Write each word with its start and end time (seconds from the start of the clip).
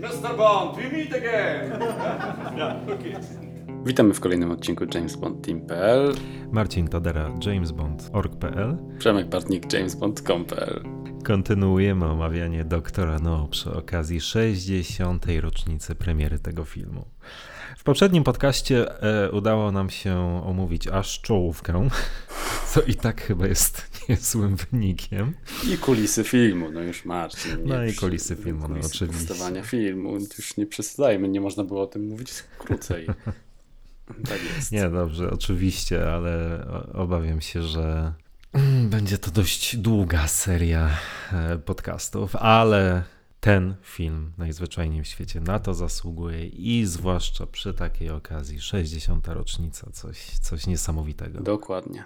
Mr. 0.00 0.36
Bond, 0.36 0.76
we 0.76 0.96
meet 0.96 1.14
again! 1.14 1.72
Witamy 3.86 4.14
w 4.14 4.20
kolejnym 4.20 4.50
odcinku 4.50 4.84
James 4.94 5.16
Bond 5.16 5.46
Team.pl. 5.46 6.14
Marcin 6.52 6.88
Tadera, 6.88 7.30
jamesbond.org.pl 7.46 8.76
Przemek 8.98 9.28
Bartnik, 9.28 9.72
jamesbond.com.pl. 9.72 10.80
Kontynuujemy 11.24 12.06
omawianie 12.06 12.64
Doktora 12.64 13.18
No 13.18 13.48
przy 13.48 13.72
okazji 13.72 14.20
60. 14.20 15.26
rocznicy 15.40 15.94
premiery 15.94 16.38
tego 16.38 16.64
filmu. 16.64 17.04
W 17.76 17.84
poprzednim 17.84 18.24
podcaście 18.24 19.02
e, 19.02 19.30
udało 19.30 19.72
nam 19.72 19.90
się 19.90 20.42
omówić 20.46 20.88
aż 20.88 21.20
czołówkę, 21.20 21.88
co 22.70 22.82
i 22.82 22.94
tak 22.94 23.22
chyba 23.22 23.46
jest 23.46 23.89
niezłym 24.08 24.56
wynikiem. 24.56 25.34
I 25.74 25.78
kulisy 25.78 26.24
filmu, 26.24 26.70
no 26.70 26.80
już 26.80 27.04
Marcin. 27.04 27.56
No 27.64 27.84
i 27.84 27.94
kulisy 27.94 28.36
filmu, 28.36 28.68
no 28.68 28.74
oczywiście. 28.74 29.06
powstawania 29.06 29.62
filmu, 29.62 30.12
już 30.38 30.56
nie 30.56 30.66
przesadzajmy, 30.66 31.28
nie 31.28 31.40
można 31.40 31.64
było 31.64 31.82
o 31.82 31.86
tym 31.86 32.08
mówić 32.08 32.32
krócej. 32.58 33.06
Tak 34.28 34.38
jest. 34.56 34.72
Nie, 34.72 34.88
dobrze, 34.88 35.30
oczywiście, 35.30 36.12
ale 36.12 36.64
obawiam 36.92 37.40
się, 37.40 37.62
że 37.62 38.12
będzie 38.94 39.18
to 39.18 39.30
dość 39.30 39.76
długa 39.76 40.28
seria 40.28 40.90
e, 41.32 41.58
podcastów, 41.58 42.36
ale 42.36 43.02
ten 43.40 43.74
film 43.82 44.32
najzwyczajniej 44.38 45.04
w 45.04 45.06
świecie 45.06 45.40
na 45.40 45.58
to 45.58 45.74
zasługuje 45.74 46.46
i 46.46 46.86
zwłaszcza 46.86 47.46
przy 47.46 47.74
takiej 47.74 48.10
okazji 48.10 48.60
60. 48.60 49.28
rocznica, 49.28 49.90
coś, 49.92 50.38
coś 50.38 50.66
niesamowitego. 50.66 51.40
Dokładnie. 51.40 52.04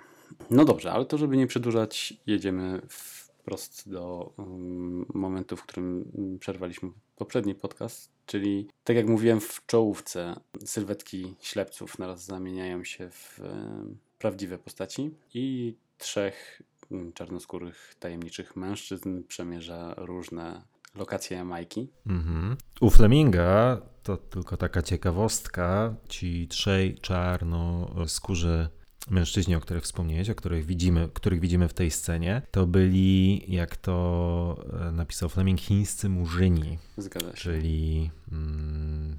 No 0.50 0.64
dobrze, 0.64 0.92
ale 0.92 1.04
to 1.04 1.18
żeby 1.18 1.36
nie 1.36 1.46
przedłużać, 1.46 2.14
jedziemy 2.26 2.80
wprost 2.88 3.90
do 3.90 4.32
um, 4.36 5.06
momentu, 5.14 5.56
w 5.56 5.62
którym 5.62 6.04
przerwaliśmy 6.40 6.90
poprzedni 7.16 7.54
podcast, 7.54 8.10
czyli 8.26 8.68
tak 8.84 8.96
jak 8.96 9.06
mówiłem 9.06 9.40
w 9.40 9.66
czołówce, 9.66 10.40
sylwetki 10.64 11.34
ślepców 11.40 11.98
naraz 11.98 12.24
zamieniają 12.24 12.84
się 12.84 13.10
w 13.10 13.40
um, 13.40 13.98
prawdziwe 14.18 14.58
postaci 14.58 15.10
i 15.34 15.74
trzech 15.98 16.62
um, 16.90 17.12
czarnoskórych, 17.12 17.94
tajemniczych 18.00 18.56
mężczyzn 18.56 19.22
przemierza 19.28 19.94
różne 19.96 20.62
lokacje 20.94 21.36
Jamajki. 21.36 21.88
Mhm. 22.06 22.56
U 22.80 22.90
Fleminga 22.90 23.80
to 24.02 24.16
tylko 24.16 24.56
taka 24.56 24.82
ciekawostka, 24.82 25.94
ci 26.08 26.48
trzej 26.48 26.94
czarnoskórzy 26.94 28.68
mężczyźni, 29.10 29.54
o 29.54 29.60
których 29.60 29.82
wspomniałeś, 29.82 30.30
o 30.30 30.34
których 30.34 30.66
widzimy, 30.66 31.08
których 31.14 31.40
widzimy 31.40 31.68
w 31.68 31.74
tej 31.74 31.90
scenie, 31.90 32.42
to 32.50 32.66
byli, 32.66 33.44
jak 33.52 33.76
to 33.76 34.64
e, 34.88 34.92
napisał 34.92 35.28
Fleming, 35.28 35.60
chińscy 35.60 36.08
murzyni. 36.08 36.78
Zgadza 36.96 37.30
się. 37.30 37.36
Czyli 37.36 38.10
mm, 38.32 39.18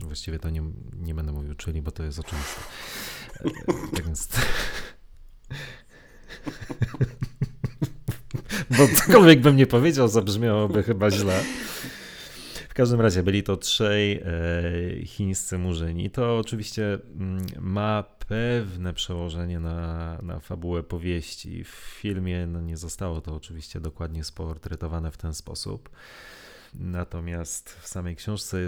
właściwie 0.00 0.38
to 0.38 0.50
nie, 0.50 0.62
nie 0.92 1.14
będę 1.14 1.32
mówił 1.32 1.54
czyli, 1.54 1.82
bo 1.82 1.90
to 1.90 2.02
jest 2.02 2.18
oczywiste. 2.18 2.60
E, 3.40 3.50
tak 3.94 4.06
więc... 4.06 4.28
bo 8.78 8.88
cokolwiek 8.96 9.40
bym 9.40 9.56
nie 9.56 9.66
powiedział, 9.66 10.08
zabrzmiałoby 10.08 10.82
chyba 10.82 11.10
źle. 11.10 11.42
W 12.68 12.74
każdym 12.74 13.00
razie 13.00 13.22
byli 13.22 13.42
to 13.42 13.56
trzej 13.56 14.12
e, 14.12 14.22
chińscy 15.06 15.58
murzyni. 15.58 16.10
To 16.10 16.38
oczywiście 16.38 16.98
mm, 17.14 17.46
ma 17.60 18.17
pewne 18.28 18.94
przełożenie 18.94 19.60
na, 19.60 20.18
na 20.22 20.40
fabułę 20.40 20.82
powieści. 20.82 21.64
W 21.64 21.68
filmie 21.68 22.46
no, 22.46 22.60
nie 22.60 22.76
zostało 22.76 23.20
to 23.20 23.34
oczywiście 23.34 23.80
dokładnie 23.80 24.24
sportretowane 24.24 25.10
w 25.10 25.16
ten 25.16 25.34
sposób. 25.34 25.90
Natomiast 26.74 27.70
w 27.70 27.88
samej 27.88 28.16
książce 28.16 28.58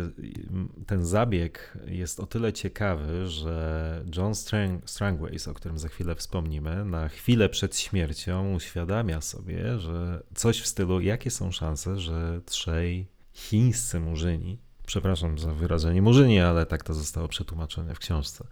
ten 0.87 1.05
zabieg 1.05 1.79
jest 1.87 2.21
o 2.21 2.27
tyle 2.27 2.53
ciekawy, 2.53 3.29
że 3.29 4.05
John 4.17 4.35
Strang 4.35 4.91
Strangways, 4.91 5.49
o 5.49 5.55
którym 5.55 5.79
za 5.79 5.89
chwilę 5.89 6.15
wspomnimy, 6.15 6.85
na 6.85 7.09
chwilę 7.09 7.49
przed 7.49 7.77
śmiercią 7.77 8.55
uświadamia 8.55 9.21
sobie, 9.21 9.79
że 9.79 10.23
coś 10.35 10.61
w 10.61 10.67
stylu, 10.67 11.01
jakie 11.01 11.31
są 11.31 11.53
szanse, 11.53 12.01
że 12.01 12.41
trzej 12.45 13.07
chińscy 13.33 14.01
murzyni 14.01 14.70
przepraszam 14.91 15.39
za 15.39 15.55
wyrażenie 15.55 16.03
murzyni, 16.03 16.41
ale 16.41 16.67
tak 16.67 16.83
to 16.83 16.95
zostało 16.95 17.29
przetłumaczone 17.29 17.95
w 17.95 17.99
książce, 17.99 18.45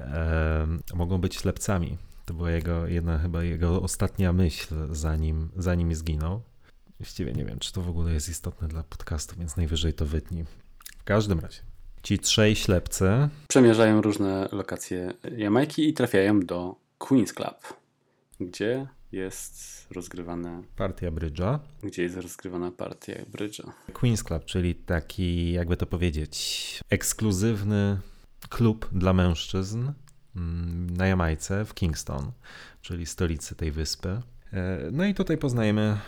e, 0.00 0.66
mogą 0.94 1.18
być 1.18 1.34
ślepcami. 1.34 1.98
To 2.24 2.34
była 2.34 2.50
jego, 2.50 2.86
jedna 2.86 3.18
chyba 3.18 3.42
jego 3.42 3.82
ostatnia 3.82 4.32
myśl, 4.32 4.74
zanim, 4.90 5.50
zanim 5.56 5.94
zginął. 5.94 6.42
Właściwie 6.98 7.32
nie 7.32 7.44
wiem, 7.44 7.58
czy 7.58 7.72
to 7.72 7.82
w 7.82 7.88
ogóle 7.88 8.12
jest 8.12 8.28
istotne 8.28 8.68
dla 8.68 8.82
podcastu, 8.82 9.36
więc 9.38 9.56
najwyżej 9.56 9.94
to 9.94 10.06
wytnij. 10.06 10.44
W 10.98 11.04
każdym 11.04 11.40
razie, 11.40 11.60
ci 12.02 12.18
trzej 12.18 12.56
ślepcy 12.56 13.28
przemierzają 13.48 14.00
różne 14.00 14.48
lokacje 14.52 15.12
Jamajki 15.36 15.88
i 15.88 15.94
trafiają 15.94 16.40
do 16.40 16.76
Queen's 16.98 17.34
Club, 17.34 17.76
gdzie 18.40 18.86
jest 19.14 19.86
rozgrywana 19.90 20.62
partia 20.76 21.10
brydża. 21.10 21.60
Gdzie 21.82 22.02
jest 22.02 22.16
rozgrywana 22.16 22.70
partia 22.70 23.14
brydża. 23.32 23.72
Queen's 23.92 24.22
Club, 24.22 24.44
czyli 24.44 24.74
taki, 24.74 25.52
jakby 25.52 25.76
to 25.76 25.86
powiedzieć, 25.86 26.80
ekskluzywny 26.90 27.98
klub 28.48 28.88
dla 28.92 29.12
mężczyzn 29.12 29.92
mm, 30.36 30.96
na 30.96 31.06
Jamajce 31.06 31.64
w 31.64 31.74
Kingston, 31.74 32.32
czyli 32.82 33.06
stolicy 33.06 33.54
tej 33.54 33.70
wyspy. 33.70 34.20
E, 34.52 34.78
no 34.92 35.04
i 35.04 35.14
tutaj 35.14 35.38
poznajemy 35.38 35.98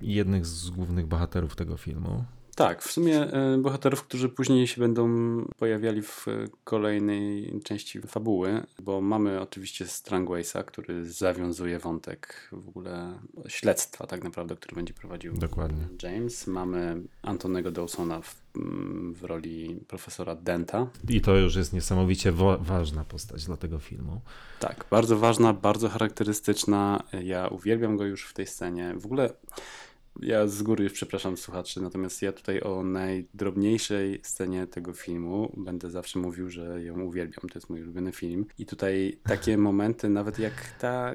jednych 0.00 0.46
z 0.46 0.70
głównych 0.70 1.06
bohaterów 1.06 1.56
tego 1.56 1.76
filmu. 1.76 2.24
Tak, 2.56 2.82
w 2.82 2.92
sumie 2.92 3.20
e, 3.20 3.58
bohaterów, 3.58 4.02
którzy 4.02 4.28
później 4.28 4.66
się 4.66 4.80
będą 4.80 5.08
pojawiali 5.56 6.02
w 6.02 6.26
kolejnej 6.64 7.60
części 7.64 8.00
fabuły, 8.00 8.62
bo 8.82 9.00
mamy 9.00 9.40
oczywiście 9.40 9.86
Strangwaysa, 9.86 10.62
który 10.62 11.12
zawiązuje 11.12 11.78
wątek 11.78 12.48
w 12.52 12.68
ogóle 12.68 13.18
śledztwa 13.48 14.06
tak 14.06 14.24
naprawdę, 14.24 14.56
który 14.56 14.76
będzie 14.76 14.94
prowadził 14.94 15.32
Dokładnie. 15.32 15.88
James. 16.02 16.46
Mamy 16.46 17.02
Antonego 17.22 17.70
Dawsona 17.70 18.20
w, 18.20 18.36
mm, 18.56 19.14
w 19.14 19.24
roli 19.24 19.80
profesora 19.88 20.34
Denta. 20.34 20.86
I 21.08 21.20
to 21.20 21.36
już 21.36 21.56
jest 21.56 21.72
niesamowicie 21.72 22.32
ważna 22.60 23.04
postać 23.04 23.44
dla 23.44 23.56
tego 23.56 23.78
filmu. 23.78 24.20
Tak, 24.60 24.84
bardzo 24.90 25.18
ważna, 25.18 25.52
bardzo 25.52 25.88
charakterystyczna. 25.88 27.02
Ja 27.22 27.48
uwielbiam 27.48 27.96
go 27.96 28.04
już 28.04 28.26
w 28.26 28.32
tej 28.32 28.46
scenie. 28.46 28.94
W 28.96 29.06
ogóle 29.06 29.30
ja 30.20 30.46
z 30.46 30.62
góry 30.62 30.84
już 30.84 30.92
przepraszam 30.92 31.36
słuchaczy, 31.36 31.82
natomiast 31.82 32.22
ja 32.22 32.32
tutaj 32.32 32.60
o 32.60 32.82
najdrobniejszej 32.82 34.20
scenie 34.22 34.66
tego 34.66 34.92
filmu 34.92 35.52
będę 35.56 35.90
zawsze 35.90 36.18
mówił, 36.18 36.50
że 36.50 36.84
ją 36.84 37.00
uwielbiam. 37.00 37.48
To 37.48 37.58
jest 37.58 37.70
mój 37.70 37.82
ulubiony 37.82 38.12
film. 38.12 38.46
I 38.58 38.66
tutaj 38.66 39.18
takie 39.22 39.58
momenty, 39.68 40.08
nawet 40.08 40.38
jak 40.38 40.54
ta, 40.80 41.14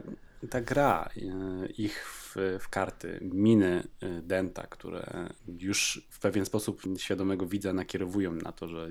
ta 0.49 0.61
gra 0.61 1.09
e, 1.17 1.67
ich 1.67 2.05
w, 2.05 2.35
w 2.59 2.69
karty, 2.69 3.19
miny 3.21 3.83
e, 4.01 4.21
Denta, 4.21 4.67
które 4.67 5.29
już 5.59 6.07
w 6.09 6.19
pewien 6.19 6.45
sposób 6.45 6.81
świadomego 6.97 7.45
widza 7.45 7.73
nakierowują 7.73 8.31
na 8.33 8.51
to, 8.51 8.67
że 8.67 8.89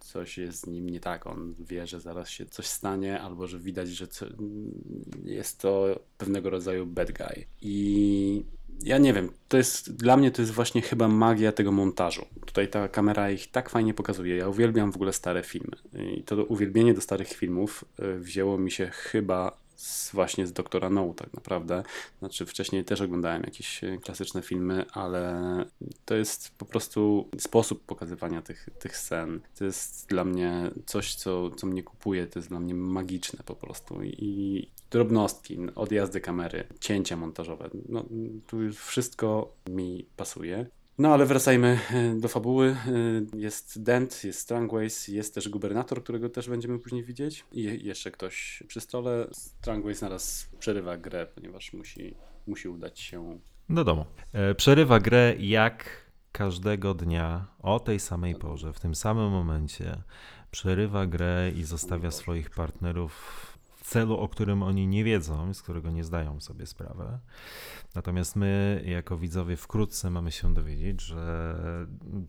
coś 0.00 0.38
jest 0.38 0.60
z 0.60 0.66
nim 0.66 0.90
nie 0.90 1.00
tak. 1.00 1.26
On 1.26 1.54
wie, 1.58 1.86
że 1.86 2.00
zaraz 2.00 2.28
się 2.28 2.46
coś 2.46 2.66
stanie, 2.66 3.20
albo 3.20 3.46
że 3.46 3.58
widać, 3.58 3.88
że 3.88 4.06
jest 5.24 5.58
to 5.58 6.00
pewnego 6.18 6.50
rodzaju 6.50 6.86
bad 6.86 7.12
guy. 7.12 7.44
I 7.62 8.44
ja 8.82 8.98
nie 8.98 9.12
wiem, 9.12 9.30
to 9.48 9.56
jest, 9.56 9.96
dla 9.96 10.16
mnie 10.16 10.30
to 10.30 10.42
jest 10.42 10.52
właśnie 10.52 10.82
chyba 10.82 11.08
magia 11.08 11.52
tego 11.52 11.72
montażu. 11.72 12.26
Tutaj 12.46 12.68
ta 12.68 12.88
kamera 12.88 13.30
ich 13.30 13.50
tak 13.50 13.70
fajnie 13.70 13.94
pokazuje. 13.94 14.36
Ja 14.36 14.48
uwielbiam 14.48 14.92
w 14.92 14.96
ogóle 14.96 15.12
stare 15.12 15.42
filmy. 15.42 15.76
I 16.16 16.22
to 16.22 16.44
uwielbienie 16.44 16.94
do 16.94 17.00
starych 17.00 17.28
filmów 17.28 17.84
e, 17.98 18.18
wzięło 18.18 18.58
mi 18.58 18.70
się 18.70 18.86
chyba 18.86 19.56
z, 19.80 20.12
właśnie 20.12 20.46
z 20.46 20.52
Doktora 20.52 20.90
No 20.90 21.14
tak 21.16 21.34
naprawdę. 21.34 21.82
Znaczy 22.18 22.46
wcześniej 22.46 22.84
też 22.84 23.00
oglądałem 23.00 23.42
jakieś 23.42 23.84
e, 23.84 23.98
klasyczne 23.98 24.42
filmy, 24.42 24.84
ale 24.92 25.40
to 26.04 26.14
jest 26.14 26.54
po 26.58 26.64
prostu 26.64 27.28
sposób 27.38 27.84
pokazywania 27.84 28.42
tych, 28.42 28.68
tych 28.78 28.96
scen. 28.96 29.40
To 29.58 29.64
jest 29.64 30.08
dla 30.08 30.24
mnie 30.24 30.70
coś, 30.86 31.14
co, 31.14 31.50
co 31.50 31.66
mnie 31.66 31.82
kupuje, 31.82 32.26
to 32.26 32.38
jest 32.38 32.48
dla 32.48 32.60
mnie 32.60 32.74
magiczne 32.74 33.38
po 33.44 33.54
prostu 33.54 34.02
i 34.02 34.68
drobnostki, 34.90 35.58
odjazdy 35.74 36.20
kamery, 36.20 36.64
cięcia 36.80 37.16
montażowe. 37.16 37.70
No, 37.88 38.04
tu 38.46 38.56
wszystko 38.72 39.52
mi 39.68 40.06
pasuje. 40.16 40.66
No 41.00 41.14
ale 41.14 41.26
wracajmy 41.26 41.78
e, 41.90 42.14
do 42.14 42.28
fabuły. 42.28 42.76
E, 43.34 43.38
jest 43.38 43.82
Dent, 43.82 44.24
jest 44.24 44.40
Strangways, 44.40 45.08
jest 45.08 45.34
też 45.34 45.48
gubernator, 45.48 46.02
którego 46.02 46.28
też 46.28 46.48
będziemy 46.48 46.78
później 46.78 47.04
widzieć. 47.04 47.44
I 47.52 47.84
jeszcze 47.84 48.10
ktoś 48.10 48.62
przy 48.68 48.80
stole. 48.80 49.28
Strangways 49.32 50.02
naraz 50.02 50.48
przerywa 50.58 50.96
grę, 50.96 51.26
ponieważ 51.34 51.72
musi, 51.72 52.14
musi 52.46 52.68
udać 52.68 53.00
się 53.00 53.38
do 53.68 53.84
domu. 53.84 54.04
E, 54.32 54.54
przerywa 54.54 55.00
grę 55.00 55.34
jak 55.38 55.90
każdego 56.32 56.94
dnia 56.94 57.46
o 57.58 57.80
tej 57.80 58.00
samej 58.00 58.34
porze, 58.34 58.72
w 58.72 58.80
tym 58.80 58.94
samym 58.94 59.30
momencie. 59.30 60.02
Przerywa 60.50 61.06
grę 61.06 61.50
i 61.56 61.64
zostawia 61.64 62.10
swoich 62.10 62.50
partnerów 62.50 63.46
celu, 63.90 64.16
o 64.16 64.28
którym 64.28 64.62
oni 64.62 64.86
nie 64.86 65.04
wiedzą, 65.04 65.54
z 65.54 65.62
którego 65.62 65.90
nie 65.90 66.04
zdają 66.04 66.40
sobie 66.40 66.66
sprawę. 66.66 67.18
Natomiast 67.94 68.36
my, 68.36 68.82
jako 68.86 69.18
widzowie, 69.18 69.56
wkrótce 69.56 70.10
mamy 70.10 70.32
się 70.32 70.54
dowiedzieć, 70.54 71.02
że 71.02 71.56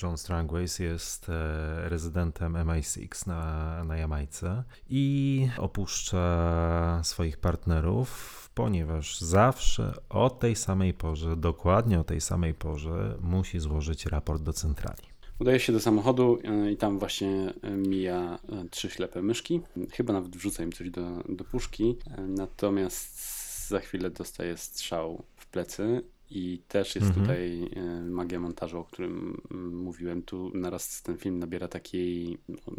John 0.04 0.18
Strangways 0.18 0.80
jest 0.80 1.30
e, 1.30 1.90
rezydentem 1.90 2.54
MI6 2.54 3.28
na, 3.28 3.84
na 3.84 3.98
Jamajce 3.98 4.63
i 4.90 5.48
opuszcza 5.58 7.02
swoich 7.04 7.38
partnerów, 7.38 8.50
ponieważ 8.54 9.19
zawsze 9.19 9.94
o 10.10 10.30
tej 10.30 10.56
samej 10.56 10.94
porze, 10.94 11.38
dokładnie 11.38 12.00
o 12.00 12.04
tej 12.04 12.22
samej 12.22 12.54
porze, 12.54 13.18
musi 13.19 13.60
złożyć 13.60 14.06
raport 14.06 14.42
do 14.42 14.54
centrali. 14.54 15.11
Udaje 15.42 15.60
się 15.60 15.74
do 15.74 15.80
samochodu 15.80 16.40
e, 16.44 16.72
i 16.72 16.78
tam 16.78 17.00
właśnie 17.00 17.54
e, 17.62 17.72
mija 17.72 18.40
trzy 18.72 18.90
ślepe 18.90 19.22
myszki. 19.22 19.62
Chyba 19.92 20.14
nawet 20.14 20.36
wrzuca 20.36 20.64
im 20.64 20.72
coś 20.72 20.90
do, 20.90 21.24
do 21.30 21.44
puszki. 21.44 21.96
Natomiast 22.28 23.68
za 23.68 23.80
chwilę 23.80 24.10
dostaje 24.10 24.58
strzał 24.58 25.24
plecy 25.52 26.02
i 26.31 26.62
też 26.68 26.95
jest 26.95 27.07
mhm. 27.07 27.25
tutaj 27.25 27.69
e, 27.75 28.01
magia 28.01 28.39
montażu, 28.39 28.80
o 28.80 28.83
którym 28.83 29.42
mm, 29.51 29.78
mówiłem. 29.78 30.22
Tu 30.22 30.51
naraz 30.54 31.01
ten 31.01 31.18
film 31.18 31.39
nabiera 31.39 31.68
takiej 31.68 32.38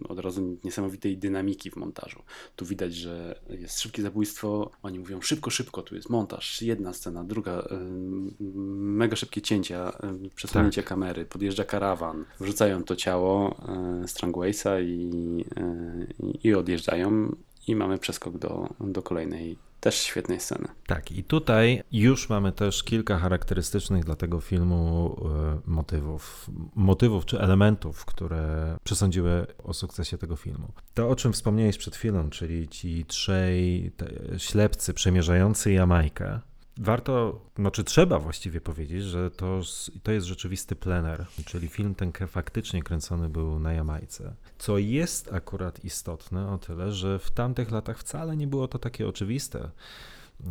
od 0.08 0.18
razu 0.18 0.58
niesamowitej 0.64 1.18
dynamiki 1.18 1.70
w 1.70 1.76
montażu. 1.76 2.22
Tu 2.56 2.64
widać, 2.64 2.94
że 2.94 3.40
jest 3.50 3.80
szybkie 3.80 4.02
zabójstwo. 4.02 4.70
Oni 4.82 4.98
mówią 4.98 5.20
szybko, 5.20 5.50
szybko. 5.50 5.82
Tu 5.82 5.94
jest 5.94 6.10
montaż. 6.10 6.62
Jedna 6.62 6.92
scena, 6.92 7.24
druga. 7.24 7.52
E, 7.52 7.78
mega 8.40 9.16
szybkie 9.16 9.42
cięcia, 9.42 9.92
e, 10.02 10.28
przesunięcie 10.34 10.82
tak. 10.82 10.88
kamery. 10.88 11.24
Podjeżdża 11.24 11.64
karawan. 11.64 12.24
Wrzucają 12.40 12.84
to 12.84 12.96
ciało 12.96 13.56
Strangwaysa 14.06 14.80
i, 14.80 15.44
i 16.44 16.54
odjeżdżają. 16.54 17.36
I 17.66 17.76
mamy 17.76 17.98
przeskok 17.98 18.38
do, 18.38 18.68
do 18.80 19.02
kolejnej 19.02 19.56
też 19.82 19.94
świetnej 19.94 20.40
sceny. 20.40 20.68
Tak, 20.86 21.12
i 21.12 21.24
tutaj 21.24 21.82
już 21.92 22.28
mamy 22.28 22.52
też 22.52 22.82
kilka 22.82 23.18
charakterystycznych 23.18 24.04
dla 24.04 24.16
tego 24.16 24.40
filmu 24.40 25.16
e, 25.24 25.70
motywów, 25.70 26.50
motywów 26.74 27.26
czy 27.26 27.40
elementów, 27.40 28.04
które 28.04 28.76
przesądziły 28.84 29.46
o 29.64 29.74
sukcesie 29.74 30.18
tego 30.18 30.36
filmu. 30.36 30.72
To, 30.94 31.08
o 31.08 31.16
czym 31.16 31.32
wspomniałeś 31.32 31.78
przed 31.78 31.96
chwilą, 31.96 32.30
czyli 32.30 32.68
ci 32.68 33.04
trzej 33.04 33.92
ślepcy 34.38 34.94
przemierzający 34.94 35.72
Jamajkę, 35.72 36.40
Warto, 36.76 37.40
znaczy 37.58 37.84
trzeba 37.84 38.18
właściwie 38.18 38.60
powiedzieć, 38.60 39.02
że 39.02 39.30
to, 39.30 39.60
to 40.02 40.12
jest 40.12 40.26
rzeczywisty 40.26 40.76
plener, 40.76 41.26
czyli 41.44 41.68
film 41.68 41.94
ten 41.94 42.12
faktycznie 42.28 42.82
kręcony 42.82 43.28
był 43.28 43.58
na 43.58 43.72
Jamajce. 43.72 44.34
Co 44.58 44.78
jest 44.78 45.32
akurat 45.32 45.84
istotne 45.84 46.52
o 46.52 46.58
tyle, 46.58 46.92
że 46.92 47.18
w 47.18 47.30
tamtych 47.30 47.70
latach 47.70 47.98
wcale 47.98 48.36
nie 48.36 48.46
było 48.46 48.68
to 48.68 48.78
takie 48.78 49.08
oczywiste, 49.08 49.70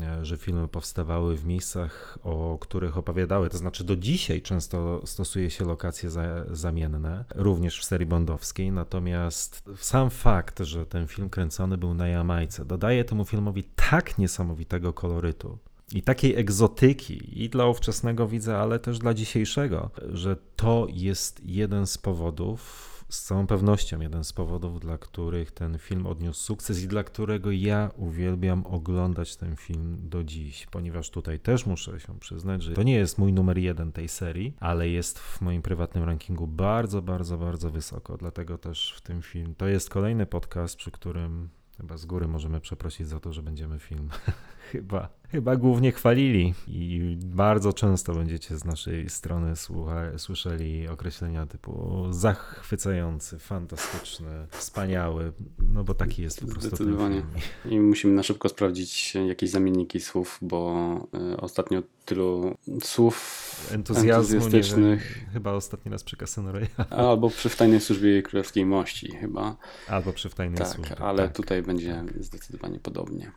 e, 0.01 0.25
że 0.25 0.37
filmy 0.37 0.67
powstawały 0.67 1.37
w 1.37 1.45
miejscach, 1.45 2.17
o 2.23 2.57
których 2.61 2.97
opowiadały. 2.97 3.49
To 3.49 3.57
znaczy, 3.57 3.83
do 3.83 3.95
dzisiaj 3.95 4.41
często 4.41 5.01
stosuje 5.05 5.49
się 5.49 5.65
lokacje 5.65 6.09
za, 6.09 6.23
zamienne, 6.51 7.25
również 7.35 7.79
w 7.79 7.85
serii 7.85 8.07
bondowskiej. 8.07 8.71
Natomiast 8.71 9.63
sam 9.77 10.09
fakt, 10.09 10.59
że 10.59 10.85
ten 10.85 11.07
film 11.07 11.29
kręcony 11.29 11.77
był 11.77 11.93
na 11.93 12.07
Jamajce, 12.07 12.65
dodaje 12.65 13.05
temu 13.05 13.25
filmowi 13.25 13.63
tak 13.63 14.17
niesamowitego 14.17 14.93
kolorytu 14.93 15.57
i 15.93 16.01
takiej 16.01 16.35
egzotyki 16.35 17.43
i 17.43 17.49
dla 17.49 17.65
ówczesnego 17.67 18.27
widza, 18.27 18.57
ale 18.57 18.79
też 18.79 18.99
dla 18.99 19.13
dzisiejszego, 19.13 19.89
że 20.09 20.35
to 20.55 20.87
jest 20.89 21.41
jeden 21.45 21.87
z 21.87 21.97
powodów, 21.97 22.91
z 23.09 23.23
całą 23.23 23.47
pewnością 23.47 23.99
jeden 23.99 24.23
z 24.23 24.33
powodów, 24.33 24.79
dla 24.79 24.97
których 24.97 25.51
ten 25.51 25.77
film 25.77 26.07
odniósł 26.07 26.43
sukces 26.43 26.83
i 26.83 26.87
dla 26.87 27.03
którego 27.03 27.51
ja 27.51 27.91
uwielbiam 27.95 28.65
oglądać 28.65 29.35
ten 29.35 29.55
film 29.55 29.97
do 29.99 30.23
dziś, 30.23 30.67
ponieważ 30.71 31.09
tutaj 31.09 31.39
też 31.39 31.65
muszę 31.65 31.99
się 31.99 32.19
przyznać, 32.19 32.63
że 32.63 32.73
to 32.73 32.83
nie 32.83 32.95
jest 32.95 33.17
mój 33.17 33.33
numer 33.33 33.57
jeden 33.57 33.91
tej 33.91 34.07
serii, 34.07 34.53
ale 34.59 34.89
jest 34.89 35.19
w 35.19 35.41
moim 35.41 35.61
prywatnym 35.61 36.03
rankingu 36.03 36.47
bardzo, 36.47 37.01
bardzo, 37.01 37.37
bardzo 37.37 37.71
wysoko. 37.71 38.17
Dlatego 38.17 38.57
też 38.57 38.93
w 38.97 39.01
tym 39.01 39.21
film 39.21 39.55
to 39.55 39.67
jest 39.67 39.89
kolejny 39.89 40.25
podcast, 40.25 40.75
przy 40.75 40.91
którym 40.91 41.49
chyba 41.77 41.97
z 41.97 42.05
góry 42.05 42.27
możemy 42.27 42.61
przeprosić 42.61 43.07
za 43.07 43.19
to, 43.19 43.33
że 43.33 43.43
będziemy 43.43 43.79
film 43.79 44.09
chyba, 44.71 45.09
chyba 45.31 45.55
głównie 45.55 45.91
chwalili 45.91 46.53
i 46.67 47.17
bardzo 47.23 47.73
często 47.73 48.13
będziecie 48.13 48.57
z 48.57 48.65
naszej 48.65 49.09
strony 49.09 49.55
słucha, 49.55 50.17
słyszeli 50.17 50.87
określenia 50.87 51.45
typu 51.45 52.05
zachwycający, 52.09 53.39
fantastyczny, 53.39 54.47
wspaniały, 54.49 55.33
no 55.73 55.83
bo 55.83 55.93
taki 55.93 56.21
jest 56.21 56.41
po 56.41 56.47
prostu 56.47 56.67
Zdecydowanie. 56.67 57.23
I 57.65 57.79
musimy 57.79 58.13
na 58.13 58.23
szybko 58.23 58.49
sprawdzić 58.49 59.15
jakieś 59.27 59.49
zamienniki 59.49 59.99
słów, 59.99 60.39
bo 60.41 61.07
y, 61.33 61.37
ostatnio 61.37 61.83
tylu 62.05 62.57
słów 62.83 63.69
entuzjazmu 63.71 64.37
entuzjastycznych. 64.37 65.17
Wiem, 65.17 65.33
chyba 65.33 65.51
ostatni 65.51 65.91
raz 65.91 66.03
przy 66.03 66.17
Casino 66.17 66.51
Royale. 66.51 66.89
Albo 66.89 67.29
przy 67.29 67.49
W 67.49 67.55
Tajnej 67.55 67.81
Służbie 67.81 68.23
Królewskiej 68.23 68.65
Mości 68.65 69.11
chyba. 69.11 69.57
Albo 69.87 70.13
przy 70.13 70.29
W 70.29 70.35
Tajnej 70.35 70.57
tak, 70.57 70.67
Służbie. 70.67 70.95
Ale 70.99 71.23
tak. 71.23 71.35
tutaj 71.35 71.61
będzie 71.63 72.03
zdecydowanie 72.19 72.79
podobnie 72.79 73.31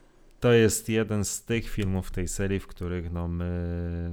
to 0.44 0.52
jest 0.52 0.88
jeden 0.88 1.24
z 1.24 1.44
tych 1.44 1.68
filmów 1.68 2.06
w 2.06 2.10
tej 2.10 2.28
serii, 2.28 2.60
w 2.60 2.66
których 2.66 3.12
no 3.12 3.28
my, 3.28 4.10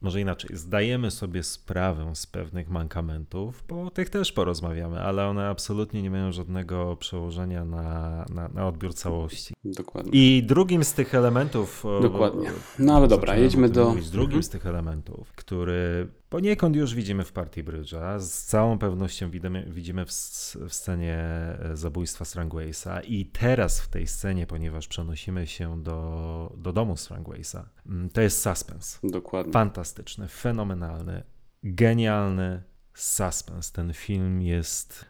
może 0.00 0.20
inaczej, 0.20 0.56
zdajemy 0.56 1.10
sobie 1.10 1.42
sprawę 1.42 2.10
z 2.14 2.26
pewnych 2.26 2.70
mankamentów, 2.70 3.64
bo 3.68 3.82
o 3.82 3.90
tych 3.90 4.10
też 4.10 4.32
porozmawiamy, 4.32 5.00
ale 5.00 5.26
one 5.26 5.48
absolutnie 5.48 6.02
nie 6.02 6.10
mają 6.10 6.32
żadnego 6.32 6.96
przełożenia 6.96 7.64
na, 7.64 8.24
na, 8.34 8.48
na 8.48 8.68
odbiór 8.68 8.94
całości. 8.94 9.54
Dokładnie. 9.64 10.12
I 10.14 10.42
drugim 10.42 10.84
z 10.84 10.92
tych 10.92 11.14
elementów. 11.14 11.84
Dokładnie. 12.02 12.50
No 12.78 12.96
ale 12.96 13.08
dobra, 13.08 13.36
jedźmy 13.36 13.68
do. 13.68 13.88
Mówić, 13.88 14.10
drugim 14.10 14.26
mhm. 14.26 14.42
z 14.42 14.48
tych 14.48 14.66
elementów, 14.66 15.32
który 15.32 16.08
Poniekąd 16.28 16.76
już 16.76 16.94
widzimy 16.94 17.24
w 17.24 17.32
partii 17.32 17.64
Bridge'a, 17.64 18.20
z 18.20 18.44
całą 18.44 18.78
pewnością 18.78 19.30
widzimy, 19.30 19.66
widzimy 19.70 20.06
w, 20.06 20.10
w, 20.10 20.74
scenie 20.74 21.18
e, 21.18 21.70
zabójstwa 21.74 22.24
Strangwaysa 22.24 23.00
i 23.00 23.26
teraz 23.26 23.80
w 23.80 23.88
tej 23.88 24.06
scenie, 24.06 24.46
ponieważ 24.46 24.88
przenosimy 24.88 25.46
się 25.46 25.82
do, 25.82 26.52
do 26.58 26.72
domu 26.72 26.96
Strangwaysa, 26.96 27.68
mm, 27.86 28.10
to 28.10 28.20
jest 28.20 28.42
suspens. 28.42 28.98
Dokładnie. 29.02 29.52
Fantastyczny, 29.52 30.28
fenomenalny, 30.28 31.22
genialny 31.62 32.62
suspens. 32.94 33.72
Ten 33.72 33.92
film 33.92 34.42
jest... 34.42 35.04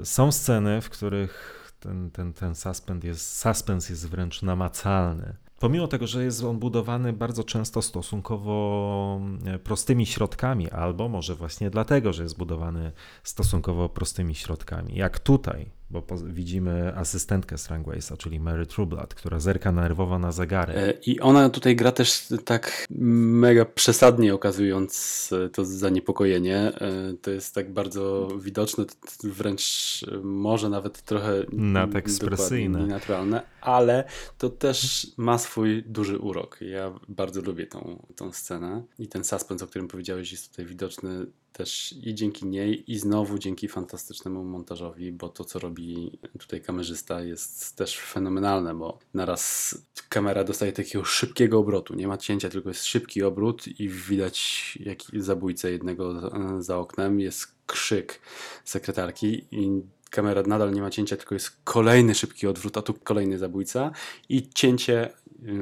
E, 0.00 0.04
są 0.04 0.32
sceny, 0.32 0.80
w 0.80 0.90
których 0.90 1.62
ten, 1.80 2.10
ten, 2.10 2.32
ten 2.32 2.54
suspens 2.54 3.04
jest, 3.04 3.36
suspens 3.36 3.88
jest 3.88 4.08
wręcz 4.08 4.42
namacalny. 4.42 5.36
Pomimo 5.62 5.88
tego, 5.88 6.06
że 6.06 6.24
jest 6.24 6.44
on 6.44 6.58
budowany 6.58 7.12
bardzo 7.12 7.44
często 7.44 7.82
stosunkowo 7.82 9.20
e, 9.46 9.58
prostymi 9.58 10.06
środkami, 10.06 10.70
albo 10.70 11.08
może 11.08 11.34
właśnie 11.34 11.70
dlatego, 11.70 12.12
że 12.12 12.22
jest 12.22 12.38
budowany 12.38 12.92
stosunkowo 13.22 13.88
prostymi 13.88 14.34
środkami, 14.34 14.94
jak 14.94 15.20
tutaj, 15.20 15.70
bo 15.92 16.16
widzimy 16.26 16.96
asystentkę 16.96 17.58
Strangwaysa, 17.58 18.16
czyli 18.16 18.40
Mary 18.40 18.66
Trueblood, 18.66 19.14
która 19.14 19.40
zerka 19.40 19.72
nerwowo 19.72 20.18
na 20.18 20.32
zegary. 20.32 20.74
E, 20.74 20.92
I 21.06 21.20
ona 21.20 21.50
tutaj 21.50 21.76
gra 21.76 21.92
też 21.92 22.26
tak 22.44 22.86
mega 22.90 23.64
przesadnie 23.64 24.34
okazując 24.34 25.30
e, 25.32 25.48
to 25.48 25.64
zaniepokojenie. 25.64 26.56
E, 26.56 27.14
to 27.22 27.30
jest 27.30 27.54
tak 27.54 27.72
bardzo 27.72 28.28
widoczne, 28.40 28.84
wręcz 29.24 30.00
może 30.22 30.68
nawet 30.68 31.02
trochę 31.02 31.44
nadekspresyjne, 31.52 32.86
naturalne, 32.86 33.42
ale 33.60 34.04
to 34.38 34.50
też 34.50 35.06
ma 35.16 35.38
swój 35.38 35.82
duży 35.82 36.18
urok. 36.18 36.58
Ja 36.60 36.92
bardzo 37.08 37.40
lubię 37.40 37.66
tą, 37.66 38.06
tą 38.16 38.32
scenę 38.32 38.82
i 38.98 39.08
ten 39.08 39.24
suspens, 39.24 39.62
o 39.62 39.66
którym 39.66 39.88
powiedziałeś, 39.88 40.32
jest 40.32 40.50
tutaj 40.50 40.66
widoczny 40.66 41.26
też 41.52 41.94
i 42.02 42.14
dzięki 42.14 42.46
niej, 42.46 42.92
i 42.92 42.98
znowu 42.98 43.38
dzięki 43.38 43.68
fantastycznemu 43.68 44.44
montażowi, 44.44 45.12
bo 45.12 45.28
to, 45.28 45.44
co 45.44 45.58
robi 45.58 46.18
tutaj 46.38 46.60
kamerzysta, 46.60 47.22
jest 47.22 47.76
też 47.76 47.98
fenomenalne, 47.98 48.74
bo 48.74 48.98
naraz 49.14 49.74
kamera 50.08 50.44
dostaje 50.44 50.72
takiego 50.72 51.04
szybkiego 51.04 51.58
obrotu. 51.58 51.94
Nie 51.94 52.08
ma 52.08 52.18
cięcia, 52.18 52.48
tylko 52.48 52.68
jest 52.68 52.84
szybki 52.84 53.22
obrót, 53.22 53.68
i 53.80 53.88
widać 53.88 54.78
jak 54.80 54.98
zabójcę 55.14 55.72
jednego 55.72 56.30
za 56.62 56.78
oknem. 56.78 57.20
Jest 57.20 57.46
krzyk 57.66 58.20
sekretarki, 58.64 59.44
i 59.50 59.82
kamera 60.10 60.42
nadal 60.42 60.72
nie 60.72 60.80
ma 60.80 60.90
cięcia, 60.90 61.16
tylko 61.16 61.34
jest 61.34 61.50
kolejny 61.64 62.14
szybki 62.14 62.46
odwrót, 62.46 62.76
a 62.76 62.82
tu 62.82 62.94
kolejny 62.94 63.38
zabójca, 63.38 63.90
i 64.28 64.48
cięcie 64.54 65.10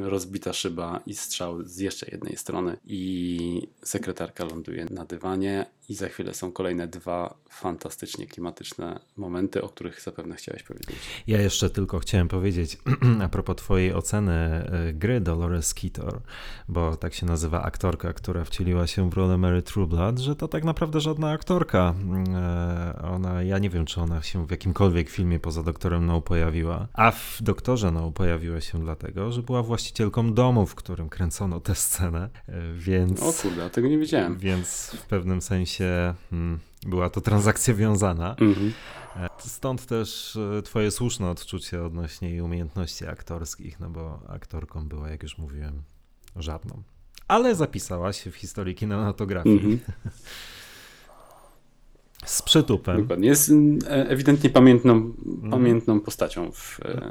rozbita 0.00 0.52
szyba 0.52 1.00
i 1.06 1.14
strzał 1.14 1.64
z 1.64 1.78
jeszcze 1.78 2.06
jednej 2.10 2.36
strony 2.36 2.76
i 2.86 3.68
sekretarka 3.82 4.44
ląduje 4.44 4.86
na 4.90 5.04
dywanie 5.04 5.66
I 5.90 5.94
za 5.94 6.08
chwilę 6.08 6.34
są 6.34 6.52
kolejne 6.52 6.88
dwa 6.88 7.34
fantastycznie 7.48 8.26
klimatyczne 8.26 9.00
momenty, 9.16 9.62
o 9.62 9.68
których 9.68 10.00
zapewne 10.00 10.36
chciałeś 10.36 10.62
powiedzieć. 10.62 10.96
Ja 11.26 11.40
jeszcze 11.40 11.70
tylko 11.70 11.98
chciałem 11.98 12.28
powiedzieć 12.28 12.78
a 13.24 13.28
propos 13.28 13.56
twojej 13.56 13.94
oceny 13.94 14.32
e, 14.32 14.92
gry 14.92 15.20
Dolores 15.20 15.74
Keator, 15.74 16.20
bo 16.68 16.96
tak 16.96 17.14
się 17.14 17.26
nazywa 17.26 17.62
aktorka, 17.62 18.12
która 18.12 18.44
wcieliła 18.44 18.86
się 18.86 19.10
w 19.10 19.14
rolę 19.14 19.38
Mary 19.38 19.62
Trueblood, 19.62 20.18
że 20.18 20.36
to 20.36 20.48
tak 20.48 20.64
naprawdę 20.64 21.00
żadna 21.00 21.30
aktorka. 21.30 21.94
E, 22.34 23.02
ona, 23.02 23.42
ja 23.42 23.58
nie 23.58 23.70
wiem, 23.70 23.86
czy 23.86 24.00
ona 24.00 24.22
się 24.22 24.46
w 24.46 24.50
jakimkolwiek 24.50 25.10
filmie 25.10 25.40
poza 25.40 25.62
Doktorem 25.62 26.06
No 26.06 26.20
pojawiła, 26.20 26.88
a 26.92 27.10
w 27.10 27.38
Doktorze 27.40 27.90
No 27.90 28.12
pojawiła 28.12 28.60
się 28.60 28.80
dlatego, 28.80 29.32
że 29.32 29.42
była 29.42 29.62
właścicielką 29.62 30.34
domu, 30.34 30.66
w 30.66 30.74
którym 30.74 31.08
kręcono 31.08 31.60
tę 31.60 31.74
scenę, 31.74 32.30
e, 32.48 32.72
więc... 32.74 33.22
O 33.22 33.32
kurde, 33.42 33.70
tego 33.70 33.88
nie 33.88 33.98
wiedziałem. 33.98 34.38
Więc 34.38 34.96
w 35.00 35.06
pewnym 35.06 35.42
sensie 35.42 35.79
hmm, 36.30 36.58
była 36.86 37.10
to 37.10 37.20
transakcja 37.20 37.74
wiązana. 37.74 38.36
Mhm. 38.40 38.72
Stąd 39.38 39.86
też 39.86 40.38
twoje 40.64 40.90
słuszne 40.90 41.30
odczucie 41.30 41.82
odnośnie 41.84 42.30
jej 42.30 42.40
umiejętności 42.40 43.06
aktorskich, 43.06 43.80
no 43.80 43.90
bo 43.90 44.20
aktorką 44.28 44.88
była, 44.88 45.10
jak 45.10 45.22
już 45.22 45.38
mówiłem, 45.38 45.82
żadną. 46.36 46.82
Ale 47.28 47.54
zapisała 47.54 48.12
się 48.12 48.30
w 48.30 48.36
historii 48.36 48.74
kinematografii. 48.74 49.56
Mhm. 49.56 49.80
Z 52.24 52.42
przytupem. 52.42 53.02
Dokładnie. 53.02 53.28
Jest 53.28 53.50
e, 53.50 54.08
ewidentnie 54.08 54.50
pamiętną, 54.50 54.92
mm. 54.94 55.50
pamiętną 55.50 56.00
postacią 56.00 56.52
w, 56.52 56.80
e, 56.84 57.10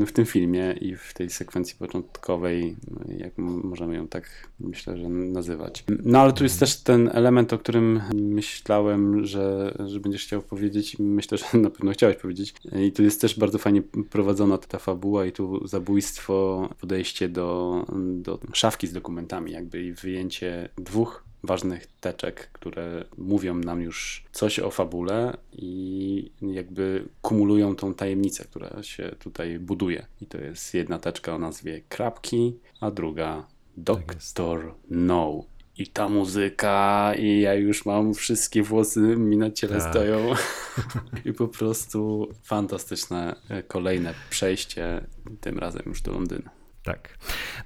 w 0.06 0.12
tym 0.12 0.26
filmie 0.26 0.74
i 0.80 0.96
w 0.96 1.14
tej 1.14 1.30
sekwencji 1.30 1.76
początkowej, 1.78 2.76
jak 3.18 3.38
możemy 3.38 3.96
ją 3.96 4.08
tak 4.08 4.48
myślę, 4.60 4.98
że 4.98 5.08
nazywać. 5.08 5.84
No 6.04 6.20
ale 6.20 6.32
tu 6.32 6.44
jest 6.44 6.60
też 6.60 6.76
ten 6.82 7.10
element, 7.12 7.52
o 7.52 7.58
którym 7.58 8.00
myślałem, 8.14 9.26
że, 9.26 9.74
że 9.86 10.00
będziesz 10.00 10.24
chciał 10.24 10.42
powiedzieć. 10.42 10.96
Myślę, 10.98 11.38
że 11.38 11.58
na 11.58 11.70
pewno 11.70 11.92
chciałeś 11.92 12.16
powiedzieć. 12.16 12.54
I 12.86 12.92
tu 12.92 13.02
jest 13.02 13.20
też 13.20 13.38
bardzo 13.38 13.58
fajnie 13.58 13.82
prowadzona 14.10 14.58
ta 14.58 14.78
fabuła 14.78 15.26
i 15.26 15.32
tu 15.32 15.66
zabójstwo, 15.66 16.68
podejście 16.80 17.28
do, 17.28 17.84
do 17.98 18.38
szafki 18.52 18.86
z 18.86 18.92
dokumentami, 18.92 19.52
jakby 19.52 19.82
i 19.82 19.92
wyjęcie 19.92 20.68
dwóch 20.76 21.27
ważnych 21.42 21.86
teczek, 22.00 22.50
które 22.52 23.04
mówią 23.18 23.54
nam 23.54 23.82
już 23.82 24.24
coś 24.32 24.58
o 24.58 24.70
fabule 24.70 25.36
i 25.52 26.30
jakby 26.42 27.08
kumulują 27.22 27.76
tą 27.76 27.94
tajemnicę, 27.94 28.44
która 28.44 28.82
się 28.82 29.16
tutaj 29.18 29.58
buduje. 29.58 30.06
I 30.20 30.26
to 30.26 30.38
jest 30.38 30.74
jedna 30.74 30.98
teczka 30.98 31.34
o 31.34 31.38
nazwie 31.38 31.80
Krapki, 31.88 32.56
a 32.80 32.90
druga 32.90 33.46
Doktor 33.76 34.62
tak 34.62 34.74
No. 34.90 35.44
I 35.78 35.86
ta 35.86 36.08
muzyka, 36.08 37.12
i 37.18 37.40
ja 37.40 37.54
już 37.54 37.86
mam 37.86 38.14
wszystkie 38.14 38.62
włosy 38.62 39.00
mi 39.00 39.36
na 39.36 39.50
ciele 39.50 39.78
tak. 39.78 39.90
stoją. 39.90 40.32
I 41.24 41.32
po 41.32 41.48
prostu 41.48 42.28
fantastyczne 42.42 43.36
kolejne 43.68 44.14
przejście, 44.30 45.06
tym 45.40 45.58
razem 45.58 45.82
już 45.86 46.02
do 46.02 46.12
Londynu. 46.12 46.57
Tak. 46.82 47.18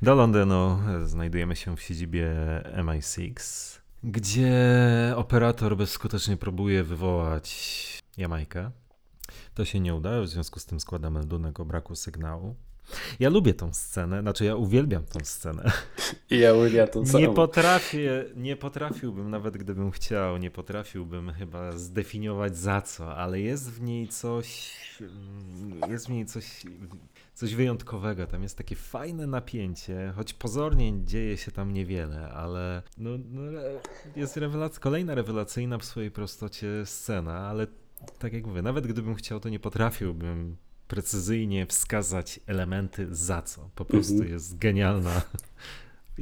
Do 0.02 0.14
Londynu 0.14 0.78
znajdujemy 1.04 1.57
się 1.57 1.76
w 1.76 1.83
siedzibie 1.83 2.31
MI6, 2.76 3.33
gdzie 4.04 4.54
operator 5.16 5.76
bezskutecznie 5.76 6.37
próbuje 6.37 6.85
wywołać 6.85 8.02
Jamajkę. 8.16 8.71
To 9.54 9.64
się 9.64 9.81
nie 9.81 9.95
uda, 9.95 10.23
w 10.23 10.28
związku 10.28 10.61
z 10.61 10.66
tym 10.66 10.81
składa 10.81 11.11
meldunek 11.11 11.61
o 11.61 11.64
braku 11.64 11.97
sygnału. 11.97 12.57
Ja 13.21 13.31
lubię 13.31 13.54
tą 13.54 13.75
scenę, 13.75 14.21
znaczy 14.21 14.45
ja 14.45 14.57
uwielbiam 14.57 15.04
tą 15.04 15.21
scenę. 15.25 15.73
I 16.31 16.38
ja 16.38 16.54
uwielbiam 16.54 16.88
tą 16.88 17.07
scenę. 17.07 17.28
Nie 17.28 17.35
potrafię, 17.35 18.25
nie 18.37 18.57
potrafiłbym, 18.57 19.31
nawet 19.31 19.57
gdybym 19.57 19.90
chciał, 19.90 20.38
nie 20.38 20.50
potrafiłbym 20.50 21.33
chyba 21.33 21.73
zdefiniować 21.73 22.57
za 22.57 22.83
co, 22.83 23.16
ale 23.16 23.40
jest 23.40 23.71
w 23.71 23.83
niej 23.83 24.09
coś, 24.09 24.76
jest 25.88 26.07
w 26.07 26.11
niej 26.11 26.26
coś 26.26 26.62
coś 27.35 27.55
wyjątkowego. 27.55 28.27
Tam 28.27 28.43
jest 28.43 28.59
takie 28.59 28.77
fajne 28.77 29.27
napięcie, 29.27 30.12
choć 30.17 30.33
pozornie 30.33 31.05
dzieje 31.05 31.37
się 31.37 31.51
tam 31.51 31.73
niewiele, 31.73 32.29
ale 32.29 32.83
no, 32.99 33.11
no 33.31 33.43
jest 34.17 34.37
rewelac 34.37 34.79
kolejna 34.79 35.15
rewelacyjna 35.15 35.79
w 35.79 35.85
swojej 35.85 36.11
prostocie 36.11 36.87
scena, 36.87 37.39
ale 37.39 37.67
tak 38.19 38.33
jak 38.33 38.47
mówię, 38.47 38.62
nawet 38.62 38.87
gdybym 38.87 39.15
chciał, 39.15 39.41
to 39.41 39.49
nie 39.49 39.61
potrafiłbym 39.61 40.57
precyzyjnie 40.89 41.67
wskazać 41.67 42.41
elementy 42.47 43.07
za 43.11 43.43
co. 43.43 43.71
Po 43.75 43.85
prostu 43.85 44.12
mhm. 44.12 44.33
jest 44.33 44.59
genialna 44.59 45.23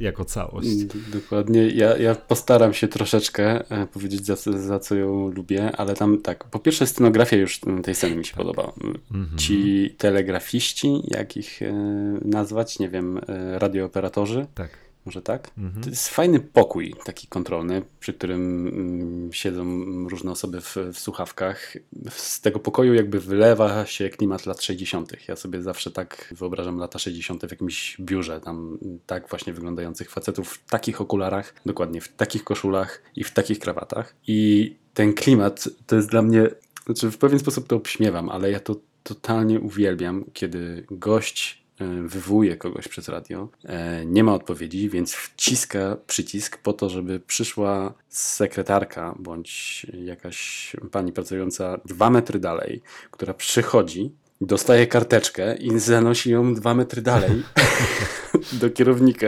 jako 0.01 0.25
całość. 0.25 0.67
Mm, 0.67 0.87
dokładnie. 1.13 1.67
Ja, 1.67 1.97
ja 1.97 2.15
postaram 2.15 2.73
się 2.73 2.87
troszeczkę 2.87 3.71
e, 3.71 3.87
powiedzieć, 3.87 4.25
za, 4.25 4.35
za 4.59 4.79
co 4.79 4.95
ją 4.95 5.31
lubię, 5.31 5.71
ale 5.77 5.93
tam 5.93 6.21
tak, 6.21 6.43
po 6.43 6.59
pierwsze 6.59 6.87
scenografia 6.87 7.37
już 7.37 7.59
tej 7.83 7.95
sceny 7.95 8.15
mi 8.15 8.25
się 8.25 8.31
tak. 8.31 8.37
podoba. 8.37 8.73
Mhm. 9.13 9.37
Ci 9.37 9.89
telegrafiści, 9.97 11.01
jak 11.07 11.37
ich 11.37 11.61
e, 11.61 11.73
nazwać, 12.25 12.79
nie 12.79 12.89
wiem, 12.89 13.17
e, 13.17 13.59
radiooperatorzy. 13.59 14.45
Tak 14.55 14.90
może 15.05 15.21
tak? 15.21 15.51
Mhm. 15.57 15.83
To 15.83 15.89
jest 15.89 16.09
fajny 16.09 16.39
pokój 16.39 16.95
taki 17.05 17.27
kontrolny, 17.27 17.81
przy 17.99 18.13
którym 18.13 18.67
mm, 18.67 19.33
siedzą 19.33 19.65
różne 20.09 20.31
osoby 20.31 20.61
w, 20.61 20.77
w, 20.93 20.99
słuchawkach. 20.99 21.77
Z 22.09 22.41
tego 22.41 22.59
pokoju 22.59 22.93
jakby 22.93 23.19
wylewa 23.19 23.85
się 23.85 24.09
klimat 24.09 24.45
lat 24.45 24.61
60. 24.61 25.27
Ja 25.27 25.35
sobie 25.35 25.61
zawsze 25.61 25.91
tak 25.91 26.33
wyobrażam 26.37 26.77
lata 26.77 26.99
60. 26.99 27.45
w 27.45 27.51
jakimś 27.51 27.97
biurze, 27.99 28.41
tam 28.41 28.77
tak 29.05 29.29
właśnie 29.29 29.53
wyglądających 29.53 30.11
facetów 30.11 30.53
w 30.53 30.69
takich 30.69 31.01
okularach, 31.01 31.53
dokładnie 31.65 32.01
w 32.01 32.07
takich 32.07 32.43
koszulach 32.43 33.01
i 33.15 33.23
w 33.23 33.31
takich 33.31 33.59
krawatach. 33.59 34.15
I 34.27 34.75
ten 34.93 35.13
klimat 35.13 35.69
to 35.87 35.95
jest 35.95 36.09
dla 36.09 36.21
mnie, 36.21 36.47
znaczy 36.85 37.11
w 37.11 37.17
pewien 37.17 37.39
sposób 37.39 37.67
to 37.67 37.75
obśmiewam, 37.75 38.29
ale 38.29 38.51
ja 38.51 38.59
to 38.59 38.75
totalnie 39.03 39.59
uwielbiam, 39.59 40.25
kiedy 40.33 40.85
gość 40.91 41.60
wywołuje 42.05 42.57
kogoś 42.57 42.87
przez 42.87 43.09
radio, 43.09 43.49
e, 43.63 44.05
nie 44.05 44.23
ma 44.23 44.33
odpowiedzi, 44.33 44.89
więc 44.89 45.13
wciska 45.13 45.97
przycisk 46.07 46.57
po 46.57 46.73
to, 46.73 46.89
żeby 46.89 47.19
przyszła 47.19 47.93
sekretarka 48.09 49.15
bądź 49.19 49.85
jakaś 49.93 50.71
pani 50.91 51.13
pracująca 51.13 51.79
dwa 51.85 52.09
metry 52.09 52.39
dalej, 52.39 52.81
która 53.11 53.33
przychodzi, 53.33 54.11
dostaje 54.41 54.87
karteczkę 54.87 55.55
i 55.55 55.79
zanosi 55.79 56.31
ją 56.31 56.53
dwa 56.53 56.73
metry 56.73 57.01
dalej 57.01 57.43
do 58.61 58.69
kierownika, 58.69 59.27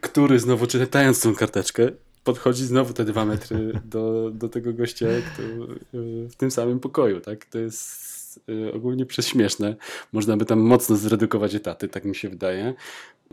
który 0.00 0.38
znowu 0.38 0.66
czytając 0.66 1.20
tą 1.20 1.34
karteczkę 1.34 1.90
podchodzi 2.24 2.64
znowu 2.64 2.92
te 2.92 3.04
dwa 3.04 3.24
metry 3.24 3.80
do, 3.84 4.30
do 4.30 4.48
tego 4.48 4.72
gościa 4.72 5.06
kto, 5.34 5.42
w 6.28 6.34
tym 6.36 6.50
samym 6.50 6.80
pokoju. 6.80 7.20
Tak? 7.20 7.44
To 7.44 7.58
jest 7.58 8.13
Y, 8.48 8.72
ogólnie 8.74 9.06
prześmieszne. 9.06 9.76
Można 10.12 10.36
by 10.36 10.44
tam 10.44 10.60
mocno 10.60 10.96
zredukować 10.96 11.54
etaty, 11.54 11.88
tak 11.88 12.04
mi 12.04 12.14
się 12.14 12.28
wydaje, 12.28 12.74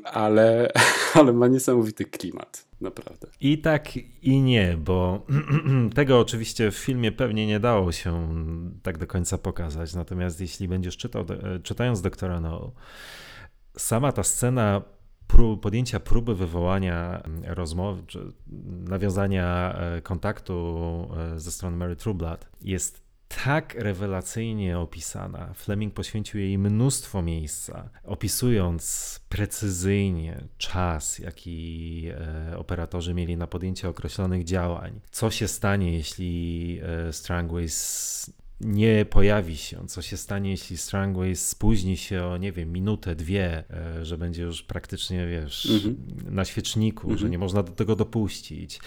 ale, 0.03 0.71
ale 1.19 1.33
ma 1.33 1.47
niesamowity 1.47 2.05
klimat, 2.05 2.67
naprawdę. 2.81 3.27
I 3.41 3.57
tak 3.57 3.95
i 4.21 4.41
nie, 4.41 4.77
bo 4.77 5.25
tego 5.95 6.19
oczywiście 6.19 6.71
w 6.71 6.75
filmie 6.75 7.11
pewnie 7.11 7.47
nie 7.47 7.59
dało 7.59 7.91
się 7.91 8.27
tak 8.83 8.97
do 8.97 9.07
końca 9.07 9.37
pokazać, 9.37 9.93
natomiast 9.93 10.41
jeśli 10.41 10.67
będziesz 10.67 10.97
czytał, 10.97 11.25
e, 11.29 11.59
czytając 11.59 12.01
Doktora 12.01 12.39
No, 12.39 12.71
sama 13.77 14.11
ta 14.11 14.23
scena 14.23 14.81
podjęcia 15.61 15.99
próby 15.99 16.35
wywołania 16.35 17.23
rozmowy, 17.47 18.03
czy 18.07 18.31
nawiązania 18.87 19.75
e, 19.75 20.01
kontaktu 20.01 21.07
e, 21.35 21.39
ze 21.39 21.51
strony 21.51 21.77
Mary 21.77 21.95
Trueblood 21.95 22.47
jest 22.61 23.00
tak 23.43 23.75
rewelacyjnie 23.75 24.79
opisana. 24.79 25.53
Fleming 25.53 25.93
poświęcił 25.93 26.39
jej 26.39 26.57
mnóstwo 26.57 27.21
miejsca, 27.21 27.89
opisując 28.03 29.19
precyzyjnie 29.29 30.43
czas, 30.57 31.19
jaki 31.19 32.07
e, 32.51 32.57
operatorzy 32.57 33.13
mieli 33.13 33.37
na 33.37 33.47
podjęcie 33.47 33.89
określonych 33.89 34.43
działań. 34.43 34.99
Co 35.11 35.31
się 35.31 35.47
stanie, 35.47 35.93
jeśli 35.93 36.79
e, 36.83 37.13
Strangways 37.13 38.31
nie 38.61 39.05
pojawi 39.05 39.57
się, 39.57 39.87
co 39.87 40.01
się 40.01 40.17
stanie, 40.17 40.51
jeśli 40.51 40.77
Strangways 40.77 41.49
spóźni 41.49 41.97
się 41.97 42.23
o, 42.23 42.37
nie 42.37 42.51
wiem, 42.51 42.71
minutę, 42.71 43.15
dwie, 43.15 43.63
e, 43.69 44.05
że 44.05 44.17
będzie 44.17 44.43
już 44.43 44.63
praktycznie, 44.63 45.27
wiesz, 45.27 45.65
mm 45.65 45.81
-hmm. 45.81 46.31
na 46.31 46.45
świeczniku, 46.45 47.07
mm 47.07 47.15
-hmm. 47.15 47.19
że 47.19 47.25
mhm. 47.25 47.31
nie 47.31 47.37
można 47.37 47.63
do 47.63 47.71
tego 47.71 47.95
dopuścić. 47.95 48.79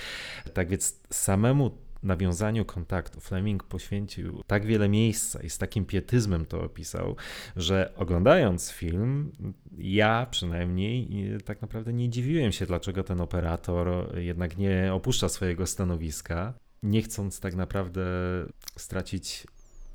Tak 0.55 0.69
więc 0.69 1.01
samemu 1.11 1.84
nawiązaniu 2.05 2.65
kontaktu. 2.65 3.21
Fleming 3.21 3.65
poświęcił 3.65 4.43
tak 4.47 4.67
wiele 4.67 4.89
miejsca 4.89 5.43
i 5.43 5.51
z 5.51 5.59
takim 5.59 5.85
pietyzmem 5.85 6.47
to 6.47 6.63
opisał, 6.63 7.17
że 7.57 7.93
oglądając 7.97 8.71
film, 8.71 9.33
ja 9.79 10.27
przynajmniej 10.31 11.09
tak 11.45 11.63
naprawdę 11.63 11.93
nie 11.93 12.09
dziwiłem 12.09 12.53
się, 12.53 12.67
dlaczego 12.67 13.05
ten 13.05 13.21
operator 13.21 14.19
jednak 14.19 14.57
nie 14.59 14.95
opuszcza 14.95 15.29
swojego 15.29 15.67
stanowiska, 15.67 16.55
nie 16.83 17.03
chcąc 17.03 17.41
tak 17.41 17.55
naprawdę 17.55 18.05
stracić 18.77 19.47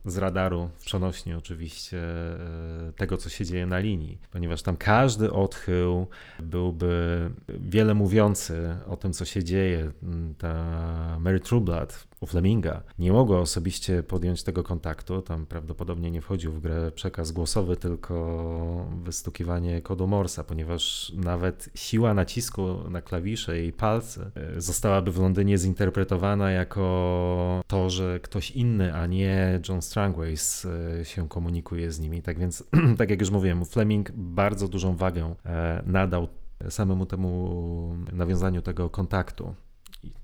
z 0.05 0.17
radaru 0.17 0.69
w 0.77 0.85
przenośni 0.85 1.33
oczywiście 1.33 1.97
e, 1.97 2.93
tego, 2.95 3.17
co 3.17 3.29
się 3.29 3.45
dzieje 3.45 3.65
na 3.65 3.79
linii, 3.79 4.17
ponieważ 4.31 4.61
tam 4.61 4.77
każdy 4.77 5.31
odchył 5.31 6.07
byłby 6.39 7.29
wiele 7.47 7.93
mówiący 7.93 8.75
o 8.87 8.97
tym, 8.97 9.13
co 9.13 9.25
się 9.25 9.43
dzieje. 9.43 9.91
Ta 10.37 11.17
Mary 11.19 11.39
Trueblood 11.39 12.08
u 12.19 12.25
Fleminga 12.25 12.83
nie 12.99 13.11
mogła 13.11 13.39
osobiście 13.39 14.03
podjąć 14.03 14.43
tego 14.43 14.63
kontaktu. 14.63 15.21
Tam 15.21 15.45
prawdopodobnie 15.45 16.11
nie 16.11 16.21
wchodził 16.21 16.51
w 16.51 16.59
grę 16.59 16.91
przekaz 16.91 17.31
głosowy, 17.31 17.77
tylko 17.77 18.89
wystukiwanie 19.03 19.81
kodu 19.81 20.07
Morsa, 20.07 20.43
ponieważ 20.43 21.11
nawet 21.15 21.69
siła 21.75 22.13
nacisku 22.13 22.89
na 22.89 23.01
klawisze 23.01 23.63
i 23.63 23.73
palce 23.73 24.31
e, 24.35 24.61
zostałaby 24.61 25.11
w 25.11 25.19
Londynie 25.19 25.57
zinterpretowana 25.57 26.51
jako 26.51 27.61
to, 27.67 27.89
że 27.89 28.19
ktoś 28.19 28.51
inny, 28.51 28.95
a 28.95 29.07
nie 29.07 29.59
John 29.69 29.81
Strangways 29.81 30.65
e, 31.01 31.05
się 31.05 31.27
komunikuje 31.27 31.91
z 31.91 31.99
nimi. 31.99 32.21
Tak 32.21 32.39
więc, 32.39 32.63
tak 32.97 33.09
jak 33.09 33.19
już 33.19 33.29
mówiłem, 33.29 33.65
Fleming 33.65 34.11
bardzo 34.11 34.67
dużą 34.67 34.95
wagę 34.95 35.35
e, 35.45 35.83
nadał 35.85 36.27
samemu 36.69 37.05
temu 37.05 37.95
nawiązaniu 38.13 38.61
tego 38.61 38.89
kontaktu 38.89 39.55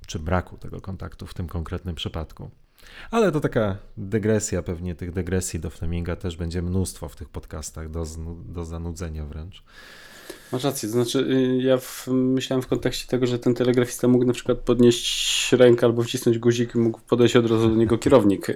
czy 0.08 0.20
braku 0.20 0.58
tego 0.58 0.82
kontaktu 0.82 1.28
w 1.28 1.34
tym 1.34 1.48
konkretnym 1.48 1.96
przypadku. 1.96 2.50
Ale 3.12 3.32
to 3.32 3.40
taka 3.40 3.78
dygresja, 3.98 4.64
pewnie 4.64 4.96
tych 4.96 5.12
dygresji 5.12 5.60
do 5.60 5.70
Fleminga 5.70 6.16
też 6.16 6.38
będzie 6.38 6.62
mnóstwo 6.62 7.10
w 7.10 7.16
tych 7.16 7.30
podcastach, 7.30 7.90
do, 7.90 8.06
do 8.46 8.66
zanudzenia 8.66 9.26
wręcz. 9.26 9.64
Masz 10.52 10.64
rację, 10.64 10.90
to 10.90 10.94
znaczy 10.94 11.20
y, 11.20 11.62
ja 11.62 11.78
w, 11.78 12.08
myślałem 12.08 12.62
w 12.62 12.68
kontekście 12.68 13.08
tego, 13.08 13.28
że 13.28 13.40
ten 13.40 13.54
telegrafista 13.54 14.08
mógł 14.08 14.26
na 14.26 14.34
przykład 14.34 14.58
podnieść 14.58 15.52
rękę 15.52 15.86
albo 15.86 16.04
wcisnąć 16.04 16.40
guzik 16.40 16.76
i 16.76 16.78
mógł 16.78 17.00
podejść 17.00 17.36
od 17.36 17.52
razu 17.52 17.70
do 17.70 17.76
niego 17.76 17.98
kierownik, 17.98 18.50
y, 18.50 18.56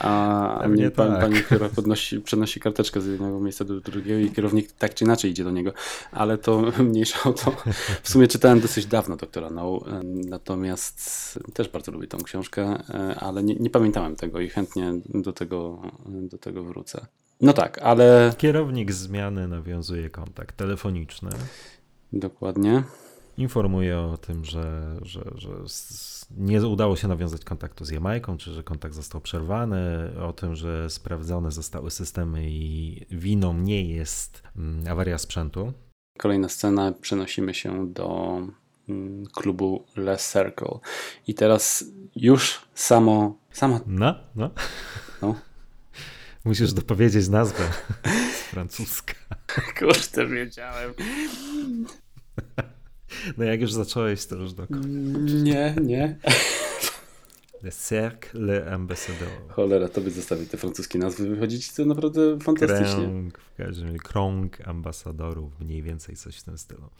a 0.00 0.64
nie 0.70 0.90
pan, 0.90 1.10
tak. 1.10 1.20
pani, 1.20 1.34
która 1.34 1.68
podnosi, 1.68 2.20
przenosi 2.20 2.60
karteczkę 2.60 3.00
z 3.00 3.06
jednego 3.06 3.40
miejsca 3.40 3.64
do 3.64 3.80
drugiego 3.80 4.20
i 4.20 4.30
kierownik 4.30 4.72
tak 4.72 4.94
czy 4.94 5.04
inaczej 5.04 5.30
idzie 5.30 5.44
do 5.44 5.50
niego, 5.50 5.72
ale 6.12 6.38
to 6.38 6.62
mniejsza 6.90 7.30
o 7.30 7.32
to. 7.32 7.56
W 8.02 8.08
sumie 8.08 8.28
czytałem 8.28 8.60
dosyć 8.60 8.86
dawno 8.86 9.16
doktora 9.16 9.50
No, 9.50 9.80
natomiast 10.04 11.38
też 11.54 11.68
bardzo 11.68 11.92
lubię 11.92 12.06
tą 12.06 12.18
książkę, 12.18 12.82
ale 13.16 13.42
nie, 13.42 13.54
nie 13.54 13.70
pamiętałem 13.70 14.16
tego 14.16 14.40
i 14.40 14.48
chętnie 14.48 14.92
do 15.08 15.32
tego, 15.32 15.82
do 16.06 16.38
tego 16.38 16.64
wrócę. 16.64 17.06
No 17.42 17.52
tak, 17.52 17.78
ale. 17.78 18.34
Kierownik 18.38 18.92
zmiany 18.92 19.48
nawiązuje 19.48 20.10
kontakt 20.10 20.56
telefoniczny. 20.56 21.30
Dokładnie. 22.12 22.82
Informuje 23.38 23.98
o 23.98 24.16
tym, 24.16 24.44
że, 24.44 24.96
że, 25.02 25.20
że 25.34 25.48
nie 26.36 26.66
udało 26.66 26.96
się 26.96 27.08
nawiązać 27.08 27.44
kontaktu 27.44 27.84
z 27.84 27.90
Jamajką, 27.90 28.36
czy 28.36 28.52
że 28.52 28.62
kontakt 28.62 28.94
został 28.94 29.20
przerwany, 29.20 30.10
o 30.28 30.32
tym, 30.32 30.56
że 30.56 30.90
sprawdzone 30.90 31.50
zostały 31.50 31.90
systemy 31.90 32.50
i 32.50 33.00
winą 33.10 33.54
nie 33.54 33.84
jest 33.84 34.42
mm, 34.56 34.88
awaria 34.88 35.18
sprzętu. 35.18 35.72
Kolejna 36.18 36.48
scena, 36.48 36.92
przenosimy 37.00 37.54
się 37.54 37.92
do 37.92 38.38
mm, 38.88 39.26
klubu 39.26 39.84
Les 39.96 40.32
Circle. 40.32 40.78
I 41.26 41.34
teraz 41.34 41.84
już 42.16 42.62
samo. 42.74 43.36
Sama... 43.50 43.80
No, 43.86 44.14
no. 44.36 44.50
no 45.22 45.34
Musisz 46.44 46.72
dopowiedzieć 46.72 47.28
nazwę 47.28 47.64
francuska. 48.50 49.14
Kurde, 49.78 50.26
wiedziałem. 50.26 50.92
No 53.38 53.44
jak 53.44 53.60
już 53.60 53.72
zacząłeś, 53.72 54.26
to 54.26 54.36
już 54.36 54.52
do 54.52 54.66
Nie, 55.42 55.74
nie. 55.82 56.18
Le 57.62 57.70
Cercle 57.70 58.40
Le 58.40 58.72
Ambassadeur. 58.72 59.28
Cholera, 59.48 59.88
to 59.88 60.00
by 60.00 60.10
zostawić 60.10 60.50
te 60.50 60.56
francuskie 60.56 60.98
nazwy. 60.98 61.28
Wychodzić 61.28 61.72
to 61.72 61.84
naprawdę 61.84 62.38
fantastycznie. 62.38 63.04
Krąg, 63.04 63.38
w 63.38 63.56
każdym 63.56 63.86
razie 63.86 63.98
krąg 63.98 64.68
ambasadorów, 64.68 65.60
mniej 65.60 65.82
więcej 65.82 66.16
coś 66.16 66.36
w 66.36 66.42
tym 66.42 66.58
stylu. 66.58 66.90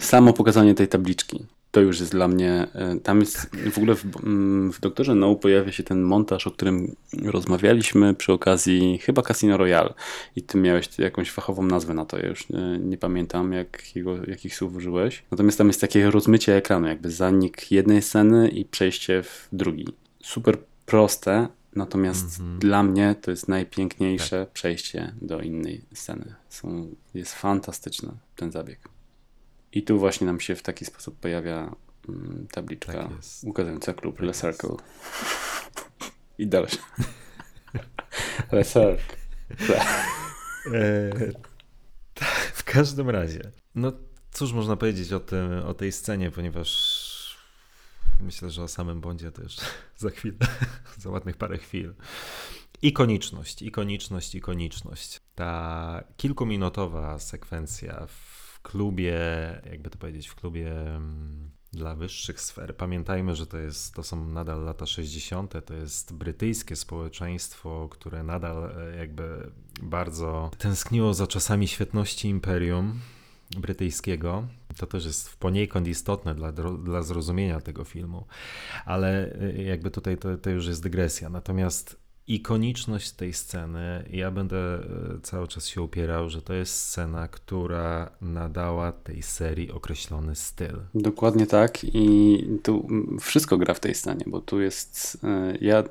Samo 0.00 0.32
pokazanie 0.32 0.74
tej 0.74 0.88
tabliczki 0.88 1.46
to 1.70 1.80
już 1.80 2.00
jest 2.00 2.12
dla 2.12 2.28
mnie. 2.28 2.66
E, 2.74 2.96
tam 3.02 3.20
jest 3.20 3.50
w 3.72 3.78
ogóle 3.78 3.94
w, 3.94 4.04
mm, 4.24 4.72
w 4.72 4.80
Doktorze 4.80 5.14
No 5.14 5.34
pojawia 5.34 5.72
się 5.72 5.82
ten 5.82 6.02
montaż, 6.02 6.46
o 6.46 6.50
którym 6.50 6.96
rozmawialiśmy 7.22 8.14
przy 8.14 8.32
okazji 8.32 8.98
chyba 8.98 9.22
Casino 9.22 9.56
Royale. 9.56 9.94
I 10.36 10.42
ty 10.42 10.58
miałeś 10.58 10.98
jakąś 10.98 11.30
fachową 11.30 11.62
nazwę 11.62 11.94
na 11.94 12.04
to. 12.04 12.18
Ja 12.18 12.28
już 12.28 12.48
nie, 12.48 12.78
nie 12.78 12.98
pamiętam, 12.98 13.52
jakiego, 13.52 14.24
jakich 14.26 14.54
słów 14.54 14.76
użyłeś. 14.76 15.22
Natomiast 15.30 15.58
tam 15.58 15.66
jest 15.66 15.80
takie 15.80 16.10
rozmycie 16.10 16.56
ekranu, 16.56 16.86
jakby 16.86 17.10
zanik 17.10 17.72
jednej 17.72 18.02
sceny 18.02 18.48
i 18.48 18.64
przejście 18.64 19.22
w 19.22 19.48
drugi. 19.52 19.88
Super 20.22 20.58
proste, 20.86 21.48
natomiast 21.76 22.40
mm 22.40 22.56
-hmm. 22.56 22.58
dla 22.58 22.82
mnie 22.82 23.14
to 23.20 23.30
jest 23.30 23.48
najpiękniejsze 23.48 24.40
tak. 24.40 24.52
przejście 24.52 25.12
do 25.22 25.40
innej 25.40 25.84
sceny. 25.94 26.34
Są, 26.48 26.88
jest 27.14 27.34
fantastyczny 27.34 28.12
ten 28.36 28.52
zabieg. 28.52 28.97
I 29.72 29.82
tu 29.82 29.98
właśnie 29.98 30.26
nam 30.26 30.40
się 30.40 30.56
w 30.56 30.62
taki 30.62 30.84
sposób 30.84 31.18
pojawia 31.18 31.74
mm, 32.08 32.46
tabliczka 32.52 32.92
tak 32.92 33.10
ukazująca 33.42 33.94
klub 33.94 34.20
Le 34.20 34.32
Circle. 34.32 34.76
I 36.38 36.46
dalej. 36.46 36.70
Le 38.52 38.64
Circle. 38.64 39.18
E, 40.74 41.10
w 42.52 42.64
każdym 42.64 43.10
razie, 43.10 43.50
no 43.74 43.92
cóż 44.30 44.52
można 44.52 44.76
powiedzieć 44.76 45.12
o, 45.12 45.20
tym, 45.20 45.52
o 45.66 45.74
tej 45.74 45.92
scenie, 45.92 46.30
ponieważ 46.30 47.38
myślę, 48.20 48.50
że 48.50 48.62
o 48.62 48.68
samym 48.68 49.00
Bondzie 49.00 49.32
to 49.32 49.42
już 49.42 49.56
za 49.96 50.10
chwilę, 50.10 50.36
za 50.98 51.10
ładnych 51.10 51.36
parę 51.36 51.58
chwil. 51.58 51.94
Ikoniczność, 52.82 53.62
ikoniczność, 53.62 54.34
ikoniczność. 54.34 55.20
Ta 55.34 56.04
kilkuminutowa 56.16 57.18
sekwencja 57.18 58.06
w 58.06 58.27
klubie, 58.62 59.20
jakby 59.70 59.90
to 59.90 59.98
powiedzieć, 59.98 60.28
w 60.28 60.34
klubie 60.34 60.96
mm, 60.96 61.50
dla 61.72 61.94
wyższych 61.94 62.40
sfer. 62.40 62.76
Pamiętajmy, 62.76 63.36
że 63.36 63.46
to, 63.46 63.58
jest, 63.58 63.94
to 63.94 64.02
są 64.02 64.28
nadal 64.28 64.64
lata 64.64 64.86
60., 64.86 65.54
to 65.66 65.74
jest 65.74 66.14
brytyjskie 66.14 66.76
społeczeństwo, 66.76 67.88
które 67.90 68.22
nadal 68.22 68.70
e, 68.76 68.96
jakby 68.96 69.50
bardzo 69.82 70.50
tęskniło 70.58 71.14
za 71.14 71.26
czasami 71.26 71.68
świetności 71.68 72.28
imperium 72.28 73.00
brytyjskiego. 73.50 74.46
To 74.76 74.86
też 74.86 75.04
jest 75.04 75.36
poniekąd 75.36 75.88
istotne 75.88 76.34
dla, 76.34 76.52
dla 76.84 77.02
zrozumienia 77.02 77.60
tego 77.60 77.84
filmu, 77.84 78.26
ale 78.84 79.34
e, 79.40 79.62
jakby 79.62 79.90
tutaj 79.90 80.18
to, 80.18 80.38
to 80.38 80.50
już 80.50 80.66
jest 80.66 80.82
dygresja. 80.82 81.28
Natomiast 81.28 82.07
ikoniczność 82.28 83.10
tej 83.10 83.32
sceny, 83.32 84.04
ja 84.10 84.30
będę 84.30 84.56
e, 84.56 84.80
cały 85.22 85.48
czas 85.48 85.66
się 85.66 85.82
upierał, 85.82 86.30
że 86.30 86.42
to 86.42 86.54
jest 86.54 86.74
scena, 86.74 87.28
która 87.28 88.10
nadała 88.20 88.92
tej 88.92 89.22
serii 89.22 89.72
określony 89.72 90.36
styl. 90.36 90.76
Dokładnie 90.94 91.46
tak 91.46 91.84
i 91.84 92.44
tu 92.62 92.88
wszystko 93.20 93.58
gra 93.58 93.74
w 93.74 93.80
tej 93.80 93.94
scenie, 93.94 94.24
bo 94.26 94.40
tu 94.40 94.60
jest, 94.60 95.18
e, 95.24 95.58
ja 95.60 95.84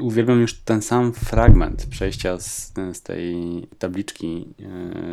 uwielbiam 0.00 0.40
już 0.40 0.54
ten 0.54 0.82
sam 0.82 1.12
fragment 1.12 1.86
przejścia 1.86 2.40
z, 2.40 2.72
z 2.92 3.02
tej 3.02 3.34
tabliczki 3.78 4.46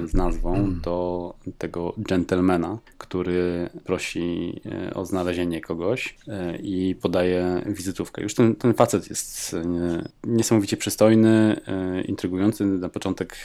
e, 0.04 0.08
z 0.08 0.14
nazwą 0.14 0.56
mm. 0.56 0.82
do 0.82 1.34
tego 1.58 1.94
gentlemana, 1.98 2.78
który 2.98 3.70
prosi 3.84 4.62
o 4.96 5.06
znalezienie 5.06 5.62
kogoś 5.62 6.18
i 6.64 6.96
podaje 7.02 7.64
wizytówkę. 7.66 8.22
Już 8.22 8.36
ten, 8.36 8.56
ten 8.56 8.74
facet 8.74 9.10
jest 9.10 9.56
niesamowicie 10.34 10.78
przystojny, 10.78 11.62
e, 11.68 12.02
intrygujący. 12.02 12.66
Na 12.66 12.90
początek 12.90 13.38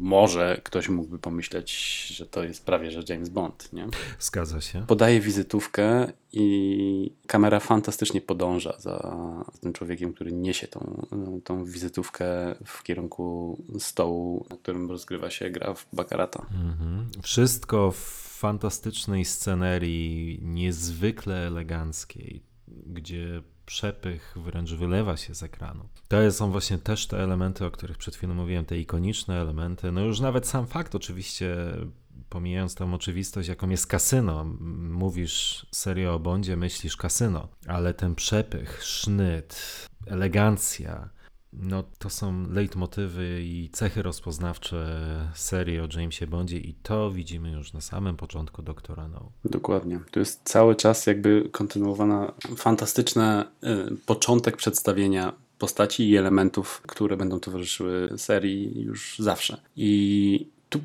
może 0.00 0.60
ktoś 0.64 0.88
mógłby 0.88 1.18
pomyśleć, 1.18 1.72
że 2.06 2.26
to 2.26 2.44
jest 2.44 2.66
prawie 2.66 2.90
że 2.90 3.02
James 3.08 3.28
Bond. 3.28 3.72
Nie? 3.72 3.88
Zgadza 4.20 4.60
się. 4.60 4.84
Podaje 4.86 5.20
wizytówkę 5.20 6.12
i 6.32 7.10
kamera 7.26 7.60
fantastycznie 7.60 8.20
podąża 8.20 8.74
za 8.78 9.44
tym 9.60 9.72
człowiekiem, 9.72 10.12
który 10.12 10.32
niesie 10.32 10.68
tą, 10.68 11.06
tą 11.44 11.64
wizytówkę 11.64 12.26
w 12.64 12.82
kierunku 12.82 13.58
stołu, 13.78 14.46
na 14.50 14.56
którym 14.56 14.90
rozgrywa 14.90 15.30
się 15.30 15.50
gra 15.50 15.74
w 15.74 15.86
Baccarata. 15.92 16.46
Mhm. 16.64 17.10
Wszystko 17.22 17.90
w 17.90 18.22
fantastycznej 18.38 19.24
scenerii, 19.24 20.38
niezwykle 20.42 21.46
eleganckiej, 21.46 22.42
gdzie 22.86 23.42
przepych 23.66 24.34
wręcz 24.36 24.72
wylewa 24.72 25.16
się 25.16 25.34
z 25.34 25.42
ekranu. 25.42 25.88
To 26.08 26.32
są 26.32 26.50
właśnie 26.50 26.78
też 26.78 27.06
te 27.06 27.22
elementy, 27.22 27.66
o 27.66 27.70
których 27.70 27.98
przed 27.98 28.16
chwilą 28.16 28.34
mówiłem, 28.34 28.64
te 28.64 28.78
ikoniczne 28.78 29.40
elementy. 29.40 29.92
No 29.92 30.00
już 30.00 30.20
nawet 30.20 30.46
sam 30.46 30.66
fakt 30.66 30.94
oczywiście, 30.94 31.56
pomijając 32.28 32.74
tą 32.74 32.94
oczywistość, 32.94 33.48
jaką 33.48 33.68
jest 33.68 33.86
kasyno. 33.86 34.44
Mówisz 34.90 35.66
serio 35.70 36.14
o 36.14 36.18
Bondzie, 36.18 36.56
myślisz 36.56 36.96
kasyno, 36.96 37.48
ale 37.66 37.94
ten 37.94 38.14
przepych, 38.14 38.84
sznyt, 38.84 39.86
elegancja, 40.06 41.10
no, 41.52 41.84
to 41.98 42.10
są 42.10 42.50
leitmotywy 42.50 43.42
i 43.42 43.68
cechy 43.72 44.02
rozpoznawcze 44.02 44.86
serii 45.34 45.80
o 45.80 45.88
Jamesie 45.96 46.26
Bondzie 46.26 46.58
i 46.58 46.74
to 46.82 47.10
widzimy 47.10 47.50
już 47.50 47.72
na 47.72 47.80
samym 47.80 48.16
początku 48.16 48.62
Doktora 48.62 49.08
No. 49.08 49.32
Dokładnie. 49.44 50.00
To 50.10 50.20
jest 50.20 50.40
cały 50.44 50.76
czas 50.76 51.06
jakby 51.06 51.48
kontynuowana 51.52 52.32
fantastyczny 52.56 53.40
y, 53.42 53.96
początek 54.06 54.56
przedstawienia 54.56 55.32
postaci 55.58 56.10
i 56.10 56.16
elementów, 56.16 56.82
które 56.86 57.16
będą 57.16 57.40
towarzyszyły 57.40 58.10
serii 58.16 58.82
już 58.82 59.16
zawsze. 59.18 59.60
I 59.76 60.52
tu 60.72 60.80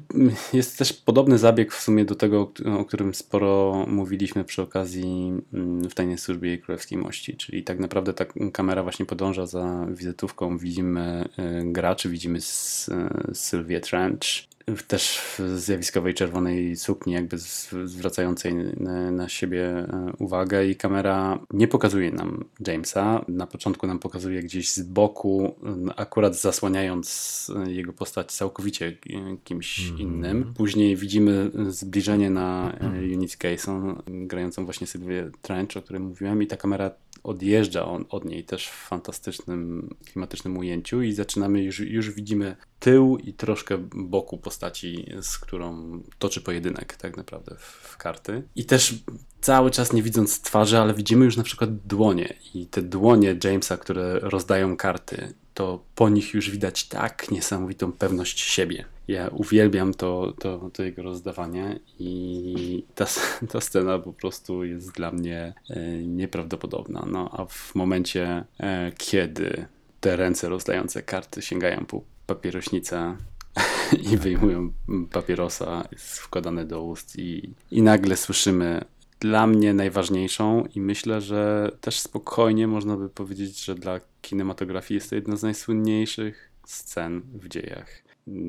jest 0.54 0.78
też 0.78 0.94
podobny 0.94 1.38
zabieg 1.38 1.74
w 1.74 1.82
sumie 1.82 2.06
do 2.06 2.16
tego, 2.16 2.52
o 2.80 2.86
którym 2.86 3.14
sporo 3.14 3.86
mówiliśmy 3.88 4.44
przy 4.44 4.62
okazji 4.62 5.34
mm, 5.54 5.90
w 5.90 5.94
Tajnej 5.94 6.18
Służbie 6.18 6.58
Królewskiej 6.58 6.98
Mości, 6.98 7.38
czyli 7.38 7.64
tak 7.64 7.80
naprawdę 7.80 8.14
ta 8.14 8.26
kamera 8.54 8.84
właśnie 8.84 9.06
podąża 9.06 9.46
za 9.46 9.88
wizytówką, 9.92 10.58
widzimy 10.58 11.30
e, 11.38 11.64
graczy, 11.64 12.10
widzimy 12.10 12.40
Sylwię 13.34 13.82
Trench, 13.82 14.48
też 14.88 15.20
w 15.20 15.60
zjawiskowej 15.60 16.14
czerwonej 16.14 16.76
sukni, 16.76 17.14
jakby 17.14 17.38
zwracającej 17.84 18.54
na, 19.12 19.30
siebie 19.30 19.66
e, 19.66 20.12
uwagę, 20.20 20.66
i 20.66 20.76
kamera 20.76 21.40
nie 21.54 21.68
pokazuje 21.68 22.12
nam 22.12 22.46
Jamesa. 22.68 23.26
Na 23.28 23.48
początku 23.48 23.88
nam 23.88 24.00
pokazuje 24.00 24.44
gdzieś 24.44 24.72
z 24.72 24.82
boku, 24.82 25.56
akurat 25.96 26.36
zasłaniając 26.36 27.52
e, 27.66 27.72
jego 27.72 27.94
postać 27.94 28.32
całkowicie 28.32 28.98
kimś 29.44 29.80
mm 29.80 29.98
-hmm. 29.98 30.02
innym. 30.02 30.54
Później 30.58 30.96
widzimy 30.96 31.52
zbliżenie 31.70 32.30
na 32.30 32.74
Eunice 32.80 33.38
Gayson, 33.40 34.02
grającą 34.08 34.66
właśnie 34.66 34.88
Sylwię 34.88 35.32
Trench, 35.42 35.78
o 35.78 35.82
której 35.82 36.02
mówiłem, 36.02 36.44
i 36.44 36.48
ta 36.48 36.58
kamera 36.58 36.92
odjeżdża 37.24 37.86
on, 37.86 38.06
od 38.10 38.26
niej 38.26 38.44
też 38.44 38.68
w 38.68 38.88
fantastycznym, 38.88 39.90
klimatycznym 40.06 40.58
ujęciu 40.58 41.02
i 41.02 41.14
zaczynamy, 41.14 41.64
już, 41.64 41.80
już 41.80 42.12
widzimy 42.12 42.56
tył 42.80 43.18
i 43.18 43.34
troszkę 43.34 43.78
boku 43.96 44.38
postaci, 44.38 45.14
z 45.22 45.38
którą 45.38 46.02
toczy 46.20 46.42
pojedynek 46.42 46.96
tak 46.96 47.18
naprawdę 47.18 47.56
w, 47.60 47.98
karty. 47.98 48.44
I 48.56 48.66
też 48.66 48.96
cały 49.42 49.72
czas 49.72 49.94
nie 49.94 50.04
widząc 50.04 50.42
twarzy, 50.42 50.78
ale 50.78 50.94
widzimy 50.94 51.26
już 51.26 51.38
na 51.38 51.44
przykład 51.44 51.78
dłonie 51.78 52.34
i 52.54 52.66
te 52.66 52.82
dłonie 52.82 53.36
Jamesa, 53.44 53.78
które 53.78 54.20
rozdają 54.20 54.78
karty, 54.78 55.34
to 55.54 55.84
po 55.96 56.10
nich 56.10 56.34
już 56.34 56.50
widać 56.50 56.88
tak 56.88 57.32
niesamowitą 57.32 57.92
pewność 57.92 58.40
siebie. 58.40 58.86
Ja 59.08 59.28
uwielbiam 59.28 59.94
to, 59.94 60.34
to, 60.40 60.70
to 60.74 60.84
jego 60.84 61.04
rozdawanie 61.04 61.80
i 62.00 62.84
ta, 62.96 63.06
ta 63.52 63.62
scena 63.62 64.00
po 64.00 64.14
prostu 64.14 64.64
jest 64.64 64.92
dla 64.92 65.12
mnie 65.12 65.54
e, 65.70 65.98
nieprawdopodobna. 65.98 67.06
No 67.12 67.30
a 67.34 67.46
w 67.46 67.76
momencie, 67.76 68.46
e, 68.60 68.92
kiedy 68.98 69.66
te 70.00 70.16
ręce 70.16 70.50
rozdające 70.50 71.04
karty 71.04 71.42
sięgają 71.42 71.86
po 71.86 72.02
papierośnicę 72.26 73.18
i 74.12 74.18
wyjmują 74.18 74.72
papierosa, 75.12 75.88
jest 75.92 76.20
wkładane 76.20 76.66
do 76.66 76.84
ust 76.84 77.20
i, 77.20 77.54
i 77.72 77.82
nagle 77.82 78.18
słyszymy 78.18 78.82
dla 79.20 79.48
mnie 79.48 79.74
najważniejszą 79.74 80.66
i 80.76 80.82
myślę, 80.82 81.22
że 81.22 81.72
też 81.82 82.00
spokojnie 82.00 82.68
można 82.68 82.98
by 82.98 83.10
powiedzieć, 83.10 83.66
że 83.66 83.76
dla 83.76 84.00
kinematografii 84.22 84.96
jest 84.96 85.10
to 85.10 85.16
jedna 85.16 85.36
z 85.36 85.44
najsłynniejszych 85.44 86.52
scen 86.66 87.22
w 87.34 87.48
dziejach. 87.48 88.07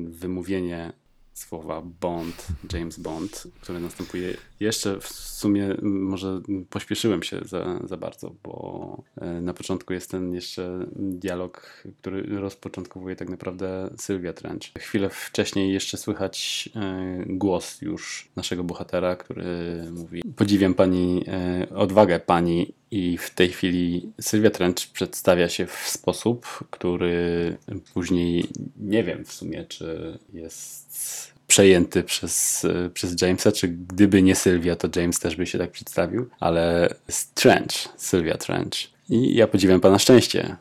Wymówienie 0.09 0.93
słowa 1.39 1.81
Bond, 2.01 2.47
James 2.73 2.99
Bond, 2.99 3.47
które 3.61 3.79
następuje 3.79 4.37
jeszcze 4.59 4.99
w 4.99 5.07
sumie 5.07 5.75
może 5.81 6.41
pośpieszyłem 6.69 7.23
się 7.23 7.39
za, 7.45 7.79
za 7.83 7.97
bardzo, 7.97 8.35
bo 8.43 9.03
e, 9.21 9.41
na 9.41 9.53
początku 9.53 9.93
jest 9.93 10.11
ten 10.11 10.33
jeszcze 10.33 10.85
dialog, 10.95 11.83
który 12.01 12.39
rozpoczątkowuje 12.39 13.15
tak 13.15 13.29
naprawdę 13.29 13.89
Sylwia 13.97 14.33
Trench. 14.33 14.63
Chwilę 14.79 15.09
wcześniej 15.09 15.73
jeszcze 15.73 15.97
słychać 15.97 16.69
e, 16.75 17.23
głos 17.27 17.81
już 17.81 18.29
naszego 18.35 18.63
bohatera, 18.63 19.15
który 19.15 19.83
mówi 19.91 20.21
podziwiam 20.35 20.73
pani 20.73 21.23
e, 21.27 21.67
odwagę 21.75 22.19
pani 22.19 22.73
i 22.91 23.17
w 23.17 23.29
tej 23.29 23.49
chwili 23.49 24.11
Sylwia 24.21 24.49
Trench 24.49 24.87
przedstawia 24.93 25.49
się 25.49 25.65
w 25.65 25.73
sposób, 25.73 26.45
który 26.69 27.57
później 27.93 28.49
nie 28.77 29.03
wiem 29.03 29.25
w 29.25 29.33
sumie, 29.33 29.65
czy 29.65 30.17
jest 30.33 31.33
przejęty 31.47 32.03
przez, 32.03 32.65
przez 32.93 33.21
Jamesa, 33.21 33.51
czy 33.51 33.67
gdyby 33.67 34.21
nie 34.21 34.35
Sylwia, 34.35 34.75
to 34.75 35.01
James 35.01 35.19
też 35.19 35.35
by 35.35 35.45
się 35.45 35.57
tak 35.57 35.71
przedstawił, 35.71 36.29
ale 36.39 36.93
Trench, 37.33 37.73
Sylwia 37.97 38.37
Trench. 38.37 38.73
I 39.09 39.35
ja 39.35 39.47
podziwiam 39.47 39.81
pana 39.81 39.99
szczęście, 39.99 40.55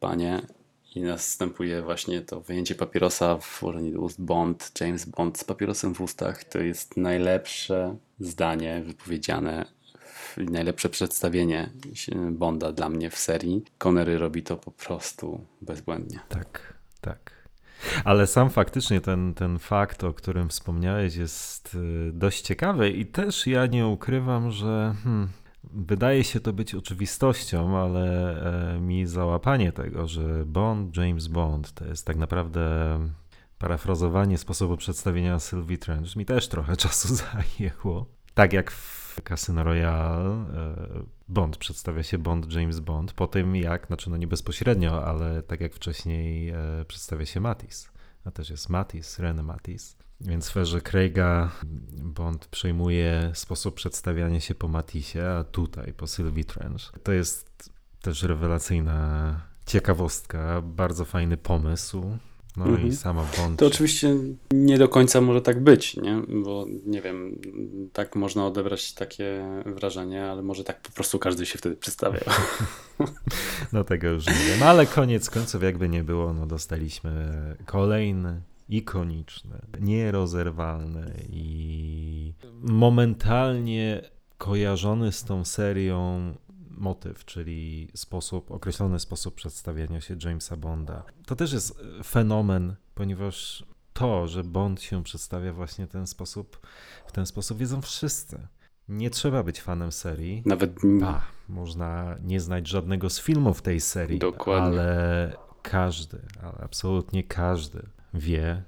panie. 0.00 0.40
I 0.94 1.00
następuje 1.00 1.82
właśnie 1.82 2.20
to 2.20 2.40
wyjęcie 2.40 2.74
papierosa 2.74 3.38
w 3.38 3.62
do 3.92 4.00
ust 4.00 4.20
Bond, 4.20 4.72
James 4.80 5.04
Bond 5.04 5.38
z 5.38 5.44
papierosem 5.44 5.94
w 5.94 6.00
ustach. 6.00 6.44
To 6.44 6.58
jest 6.58 6.96
najlepsze 6.96 7.96
zdanie 8.20 8.82
wypowiedziane 8.86 9.66
najlepsze 10.36 10.88
przedstawienie 10.88 11.70
Bonda 12.30 12.72
dla 12.72 12.88
mnie 12.88 13.10
w 13.10 13.18
serii. 13.18 13.64
Connery 13.78 14.18
robi 14.18 14.42
to 14.42 14.56
po 14.56 14.70
prostu 14.70 15.40
bezbłędnie. 15.62 16.20
Tak, 16.28 16.74
tak. 17.00 17.48
Ale 18.04 18.26
sam 18.26 18.50
faktycznie 18.50 19.00
ten, 19.00 19.34
ten 19.34 19.58
fakt, 19.58 20.04
o 20.04 20.12
którym 20.12 20.48
wspomniałeś, 20.48 21.16
jest 21.16 21.74
y, 21.74 22.12
dość 22.12 22.40
ciekawy 22.40 22.90
i 22.90 23.06
też 23.06 23.46
ja 23.46 23.66
nie 23.66 23.86
ukrywam, 23.86 24.50
że 24.50 24.94
hmm, 25.04 25.28
wydaje 25.72 26.24
się 26.24 26.40
to 26.40 26.52
być 26.52 26.74
oczywistością, 26.74 27.78
ale 27.78 28.36
e, 28.74 28.80
mi 28.80 29.06
załapanie 29.06 29.72
tego, 29.72 30.08
że 30.08 30.44
Bond, 30.46 30.96
James 30.96 31.28
Bond 31.28 31.72
to 31.72 31.84
jest 31.84 32.06
tak 32.06 32.16
naprawdę 32.16 32.70
parafrazowanie 33.58 34.38
sposobu 34.38 34.76
przedstawienia 34.76 35.38
Sylvie 35.38 35.78
Trench 35.78 36.16
mi 36.16 36.24
też 36.24 36.48
trochę 36.48 36.76
czasu 36.86 37.08
zajęło. 37.14 38.06
Tak 38.34 38.52
jak 38.52 38.70
w 38.70 39.03
Casino 39.22 39.64
Royale 39.64 40.30
e, 40.30 41.04
Bond 41.28 41.56
przedstawia 41.56 42.02
się 42.02 42.18
Bond 42.18 42.52
James 42.52 42.80
Bond 42.80 43.12
po 43.12 43.26
tym 43.26 43.56
jak, 43.56 43.86
znaczy 43.86 44.10
no 44.10 44.16
nie 44.16 44.26
bezpośrednio, 44.26 45.04
ale 45.04 45.42
tak 45.42 45.60
jak 45.60 45.74
wcześniej 45.74 46.48
e, 46.48 46.56
przedstawia 46.88 47.26
się 47.26 47.40
Mattis. 47.40 47.90
A 48.24 48.30
też 48.30 48.50
jest 48.50 48.68
Mattis, 48.68 49.18
René 49.18 49.42
Mattis. 49.42 49.96
Więc 50.20 50.44
w 50.44 50.48
sferze 50.48 50.80
Craiga 50.80 51.50
Bond 52.02 52.46
przejmuje 52.46 53.30
sposób 53.34 53.74
przedstawiania 53.74 54.40
się 54.40 54.54
po 54.54 54.68
Matisie, 54.68 55.26
a 55.38 55.44
tutaj 55.44 55.92
po 55.92 56.06
Sylvie 56.06 56.44
Trench. 56.44 56.92
To 57.02 57.12
jest 57.12 57.70
też 58.00 58.22
rewelacyjna 58.22 59.40
ciekawostka, 59.66 60.62
bardzo 60.62 61.04
fajny 61.04 61.36
pomysł. 61.36 62.18
No 62.56 62.64
mhm. 62.64 62.88
i 62.88 62.96
sama 62.96 63.26
Bond. 63.36 63.58
To 63.58 63.66
oczywiście 63.66 64.16
nie 64.52 64.78
do 64.78 64.88
końca 64.88 65.20
może 65.20 65.42
tak 65.42 65.62
być, 65.62 65.96
nie? 65.96 66.22
Bo 66.44 66.66
nie 66.86 67.02
wiem, 67.02 67.38
tak 67.92 68.16
można 68.16 68.46
odebrać 68.46 68.92
takie 68.92 69.44
wrażenie, 69.66 70.24
ale 70.24 70.42
może 70.42 70.64
tak 70.64 70.80
po 70.80 70.90
prostu 70.90 71.18
każdy 71.18 71.46
się 71.46 71.58
wtedy 71.58 71.76
przedstawiał. 71.76 72.24
No 73.72 73.84
tego 73.94 74.08
już 74.08 74.26
nie 74.26 74.46
wiem, 74.48 74.62
ale 74.62 74.86
koniec 74.86 75.30
końców 75.30 75.62
jakby 75.62 75.88
nie 75.88 76.04
było, 76.04 76.32
no 76.32 76.46
dostaliśmy 76.46 77.32
kolejny 77.66 78.40
ikoniczny, 78.68 79.58
nierozerwalny 79.80 81.14
i 81.30 82.32
momentalnie 82.62 84.02
kojarzony 84.38 85.12
z 85.12 85.24
tą 85.24 85.44
serią 85.44 86.34
motyw, 86.78 87.24
czyli 87.24 87.88
sposób, 87.94 88.50
określony 88.50 89.00
sposób 89.00 89.34
przedstawiania 89.34 90.00
się 90.00 90.16
Jamesa 90.24 90.56
Bonda. 90.56 91.02
To 91.26 91.36
też 91.36 91.52
jest 91.52 91.78
fenomen, 92.04 92.76
ponieważ 92.94 93.64
to, 93.92 94.28
że 94.28 94.44
Bond 94.44 94.82
się 94.82 95.04
przedstawia 95.04 95.52
właśnie 95.52 95.86
w 95.86 95.90
ten 95.90 96.06
sposób, 96.06 96.66
w 97.06 97.12
ten 97.12 97.26
sposób 97.26 97.58
wiedzą 97.58 97.82
wszyscy. 97.82 98.46
Nie 98.88 99.10
trzeba 99.10 99.42
być 99.42 99.60
fanem 99.60 99.92
serii. 99.92 100.42
Nawet 100.46 100.74
ba, 101.00 101.22
można 101.48 102.16
nie 102.22 102.40
znać 102.40 102.68
żadnego 102.68 103.10
z 103.10 103.20
filmów 103.20 103.62
tej 103.62 103.80
serii, 103.80 104.18
Dokładnie. 104.18 104.80
ale 104.80 105.36
każdy, 105.62 106.20
ale 106.42 106.58
absolutnie 106.62 107.24
każdy 107.24 107.82
wie, 108.14 108.62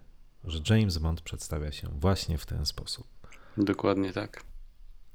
że 0.45 0.61
James 0.71 0.99
Bond 0.99 1.21
przedstawia 1.21 1.73
się 1.73 1.89
właśnie 1.89 2.39
w 2.39 2.47
ten 2.47 2.67
sposób. 2.67 3.07
Dokładnie 3.57 4.13
tak. 4.13 4.43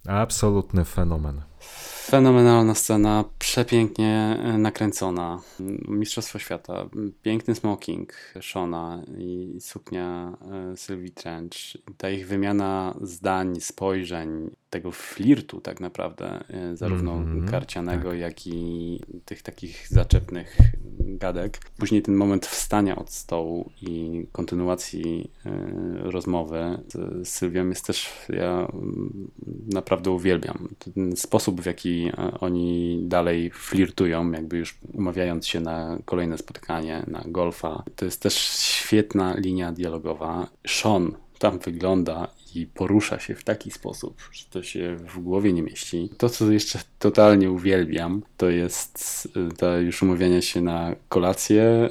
Absolutny 0.08 0.86
fenomen. 0.86 1.42
Fenomenalna 2.12 2.76
scena, 2.76 3.26
przepięknie 3.39 4.38
e, 4.43 4.58
nakręcona. 4.58 5.41
Mistrzostwo 5.88 6.39
świata, 6.39 6.89
piękny 7.21 7.56
smoking 7.56 8.13
Shona 8.41 9.04
i 9.17 9.58
suknia 9.60 10.38
e, 10.52 10.78
Sylvie 10.78 11.12
Trench. 11.12 11.78
Ta 11.97 12.10
ich 12.10 12.28
wymiana 12.28 12.95
zdań, 13.02 13.62
spojrzeń, 13.62 14.50
tego 14.72 14.92
flirtu 14.92 15.62
tak 15.62 15.80
naprawdę, 15.80 16.44
e, 16.50 16.78
zarówno 16.78 17.14
mm 17.14 17.46
-hmm, 17.46 17.52
karcianego, 17.52 18.10
tak. 18.10 18.20
jak 18.20 18.48
i 18.48 19.00
tych 19.26 19.42
takich 19.42 19.88
zaczepnych 19.88 20.58
gadek. 21.00 21.60
Później 21.78 22.02
ten 22.02 22.16
moment 22.16 22.46
wstania 22.46 22.96
od 22.96 23.10
stołu 23.10 23.72
i 23.82 24.26
kontynuacji 24.32 25.32
rozmowy 25.96 26.78
z 27.24 27.28
Sylwią 27.28 27.70
jest 27.70 27.86
też, 27.86 28.10
ja 28.30 28.68
naprawdę 29.74 30.12
uwielbiam. 30.12 30.68
Ten 30.80 31.16
sposób, 31.16 31.62
w 31.62 31.66
jaki 31.66 32.02
E, 32.18 32.40
oni 32.40 33.00
dalej 33.04 33.52
flirtują, 33.54 34.32
jakby 34.32 34.58
już 34.58 34.78
umawiając 34.94 35.48
się 35.48 35.60
na 35.60 35.98
kolejne 36.06 36.38
spotkanie, 36.38 37.04
na 37.08 37.24
golfa. 37.26 37.84
To 37.96 38.06
jest 38.06 38.22
też 38.22 38.34
świetna 38.60 39.36
linia 39.38 39.72
dialogowa. 39.72 40.48
Sean 40.68 41.12
tam 41.40 41.60
wygląda 41.60 42.28
i 42.56 42.68
porusza 42.68 43.20
się 43.20 43.36
w 43.36 43.44
taki 43.44 43.72
sposób, 43.72 44.22
że 44.32 44.46
to 44.50 44.64
się 44.64 44.96
w 44.96 45.20
głowie 45.20 45.54
nie 45.54 45.64
mieści. 45.64 46.10
To, 46.18 46.30
co 46.30 46.52
jeszcze 46.52 46.80
totalnie 47.00 47.52
uwielbiam, 47.52 48.22
to 48.38 48.50
jest 48.50 49.28
y, 49.52 49.56
to 49.58 49.78
już 49.78 50.04
umawianie 50.04 50.42
się 50.42 50.62
na 50.62 50.96
kolację, 51.10 51.90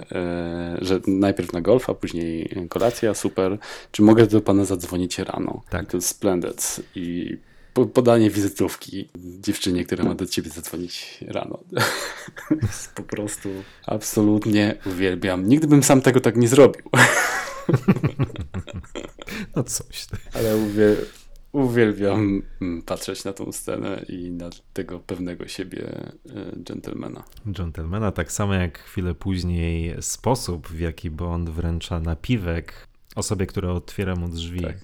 y, 0.81 0.85
że 0.85 1.01
najpierw 1.07 1.53
na 1.53 1.61
golf, 1.61 1.91
a 1.91 1.95
później 1.95 2.51
kolacja, 2.69 3.15
super. 3.15 3.59
Czy 3.93 4.03
mogę 4.03 4.27
do 4.27 4.41
pana 4.41 4.65
zadzwonić 4.65 5.19
rano? 5.19 5.63
Tak. 5.71 5.91
To 5.91 5.97
jest 5.97 6.09
splendid. 6.09 6.81
I 6.95 7.37
podanie 7.73 8.31
wizytówki 8.31 9.09
dziewczynie, 9.17 9.85
która 9.85 10.05
ma 10.05 10.15
do 10.15 10.27
ciebie 10.27 10.51
zadzwonić 10.51 11.19
rano. 11.29 11.59
po 12.97 13.03
prostu 13.03 13.49
absolutnie 13.87 14.75
uwielbiam. 14.87 15.49
Nigdy 15.49 15.67
bym 15.67 15.83
sam 15.83 16.01
tego 16.01 16.21
tak 16.21 16.37
nie 16.37 16.49
zrobił. 16.49 16.83
No 19.57 19.65
coś. 19.65 20.07
Ale 20.35 20.57
uwiel 20.57 20.97
uwielbiam 21.53 22.43
mm, 22.61 22.83
patrzeć 22.83 23.25
na 23.25 23.33
tą 23.33 23.53
scenę 23.53 24.05
i 24.09 24.31
na 24.31 24.51
tego 24.73 25.01
pewnego 25.01 25.49
siebie 25.49 25.87
e, 25.87 26.13
gentlemana. 26.57 27.25
Gentlemana, 27.47 28.13
tak 28.13 28.33
samo 28.33 28.55
jak 28.55 28.79
chwilę 28.79 29.15
później 29.15 30.03
sposób, 30.03 30.69
w 30.69 30.81
jaki 30.81 31.11
Bond 31.11 31.51
wręcza 31.51 32.01
napiwek 32.01 32.89
osobie, 33.15 33.47
która 33.47 33.71
otwiera 33.73 34.15
mu 34.17 34.29
drzwi. 34.29 34.61
Tak. 34.61 34.77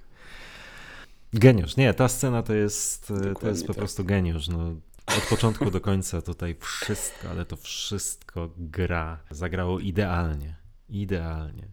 Geniusz. 1.33 1.77
Nie, 1.77 1.95
ta 1.95 2.09
scena 2.09 2.43
to 2.43 2.55
jest, 2.55 3.07
to 3.07 3.15
Dokładnie 3.15 3.49
jest 3.49 3.67
po 3.67 3.73
tak. 3.73 3.79
prostu 3.79 4.05
geniusz. 4.05 4.49
No, 4.49 4.75
od 5.07 5.27
początku 5.31 5.71
do 5.71 5.81
końca 5.81 6.23
tutaj 6.23 6.57
wszystko, 6.61 7.31
ale 7.31 7.45
to 7.45 7.57
wszystko 7.57 8.51
gra. 8.57 9.19
Zagrało 9.31 9.81
idealnie. 9.81 10.57
Idealnie. 10.89 11.69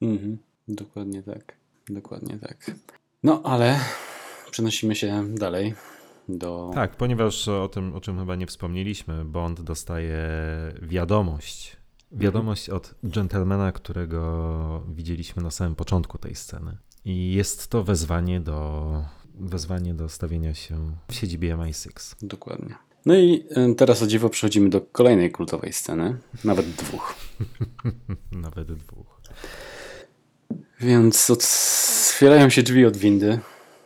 Mhm. 0.00 0.38
Dokładnie 0.68 1.22
tak. 1.22 1.57
Dokładnie 1.90 2.38
tak. 2.38 2.70
No, 3.22 3.42
ale 3.44 3.80
przenosimy 4.50 4.96
się 4.96 5.34
dalej 5.34 5.74
do... 6.28 6.70
Tak, 6.74 6.96
ponieważ 6.96 7.48
o 7.48 7.68
tym, 7.68 7.94
o 7.94 8.00
czym 8.00 8.18
chyba 8.18 8.36
nie 8.36 8.46
wspomnieliśmy, 8.46 9.24
Bond 9.24 9.60
dostaje 9.60 10.18
wiadomość. 10.82 11.76
Wiadomość 12.12 12.70
od 12.70 12.94
gentlemana, 13.02 13.72
którego 13.72 14.84
widzieliśmy 14.88 15.42
na 15.42 15.50
samym 15.50 15.74
początku 15.74 16.18
tej 16.18 16.34
sceny. 16.34 16.76
I 17.04 17.32
jest 17.32 17.68
to 17.68 17.84
wezwanie 17.84 18.40
do, 18.40 19.04
wezwanie 19.34 19.94
do 19.94 20.08
stawienia 20.08 20.54
się 20.54 20.96
w 21.10 21.14
siedzibie 21.14 21.56
MI6. 21.56 22.16
Dokładnie. 22.22 22.74
No 23.06 23.14
i 23.14 23.44
y, 23.70 23.74
teraz 23.74 24.02
o 24.02 24.06
dziwo 24.06 24.28
przechodzimy 24.28 24.70
do 24.70 24.80
kolejnej 24.80 25.30
kultowej 25.30 25.72
sceny, 25.72 26.16
nawet 26.44 26.66
dwóch. 26.70 27.14
Nawet 28.32 28.72
dwóch. 28.72 29.20
Więc 30.80 31.30
otwierają 31.30 32.50
się 32.50 32.62
drzwi 32.62 32.86
od 32.86 32.96
windy. 32.96 33.38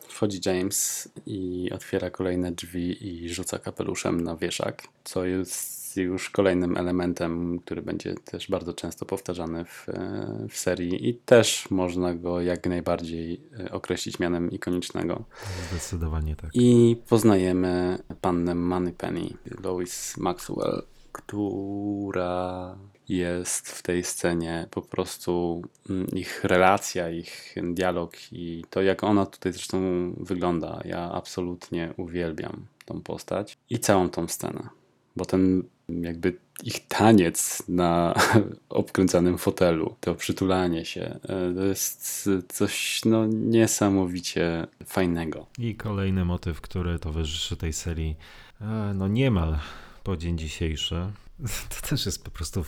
Wchodzi 0.09 0.41
James 0.47 1.09
i 1.27 1.71
otwiera 1.75 2.11
kolejne 2.11 2.53
drzwi 2.53 3.07
i 3.07 3.29
rzuca 3.29 3.59
kapeluszem 3.59 4.21
na 4.21 4.37
wieszak, 4.37 4.83
co 5.05 5.25
jest 5.25 5.97
już 5.97 6.31
kolejnym 6.31 6.77
elementem, 6.77 7.59
który 7.59 7.83
będzie 7.83 8.15
też 8.15 8.51
bardzo 8.51 8.75
często 8.75 9.07
powtarzany 9.07 9.65
w, 9.65 9.89
e, 9.89 10.47
w 10.51 10.59
serii 10.59 11.09
i 11.09 11.15
też 11.15 11.71
można 11.71 12.15
go 12.15 12.41
jak 12.41 12.67
najbardziej 12.67 13.41
e, 13.61 13.73
określić 13.73 14.19
mianem 14.19 14.51
ikonicznego. 14.51 15.25
Zdecydowanie 15.71 16.37
tak. 16.37 16.51
I 16.55 16.97
poznajemy 17.09 17.99
pannę 18.21 18.55
Moneypenny, 18.55 19.31
Lois 19.65 20.17
Maxwell, 20.17 20.83
która 21.13 22.77
jest 23.17 23.71
w 23.71 23.83
tej 23.83 24.05
scenie 24.05 24.67
po 24.71 24.83
prostu 24.83 25.63
mm, 25.91 26.07
ich 26.07 26.45
relacja, 26.45 27.11
ich 27.11 27.55
dialog 27.63 28.17
i 28.33 28.65
to 28.71 28.83
jak 28.83 29.05
ona 29.05 29.27
tutaj 29.27 29.53
zresztą 29.53 29.79
wygląda. 30.17 30.81
Ja 30.85 31.13
absolutnie 31.13 31.95
uwielbiam 31.97 32.67
tą 32.85 33.01
postać 33.01 33.59
i 33.71 33.79
całą 33.79 34.11
tą 34.11 34.29
scenę, 34.29 34.69
bo 35.17 35.25
ten 35.25 35.63
jakby 35.89 36.37
ich 36.65 36.89
taniec 36.89 37.63
na 37.69 38.15
obkręcanym 38.69 39.39
fotelu, 39.39 39.97
to 40.01 40.15
przytulanie 40.15 40.85
się, 40.85 41.19
e, 41.23 41.55
to 41.55 41.65
jest 41.65 42.31
coś 42.49 43.01
no, 43.05 43.27
niesamowicie 43.27 44.67
fajnego. 44.87 45.47
I 45.59 45.75
kolejny 45.75 46.25
motyw, 46.25 46.61
który 46.61 46.99
towarzyszy 46.99 47.57
tej 47.57 47.73
serii, 47.73 48.17
e, 48.61 48.93
no 48.95 49.09
niemal 49.09 49.59
po 50.05 50.17
dzień 50.17 50.39
dzisiejszy. 50.39 50.97
To 51.69 51.89
też 51.89 52.07
jest 52.07 52.25
po 52.25 52.31
prostu 52.31 52.65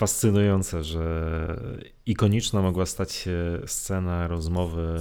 fascynujące, 0.00 0.84
że 0.84 1.56
ikoniczna 2.06 2.62
mogła 2.62 2.86
stać 2.86 3.12
się 3.12 3.60
scena 3.66 4.28
rozmowy 4.28 4.98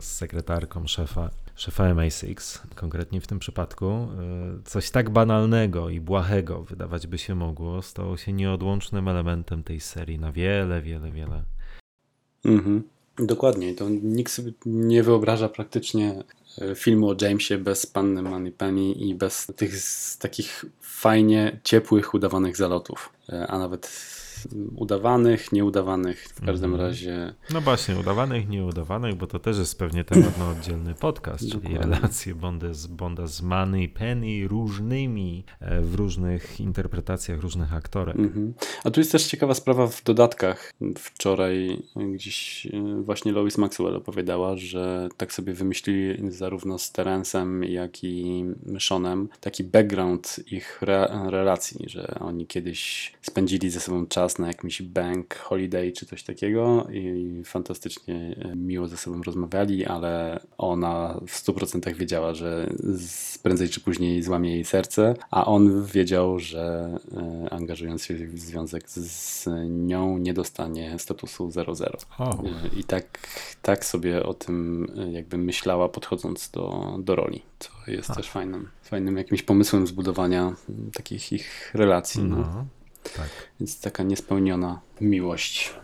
z 0.00 0.04
sekretarką 0.04 0.86
szefa, 0.86 1.30
szefa 1.54 1.94
MI6, 1.94 2.58
konkretnie 2.74 3.20
w 3.20 3.26
tym 3.26 3.38
przypadku. 3.38 3.86
E, 3.86 4.08
Coś 4.64 4.90
tak 4.90 5.10
banalnego 5.10 5.88
i 5.88 6.00
błahego 6.00 6.62
wydawać 6.62 7.06
by 7.06 7.18
się 7.18 7.34
mogło, 7.34 7.82
stało 7.82 8.16
się 8.16 8.32
nieodłącznym 8.32 9.08
elementem 9.08 9.62
tej 9.62 9.80
serii 9.80 10.18
na 10.18 10.32
wiele, 10.32 10.82
wiele, 10.82 11.10
wiele 11.10 11.42
Mhm. 12.44 12.82
Dokładnie. 13.18 13.74
To 13.74 13.88
nikt 14.02 14.32
sobie 14.32 14.52
nie 14.66 15.02
wyobraża 15.02 15.48
praktycznie 15.48 16.24
e, 16.60 16.74
filmu 16.74 17.10
o 17.10 17.16
Jamesie 17.20 17.58
bez 17.58 17.86
panny 17.86 18.22
Moneypenny 18.22 18.92
i 18.92 19.14
bez 19.14 19.46
tych 19.56 19.74
takich 20.18 20.64
fajnie 20.80 21.60
ciepłych, 21.64 22.14
udawanych 22.14 22.56
zalotów. 22.56 23.12
E, 23.28 23.46
A 23.46 23.58
nawet 23.58 23.90
udawanych, 24.76 25.52
nieudawanych. 25.52 26.24
W 26.24 26.46
każdym 26.46 26.72
Mhm. 26.72 26.88
razie 26.90 27.34
No 27.52 27.60
właśnie, 27.60 27.96
udawanych, 27.96 28.48
nieudawanych, 28.48 29.14
bo 29.14 29.26
to 29.26 29.38
też 29.38 29.58
jest 29.58 29.78
pewnie 29.78 30.04
temat 30.04 30.38
na 30.38 30.48
oddzielny 30.50 30.94
podcast, 30.94 31.38
czyli 31.50 31.62
Dokładnie. 31.62 31.78
relacje 31.96 32.34
Bonda 32.34 32.74
z, 32.74 32.86
Bonda 32.86 33.26
z 33.26 33.42
Money 33.42 33.88
Penny 33.88 34.48
różnymi, 34.48 35.44
e, 35.60 35.80
w 35.80 35.94
różnych 35.94 36.60
interpretacjach 36.60 37.40
różnych 37.40 37.74
aktorek. 37.74 38.16
Mhm. 38.16 38.54
A 38.84 38.90
tu 38.90 39.00
jest 39.00 39.12
też 39.12 39.24
ciekawa 39.26 39.54
sprawa 39.54 39.86
w 39.86 40.02
dodatkach. 40.04 40.72
Wczoraj 40.98 41.82
gdzieś 42.14 42.66
e, 42.66 43.02
właśnie 43.02 43.32
Lois 43.32 43.58
Maxwell 43.58 43.96
opowiadała, 43.96 44.56
że 44.56 45.08
tak 45.16 45.32
sobie 45.32 45.52
wymyślili 45.52 46.32
zarówno 46.32 46.78
z 46.78 46.92
Terencem, 46.92 47.64
jak 47.64 48.04
i 48.04 48.44
Seanem 48.80 49.28
taki 49.40 49.64
background 49.64 50.40
ich 50.52 50.82
re 50.82 51.08
relacji, 51.30 51.88
że 51.88 52.14
oni 52.20 52.46
kiedyś 52.46 53.12
spędzili 53.22 53.70
ze 53.70 53.80
sobą 53.80 54.06
czas 54.06 54.31
na 54.38 54.46
jakimś 54.46 54.82
bank 54.82 55.34
holiday 55.34 55.92
czy 55.92 56.06
coś 56.06 56.22
takiego 56.22 56.86
i 56.92 57.42
fantastycznie 57.44 58.36
e, 58.38 58.56
miło 58.56 58.88
ze 58.88 58.96
sobą 58.96 59.22
rozmawiali, 59.22 59.86
ale 59.86 60.40
ona 60.58 61.20
w 61.26 61.44
100% 61.44 61.94
wiedziała, 61.94 62.34
że 62.34 62.70
prędzej 63.42 63.68
czy 63.68 63.80
później 63.80 64.22
złamie 64.22 64.50
jej 64.54 64.64
serce, 64.64 65.14
a 65.30 65.46
on 65.46 65.84
wiedział, 65.84 66.38
że 66.38 66.94
e, 67.16 67.52
angażując 67.52 68.04
się 68.04 68.14
w 68.14 68.38
związek 68.38 68.90
z, 68.90 69.48
nią 69.68 70.18
nie 70.18 70.34
dostanie 70.34 70.98
statusu 70.98 71.50
00. 71.50 71.74
O, 72.18 72.42
E, 72.46 72.78
I 72.80 72.84
tak, 72.84 73.18
tak 73.62 73.84
sobie 73.84 74.22
o 74.22 74.34
tym 74.34 74.86
e, 74.98 75.12
jakby 75.12 75.38
myślała 75.38 75.88
podchodząc 75.88 76.50
do, 76.50 76.96
do 76.98 77.16
roli, 77.16 77.42
co 77.58 77.70
jest 77.86 78.10
A. 78.10 78.14
też 78.14 78.30
fajnym, 78.30 78.68
fajnym 78.82 79.16
jakimś 79.16 79.42
pomysłem 79.42 79.86
zbudowania 79.86 80.54
takich 80.94 81.32
ich 81.32 81.70
relacji. 81.74 82.24
No. 82.24 82.36
no, 82.36 82.66
tak. 83.02 83.28
Więc 83.60 83.80
taka 83.80 84.02
niespełniona 84.02 84.80
miłość 85.00 85.74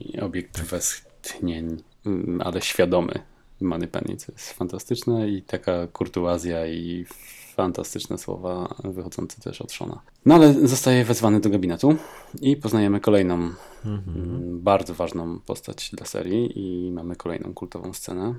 i 0.00 0.20
obiekt 0.20 0.60
westchnień, 0.60 1.82
mm, 2.06 2.40
ale 2.44 2.62
świadomy 2.62 3.22
Moneypenny, 3.60 4.16
co 4.16 4.32
jest 4.32 4.52
fantastyczne 4.52 5.28
i 5.28 5.42
taka 5.42 5.86
kurtuazja 5.86 6.66
i 6.66 7.06
fantastyczne 7.54 8.18
słowa 8.18 8.74
wychodzące 8.84 9.40
też 9.40 9.62
od 9.62 9.72
Shona. 9.72 10.00
No 10.26 10.34
ale 10.34 10.68
zostaje 10.68 11.04
wezwany 11.04 11.40
do 11.40 11.50
gabinetu 11.50 11.96
i 12.40 12.56
poznajemy 12.56 13.00
kolejną 13.00 13.50
Mhm. 13.84 14.16
mm, 14.16 14.60
bardzo 14.60 14.94
ważną 14.94 15.40
postać 15.40 15.90
dla 15.92 16.06
serii 16.06 16.52
i 16.58 16.92
mamy 16.92 17.16
kolejną 17.16 17.54
kultową 17.54 17.92
scenę 17.92 18.34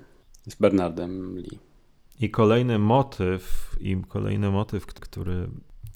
z 0.48 0.56
Bernardem 0.56 1.38
Lee. 1.38 1.60
I 2.20 2.30
kolejny 2.30 2.80
motyw, 2.80 3.72
i 3.82 3.98
kolejny 4.08 4.52
motyw, 4.52 4.86
który 4.86 5.48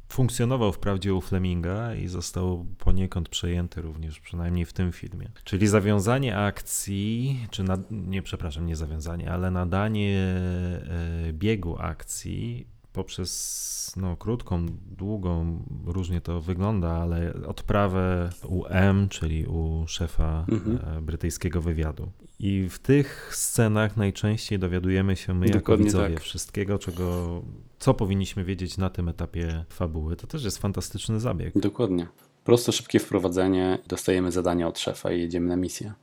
funkcjonował 0.10 0.72
wprawdzie 0.72 1.14
u 1.14 1.22
Fleminga 1.22 1.96
i 1.96 2.08
został 2.08 2.66
poniekąd 2.78 3.30
przejęty 3.30 3.82
również, 3.82 4.20
przynajmniej 4.20 4.66
w 4.66 4.74
tym 4.74 4.92
filmie. 4.92 5.30
Czyli 5.44 5.68
zawiązanie 5.68 6.38
akcji, 6.38 7.40
czy 7.52 7.64
nad, 7.64 7.82
nie, 7.92 8.22
przepraszam, 8.22 8.66
nie 8.66 8.76
zawiązanie, 8.76 9.32
ale 9.32 9.52
nadanie 9.52 10.20
e, 10.20 11.34
biegu 11.34 11.78
akcji 11.80 12.68
poprzez 12.94 13.94
no, 13.98 14.18
krótką, 14.18 14.66
długą, 14.98 15.64
różnie 15.86 16.22
to 16.22 16.42
wygląda, 16.42 16.90
ale 16.92 17.34
odprawę 17.48 18.30
u 18.48 18.66
M, 18.68 19.10
czyli 19.10 19.46
u 19.46 19.88
szefa 19.88 20.46
Mhm. 20.52 20.98
e, 20.98 21.02
brytyjskiego 21.02 21.62
wywiadu. 21.62 22.12
I 22.40 22.70
w 22.70 22.80
tych 22.80 23.32
scenach 23.36 23.98
najczęściej 23.98 24.60
dowiadujemy 24.60 25.16
się 25.16 25.34
my 25.34 25.46
jako 25.46 25.60
Dokładnie 25.60 25.86
widzowie 25.86 26.14
tak. 26.14 26.24
wszystkiego, 26.24 26.80
czego, 26.80 27.42
co 27.80 27.94
powinniśmy 27.94 28.44
wiedzieć 28.44 28.78
na 28.78 28.90
tym 28.90 29.10
etapie 29.10 29.66
fabuły. 29.70 30.16
To 30.16 30.28
też 30.28 30.44
jest 30.44 30.58
fantastyczny 30.58 31.20
zabieg. 31.20 31.54
Dokładnie. 31.60 32.08
Prosto, 32.44 32.72
szybkie 32.72 33.00
wprowadzenie, 33.00 33.78
dostajemy 33.88 34.32
zadanie 34.32 34.68
od 34.68 34.80
szefa 34.80 35.12
i 35.12 35.22
jedziemy 35.22 35.48
na 35.48 35.56
misję. 35.56 35.94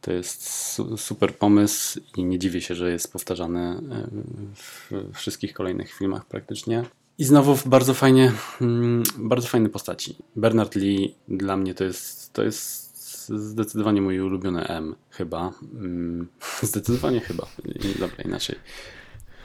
To 0.00 0.12
jest 0.12 0.50
su 0.50 0.96
super 0.96 1.34
pomysł 1.36 2.00
i 2.16 2.24
nie 2.24 2.38
dziwię 2.38 2.60
się, 2.60 2.74
że 2.74 2.90
jest 2.90 3.12
powtarzany 3.12 3.60
e, 3.60 4.08
w 4.54 4.92
wszystkich 5.14 5.52
kolejnych 5.52 5.92
filmach 5.92 6.24
praktycznie. 6.24 6.84
I 7.18 7.24
znowu 7.24 7.68
bardzo 7.68 7.94
fajnie, 7.94 8.32
mm, 8.60 9.02
bardzo 9.18 9.48
fajne 9.48 9.68
postaci. 9.68 10.16
Bernard 10.36 10.74
Lee 10.74 11.14
dla 11.28 11.56
mnie 11.56 11.74
to 11.74 11.84
jest, 11.84 12.32
to 12.32 12.42
jest 12.42 12.95
zdecydowanie 13.28 14.02
mój 14.02 14.20
ulubiony 14.20 14.66
M, 14.66 14.94
chyba. 15.10 15.52
Mm, 15.74 16.28
zdecydowanie 16.62 17.20
chyba. 17.20 17.46
Dobra, 18.00 18.24
inaczej. 18.24 18.56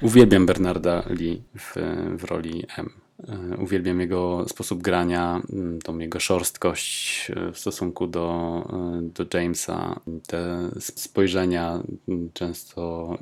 Uwielbiam 0.01 0.45
Bernarda 0.45 1.03
Lee 1.09 1.41
w, 1.57 1.75
w 2.17 2.23
roli 2.23 2.65
M. 2.77 2.89
E, 3.27 3.57
uwielbiam 3.57 3.99
jego 3.99 4.45
sposób 4.47 4.81
grania, 4.81 5.41
mm, 5.53 5.81
tą 5.81 5.99
jego 5.99 6.19
szorstkość 6.19 7.31
e, 7.35 7.51
w 7.51 7.59
stosunku 7.59 8.07
do, 8.07 8.27
e, 8.73 9.01
do 9.01 9.39
Jamesa. 9.39 9.99
Te 10.27 10.69
spojrzenia 10.79 11.83
mm, 12.07 12.29
często 12.33 13.17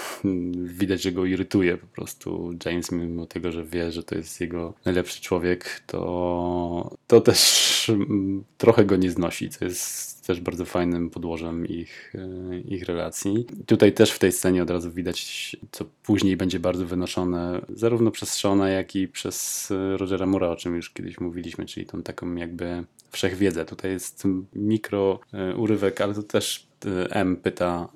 widać, 0.78 1.02
że 1.02 1.12
go 1.12 1.24
irytuje 1.24 1.76
po 1.76 1.86
prostu. 1.86 2.50
James, 2.64 2.92
mimo 2.92 3.26
tego, 3.26 3.52
że 3.52 3.64
wie, 3.64 3.92
że 3.92 4.02
to 4.02 4.14
jest 4.14 4.40
jego 4.40 4.74
najlepszy 4.84 5.22
człowiek, 5.22 5.82
to, 5.86 6.96
to 7.06 7.20
też 7.20 7.73
trochę 8.58 8.84
go 8.84 8.96
nie 8.96 9.10
znosi, 9.10 9.50
co 9.50 9.64
jest 9.64 10.26
też 10.26 10.40
bardzo 10.40 10.64
fajnym 10.64 11.10
podłożem 11.10 11.66
ich, 11.66 12.14
e, 12.14 12.58
ich 12.58 12.84
relacji. 12.84 13.46
Tutaj 13.66 13.92
też 13.92 14.10
w 14.10 14.18
tej 14.18 14.32
scenie 14.32 14.62
od 14.62 14.70
razu 14.70 14.92
widać, 14.92 15.56
co 15.72 15.84
później 16.02 16.36
będzie 16.36 16.60
bardzo 16.60 16.86
wynoszone 16.86 17.60
zarówno 17.68 18.10
przez 18.10 18.34
Shona, 18.34 18.68
jak 18.68 18.96
i 18.96 19.08
przez 19.08 19.70
e, 19.70 19.96
Rogera 19.96 20.26
Mura, 20.26 20.48
o 20.48 20.56
czym 20.56 20.76
już 20.76 20.90
kiedyś 20.90 21.20
mówiliśmy, 21.20 21.66
czyli 21.66 21.86
tą 21.86 22.02
taką 22.02 22.34
jakby 22.34 22.84
wszechwiedzę. 23.10 23.64
Tutaj 23.64 23.90
jest 23.90 24.24
mikro 24.54 25.20
e, 25.32 25.56
urywek, 25.56 26.00
ale 26.00 26.14
to 26.14 26.22
też 26.22 26.66
M 27.10 27.36
pyta 27.36 27.88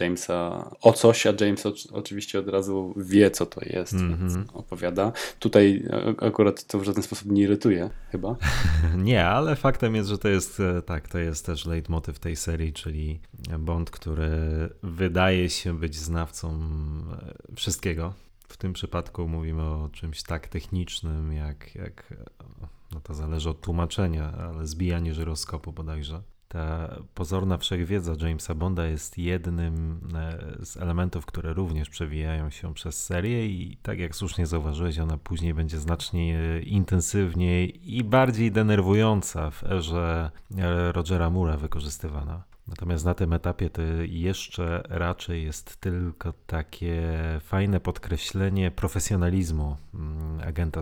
Jamesa 0.00 0.70
o 0.80 0.92
coś, 0.92 1.26
a 1.26 1.32
James 1.40 1.66
oczywiście 1.92 2.38
od 2.38 2.48
razu 2.48 2.94
wie, 2.96 3.30
co 3.30 3.46
to 3.46 3.60
jest, 3.64 3.92
mm 3.92 4.28
-hmm. 4.28 4.44
opowiada. 4.54 5.12
Tutaj 5.38 5.88
akurat 6.18 6.66
to 6.66 6.78
w 6.78 6.84
żaden 6.84 7.02
sposób 7.02 7.30
nie 7.30 7.42
irytuje, 7.42 7.90
chyba. 8.10 8.36
nie, 8.96 9.24
ale 9.24 9.56
faktem 9.56 9.94
jest, 9.94 10.08
że 10.08 10.18
to 10.18 10.28
jest 10.28 10.60
e, 10.60 10.82
tak, 10.82 11.08
to 11.08 11.18
jest 11.18 11.46
też 11.46 11.66
leitmotiv 11.66 12.18
tej 12.18 12.36
serii, 12.36 12.72
czyli 12.72 13.20
Bond, 13.58 13.90
który 13.90 14.30
wydaje 14.82 15.50
się 15.50 15.78
być 15.78 15.96
znawcą 15.96 16.48
e, 16.50 17.54
wszystkiego. 17.56 18.14
W 18.48 18.56
tym 18.56 18.72
przypadku 18.72 19.28
mówimy 19.28 19.62
o 19.62 19.88
czymś 19.92 20.22
tak 20.22 20.48
technicznym, 20.48 21.32
jak, 21.32 21.74
jak 21.74 22.14
no 22.94 23.00
to 23.00 23.14
zależy 23.14 23.50
od 23.50 23.60
tłumaczenia, 23.60 24.32
ale 24.32 24.66
zbijanie 24.66 25.14
żyroskopu 25.14 25.72
bodajże. 25.72 26.22
Ta 26.52 26.96
pozorna 27.14 27.58
wszechwiedza 27.58 28.14
Jamesa 28.20 28.54
Bonda 28.54 28.86
jest 28.86 29.18
jednym 29.18 30.00
e, 30.14 30.38
z 30.64 30.76
elementów, 30.76 31.26
które 31.26 31.52
również 31.52 31.90
przewijają 31.90 32.50
się 32.50 32.74
przez 32.74 33.04
serię 33.04 33.46
i 33.46 33.76
tak 33.82 33.98
jak 33.98 34.16
słusznie 34.16 34.46
zauważyłeś, 34.46 34.98
ona 34.98 35.16
później 35.16 35.54
będzie 35.54 35.78
znacznie 35.78 36.60
intensywniej 36.60 37.94
i 37.96 38.04
bardziej 38.04 38.52
denerwująca 38.52 39.50
w 39.50 39.64
erze 39.64 40.30
e, 40.58 40.92
Rogera 40.92 41.30
Mura 41.30 41.56
wykorzystywana. 41.56 42.42
Natomiast 42.68 43.04
na 43.04 43.14
tym 43.14 43.32
etapie 43.32 43.70
to 43.70 43.82
jeszcze 44.06 44.82
raczej 44.88 45.44
jest 45.44 45.76
tylko 45.76 46.32
takie 46.46 47.02
fajne 47.40 47.80
podkreślenie 47.80 48.70
profesjonalizmu 48.70 49.76
mm, 49.94 50.40
agenta 50.48 50.80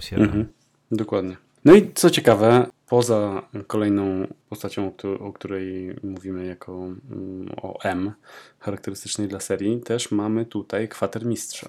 007. 0.00 0.24
Mhm, 0.24 0.46
dokładnie. 0.92 1.36
No 1.64 1.74
i 1.74 1.92
co 1.94 2.10
ciekawe, 2.10 2.66
poza 2.90 3.42
kolejną 3.66 4.26
postacią, 4.48 4.92
o 5.20 5.32
której 5.32 5.96
mówimy 6.02 6.46
jako 6.46 6.72
mm, 6.72 7.50
o 7.62 7.82
M, 7.82 8.12
charakterystycznej 8.58 9.28
dla 9.28 9.40
serii, 9.40 9.80
też 9.80 10.10
mamy 10.10 10.46
tutaj 10.46 10.88
kwatermistrza. 10.88 11.68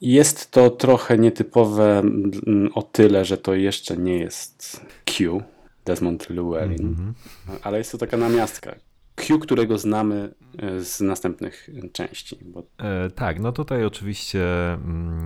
Jest 0.00 0.50
to 0.50 0.70
trochę 0.70 1.18
nietypowe 1.18 1.98
mm, 1.98 2.70
o 2.74 2.82
tyle, 2.82 3.24
że 3.24 3.38
to 3.38 3.54
jeszcze 3.54 3.96
nie 3.96 4.18
jest 4.18 4.86
Q, 5.04 5.42
Desmond 5.84 6.30
Llewellyn, 6.30 6.86
mm 6.86 6.94
-hmm. 6.94 7.58
ale 7.62 7.78
jest 7.78 7.92
to 7.92 7.98
taka 7.98 8.16
namiastka. 8.16 8.74
Q, 9.14 9.38
którego 9.38 9.78
znamy 9.78 10.34
e, 10.58 10.80
z 10.80 11.00
następnych 11.00 11.70
części. 11.92 12.38
Bo... 12.44 12.62
E, 12.78 13.10
tak, 13.10 13.40
no 13.40 13.52
tutaj 13.52 13.84
oczywiście 13.84 14.72
mm, 14.72 15.24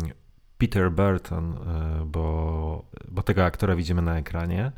Peter 0.59 0.93
Burton, 0.93 1.53
e, 1.53 2.05
bo, 2.07 2.85
bo 3.09 3.23
tego 3.23 3.45
aktora 3.45 3.77
widzimy 3.77 4.03
na 4.03 4.19
ekranie, 4.19 4.73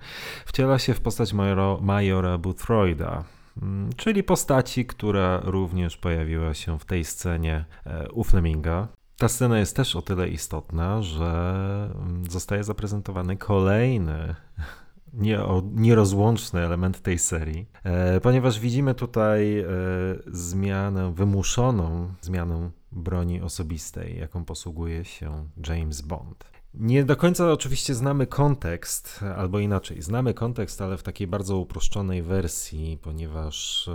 wciela 0.46 0.78
się 0.78 0.94
w 0.94 1.00
postać 1.00 1.32
majora, 1.32 1.76
majora 1.80 2.38
Boothroyda, 2.38 3.24
mm, 3.62 3.90
czyli 3.96 4.22
postaci, 4.22 4.86
która 4.86 5.40
również 5.44 5.96
pojawiła 5.96 6.54
się 6.54 6.78
w 6.78 6.84
tej 6.84 7.04
scenie 7.04 7.64
e, 7.86 8.10
u 8.10 8.24
Fleminga. 8.24 8.88
Ta 9.18 9.28
scena 9.28 9.58
jest 9.58 9.76
też 9.76 9.96
o 9.96 10.02
tyle 10.02 10.28
istotna, 10.28 11.02
że 11.02 11.90
mm, 11.94 12.30
zostaje 12.30 12.64
zaprezentowany 12.64 13.36
kolejny 13.36 14.34
nierozłączny 15.74 16.60
element 16.60 17.02
tej 17.02 17.18
serii, 17.18 17.66
e, 17.84 18.20
ponieważ 18.20 18.60
widzimy 18.60 18.94
tutaj 18.94 19.64
zmianę, 20.26 21.12
wymuszoną 21.14 22.08
zmianę 22.20 22.70
broni 22.92 23.40
osobistej, 23.40 24.18
jaką 24.18 24.44
posługuje 24.44 25.04
się 25.04 25.48
James 25.68 26.00
Bond. 26.00 26.55
Nie 26.80 27.04
do 27.04 27.16
końca 27.16 27.52
oczywiście 27.52 27.94
znamy 27.94 28.26
kontekst, 28.26 29.20
albo 29.36 29.58
inaczej, 29.58 30.02
znamy 30.02 30.34
kontekst, 30.34 30.82
ale 30.82 30.96
w 30.96 31.02
takiej 31.02 31.26
bardzo 31.26 31.56
uproszczonej 31.56 32.22
wersji, 32.22 32.98
ponieważ 33.02 33.88
e, 33.88 33.92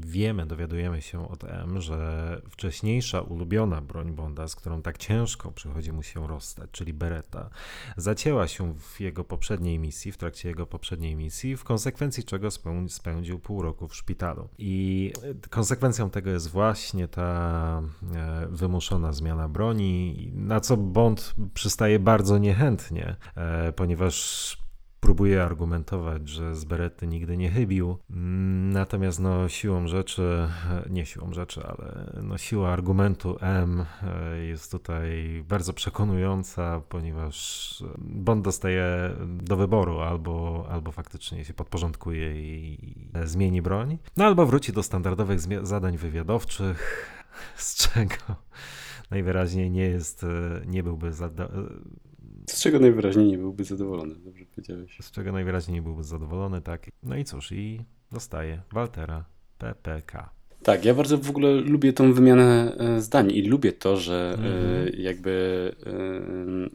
wiemy, 0.00 0.46
dowiadujemy 0.46 1.02
się 1.02 1.28
od 1.28 1.44
M, 1.44 1.80
że 1.80 2.40
wcześniejsza 2.50 3.20
ulubiona 3.20 3.80
broń 3.80 4.12
Bonda, 4.12 4.48
z 4.48 4.56
którą 4.56 4.82
tak 4.82 4.98
ciężko 4.98 5.52
przychodzi 5.52 5.92
mu 5.92 6.02
się 6.02 6.26
rozstać, 6.26 6.70
czyli 6.72 6.92
Beretta, 6.92 7.50
zacięła 7.96 8.48
się 8.48 8.74
w 8.74 9.00
jego 9.00 9.24
poprzedniej 9.24 9.78
misji, 9.78 10.12
w 10.12 10.16
trakcie 10.16 10.48
jego 10.48 10.66
poprzedniej 10.66 11.16
misji, 11.16 11.56
w 11.56 11.64
konsekwencji 11.64 12.24
czego 12.24 12.48
spędził 12.88 13.38
pół 13.38 13.62
roku 13.62 13.88
w 13.88 13.96
szpitalu. 13.96 14.48
I 14.58 15.12
konsekwencją 15.50 16.10
tego 16.10 16.30
jest 16.30 16.50
właśnie 16.50 17.08
ta 17.08 17.82
e, 18.14 18.46
wymuszona 18.50 19.12
zmiana 19.12 19.48
broni, 19.48 20.30
na 20.34 20.60
co 20.60 20.76
Bond 20.76 21.35
przystaje 21.54 21.98
bardzo 21.98 22.38
niechętnie, 22.38 23.16
e, 23.36 23.72
ponieważ 23.72 24.56
próbuje 25.06 25.42
argumentować, 25.42 26.28
że 26.28 26.56
z 26.56 26.64
Berety 26.64 27.06
nigdy 27.06 27.36
nie 27.36 27.50
chybił. 27.50 27.98
Mm, 28.10 28.70
natomiast 28.70 29.20
no, 29.20 29.48
siłą 29.48 29.88
rzeczy, 29.88 30.48
e, 30.70 30.90
nie 30.90 31.06
siłą 31.06 31.32
rzeczy, 31.32 31.62
ale 31.66 32.12
no, 32.22 32.38
siła 32.38 32.72
argumentu 32.72 33.36
M 33.40 33.84
e, 34.02 34.38
jest 34.38 34.72
tutaj 34.72 35.44
bardzo 35.48 35.72
przekonująca, 35.72 36.82
ponieważ 36.88 37.84
Bond 37.98 38.44
dostaje 38.44 39.10
do 39.26 39.56
wyboru 39.56 40.00
albo, 40.00 40.66
albo 40.70 40.92
faktycznie 40.92 41.44
się 41.44 41.54
podporządkuje 41.54 42.40
i 42.40 42.78
zmieni 43.24 43.62
broń, 43.62 43.98
no 44.16 44.24
albo 44.24 44.46
wróci 44.46 44.72
do 44.72 44.82
standardowych 44.82 45.40
zadań 45.62 45.96
wywiadowczych, 45.96 47.10
z 47.56 47.76
czego 47.76 48.16
najwyraźniej 49.10 49.70
nie 49.70 49.88
jest, 49.88 50.24
e, 50.24 50.60
nie 50.66 50.82
byłby 50.82 51.12
zadowolony. 51.12 51.68
Z 52.50 52.62
czego 52.62 52.78
najwyraźniej 52.78 53.26
nie 53.26 53.38
byłby 53.38 53.64
zadowolony, 53.64 54.14
dobrze 54.14 54.44
powiedziałeś. 54.46 54.98
Z 55.00 55.10
czego 55.10 55.32
najwyraźniej 55.32 55.74
nie 55.74 55.82
byłby 55.82 56.04
zadowolony, 56.04 56.62
tak. 56.62 56.90
No 57.02 57.16
i 57.16 57.24
cóż, 57.24 57.52
i 57.52 57.80
dostaje 58.12 58.62
Waltera 58.72 59.24
PPK. 59.58 60.30
Tak, 60.62 60.84
ja 60.84 60.94
bardzo 60.94 61.18
w 61.18 61.30
ogóle 61.30 61.54
lubię 61.54 61.92
tą 61.92 62.12
wymianę 62.12 62.76
e, 62.78 63.00
zdań 63.00 63.30
i 63.30 63.42
lubię 63.42 63.72
to, 63.72 63.96
że 63.96 64.36
mm 64.38 64.52
-hmm. 64.52 64.98
jakby 64.98 65.72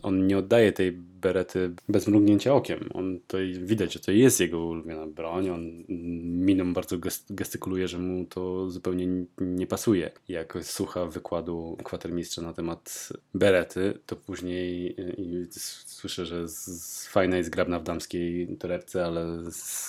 on 0.02 0.28
nie 0.28 0.38
oddaje 0.38 0.72
tej 0.72 1.11
berety 1.22 1.72
bez 1.90 2.08
mrugnięcia 2.08 2.54
okiem. 2.54 2.90
On 2.94 3.20
to 3.28 3.38
widać, 3.62 3.94
że 3.94 4.00
to 4.00 4.12
jest 4.12 4.40
jego 4.40 4.66
ulubiona 4.66 5.08
broń. 5.08 5.50
On 5.50 5.84
miną 6.46 6.74
bardzo 6.74 6.98
gestykuluje, 7.30 7.88
że 7.88 7.98
mu 7.98 8.26
to 8.26 8.70
zupełnie 8.70 9.08
nie 9.38 9.68
pasuje. 9.68 10.12
Jak 10.28 10.58
słucha 10.62 11.06
wykładu 11.06 11.78
kwatermistrza 11.84 12.42
na 12.42 12.54
temat 12.54 13.10
berety, 13.34 14.00
to 14.06 14.16
później 14.16 14.96
słyszę, 15.86 16.26
że 16.26 16.48
z, 16.48 17.08
fajna 17.08 17.38
jest 17.38 17.50
grabna 17.50 17.80
w 17.80 17.84
damskiej 17.84 18.58
torebce, 18.58 19.06
ale 19.06 19.44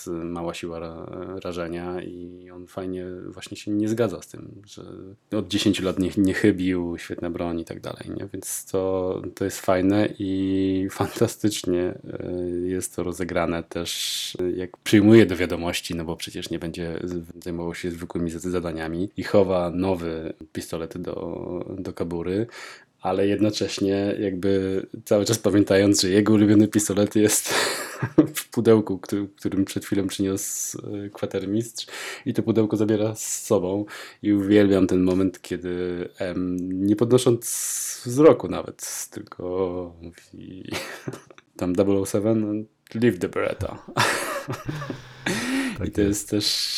mała 0.07 0.55
siła 0.55 0.79
ra, 0.79 1.07
rażenia 1.45 2.03
i 2.03 2.51
on 2.51 2.67
fajnie 2.67 3.07
właśnie 3.27 3.57
się 3.57 3.71
nie 3.71 3.89
zgadza 3.89 4.23
z 4.23 4.29
tym, 4.29 4.63
że 4.67 4.83
od 5.31 5.49
10 5.49 5.81
lat 5.81 5.99
nie, 5.99 6.11
nie 6.17 6.35
chybił, 6.35 6.99
świetna 6.99 7.31
broń 7.31 7.61
i 7.61 7.65
tak 7.65 7.81
dalej. 7.81 8.11
Nie? 8.17 8.29
Więc 8.33 8.67
to, 8.67 9.23
to 9.35 9.45
jest 9.45 9.61
fajne 9.61 10.09
i 10.19 10.89
fantastycznie 11.23 11.81
e, 11.81 12.33
jest 12.65 12.97
to 12.97 13.03
rozegrane 13.03 13.63
też, 13.63 14.37
jak 14.57 14.77
przyjmuje 14.77 15.27
do 15.27 15.37
wiadomości, 15.37 15.95
no 15.95 16.05
bo 16.05 16.17
przecież 16.17 16.51
nie 16.51 16.59
będzie 16.59 17.01
zajmował 17.45 17.75
się 17.75 17.91
zwykłymi 17.91 18.31
zadaniami 18.31 19.09
i 19.17 19.23
chowa 19.23 19.71
nowy 19.71 20.33
pistolet 20.53 20.99
do, 20.99 21.77
do 21.79 21.93
kabury, 21.93 22.47
ale 23.03 23.27
jednocześnie 23.27 24.15
jakby 24.19 24.83
cały 25.05 25.25
czas 25.25 25.39
pamiętając, 25.39 26.01
że 26.01 26.09
jego 26.09 26.33
ulubiony 26.33 26.69
pistolet 26.69 27.17
jest 27.17 27.55
w 28.35 28.51
pudełku, 28.51 28.99
który, 28.99 29.29
którym 29.37 29.65
przed 29.65 29.85
chwilą 29.85 30.07
przyniósł 30.07 30.79
e, 30.79 31.11
kwatermistrz 31.11 31.87
i 32.27 32.35
to 32.35 32.43
pudełko 32.43 32.77
zabiera 32.77 33.15
z 33.15 33.45
sobą. 33.45 33.85
I 34.23 34.33
uwielbiam 34.33 34.87
ten 34.87 35.03
moment, 35.03 35.43
kiedy 35.43 36.09
M, 36.19 36.57
nie 36.87 36.97
podnosząc 36.97 38.03
wzroku 38.07 38.49
nawet, 38.49 39.09
tylko 39.11 39.95
mówi 40.03 40.71
tam 41.57 41.75
007 42.07 42.67
leave 42.95 43.19
the 43.19 43.29
Beretta. 43.29 43.79
Tak 45.79 45.89
I 45.89 45.91
to 45.91 46.01
jest 46.01 46.31
też 46.31 46.73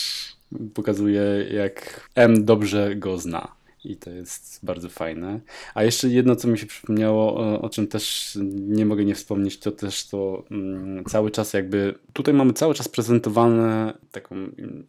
pokazuje 0.75 1.23
jak 1.53 2.09
M 2.15 2.45
dobrze 2.45 2.97
go 2.97 3.19
zna 3.19 3.64
i 3.85 3.97
to 3.97 4.11
jest 4.11 4.61
bardzo 4.63 4.89
fajne. 4.89 5.41
A 5.75 5.83
jeszcze 5.83 6.09
jedno, 6.09 6.37
co 6.37 6.49
mi 6.49 6.59
się 6.59 6.67
przypomniało, 6.67 7.37
o, 7.37 7.61
o 7.61 7.69
czym 7.69 7.87
też 7.87 8.39
nie 8.53 8.87
mogę 8.87 9.05
nie 9.05 9.15
wspomnieć, 9.15 9.59
to 9.59 9.73
też 9.73 10.09
to 10.09 10.45
mm, 10.51 11.05
cały 11.05 11.31
czas 11.31 11.53
jakby, 11.53 11.95
tutaj 12.13 12.35
mamy 12.35 12.53
cały 12.53 12.75
czas 12.75 12.89
prezentowane 12.89 13.95
taką 14.13 14.37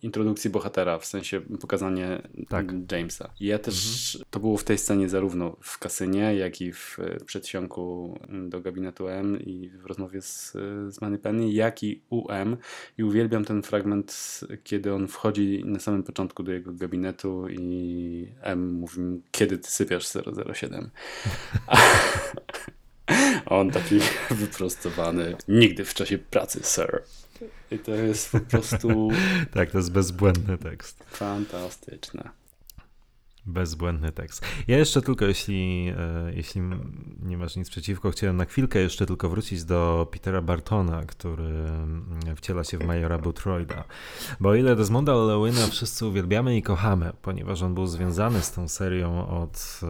introdukcję 0.02 0.52
bohatera, 0.52 1.00
w 1.00 1.06
sensie 1.06 1.42
pokazanie 1.62 2.22
tak. 2.50 2.66
Jamesa. 2.92 3.30
I 3.40 3.46
ja 3.46 3.60
też, 3.60 4.16
mhm. 4.16 4.30
to 4.32 4.40
było 4.40 4.58
w 4.58 4.64
tej 4.64 4.78
scenie 4.78 5.10
zarówno 5.10 5.58
w 5.62 5.80
kasynie, 5.80 6.36
jak 6.36 6.62
i 6.62 6.74
w 6.74 6.98
przedsionku 7.26 8.20
do 8.50 8.62
gabinetu 8.62 9.08
M 9.08 9.40
i 9.42 9.70
w 9.70 9.86
rozmowie 9.86 10.22
z, 10.22 10.52
z 10.90 11.02
Manny 11.02 11.18
Penny, 11.18 11.52
jak 11.52 11.84
i 11.84 12.02
u 12.10 12.32
M. 12.32 12.58
I 12.98 13.04
uwielbiam 13.04 13.46
ten 13.46 13.64
fragment, 13.64 14.42
kiedy 14.64 14.94
on 14.94 15.08
wchodzi 15.08 15.64
na 15.66 15.80
samym 15.80 16.04
początku 16.04 16.44
do 16.44 16.52
jego 16.52 16.74
gabinetu 16.74 17.50
i 17.50 18.28
M 18.42 18.85
mówi 18.86 19.22
kiedy 19.32 19.58
ty 19.58 19.72
sypiasz 19.72 20.08
007? 20.54 20.90
A 23.46 23.50
on 23.50 23.72
taki 23.72 24.00
wyprostowany, 24.32 25.36
nigdy 25.48 25.86
w 25.86 25.94
czasie 25.94 26.18
pracy, 26.18 26.60
sir. 26.64 27.04
I 27.72 27.80
to 27.80 27.96
jest 27.96 28.32
po 28.32 28.40
prostu... 28.40 29.10
tak, 29.54 29.72
to 29.72 29.78
jest 29.78 29.92
bezbłędny 29.92 30.58
tekst. 30.58 31.04
Fantastyczne. 31.08 32.30
Bezbłędny 33.46 34.12
tekst. 34.12 34.46
Ja 34.68 34.78
jeszcze 34.78 35.02
tylko, 35.02 35.26
jeśli, 35.26 35.94
e, 35.98 36.34
jeśli 36.36 36.62
nie 37.24 37.38
masz 37.38 37.56
nic 37.56 37.70
przeciwko, 37.70 38.12
chciałem 38.12 38.38
na 38.38 38.46
chwilkę 38.46 38.80
jeszcze 38.80 39.06
tylko 39.06 39.30
wrócić 39.30 39.64
do 39.64 40.08
Petera 40.12 40.42
Bartona, 40.42 41.04
który 41.04 41.44
mm, 41.44 42.36
wciela 42.36 42.64
się 42.64 42.78
w 42.78 42.86
Majora 42.86 43.18
Boothroyda. 43.18 43.84
Bo 44.40 44.50
o 44.50 44.56
ile 44.56 44.76
Desmonda 44.76 45.14
Llewina 45.14 45.68
wszyscy 45.68 46.06
uwielbiamy 46.06 46.58
i 46.58 46.62
kochamy, 46.62 47.12
ponieważ 47.22 47.62
on 47.62 47.74
był 47.74 47.88
związany 47.88 48.42
z 48.42 48.52
tą 48.52 48.68
serią 48.68 49.28
od 49.28 49.80
e, 49.84 49.88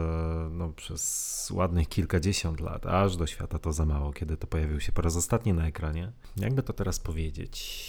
no, 0.52 0.70
przez 0.70 1.52
ładnych 1.54 1.88
kilkadziesiąt 1.88 2.60
lat, 2.60 2.86
aż 2.86 3.18
do 3.18 3.28
świata 3.28 3.60
to 3.60 3.74
za 3.74 3.86
mało, 3.86 4.14
kiedy 4.14 4.38
to 4.38 4.48
pojawił 4.48 4.80
się 4.80 4.92
po 4.92 5.02
raz 5.02 5.16
ostatni 5.16 5.54
na 5.54 5.68
ekranie. 5.68 6.12
Jakby 6.38 6.64
to 6.64 6.74
teraz 6.74 7.00
powiedzieć, 7.00 7.86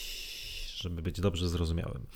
żeby 0.76 1.02
być 1.02 1.20
dobrze 1.20 1.48
zrozumiałym. 1.48 2.06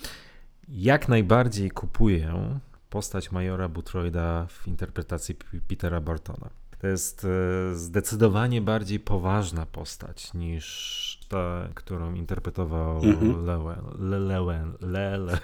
Jak 0.68 1.09
najbardziej 1.09 1.70
kupuję 1.70 2.61
postać 2.91 3.32
majora 3.32 3.68
Boothroyda 3.68 4.47
w 4.47 4.68
interpretacji 4.68 5.34
Petera 5.68 6.01
Bartona. 6.01 6.51
To 6.80 6.86
jest 6.86 7.24
e, 7.70 7.74
zdecydowanie 7.74 8.61
bardziej 8.61 9.01
poważna 9.01 9.66
postać 9.66 10.34
niż 10.34 11.20
ta, 11.28 11.68
którą 11.74 12.14
interpretował 12.14 13.01
mm-hmm. 13.01 13.45
Lewen. 13.45 14.11
Le, 14.11 14.18
Lewen. 14.18 14.72
Le, 14.80 15.18
le, 15.18 15.38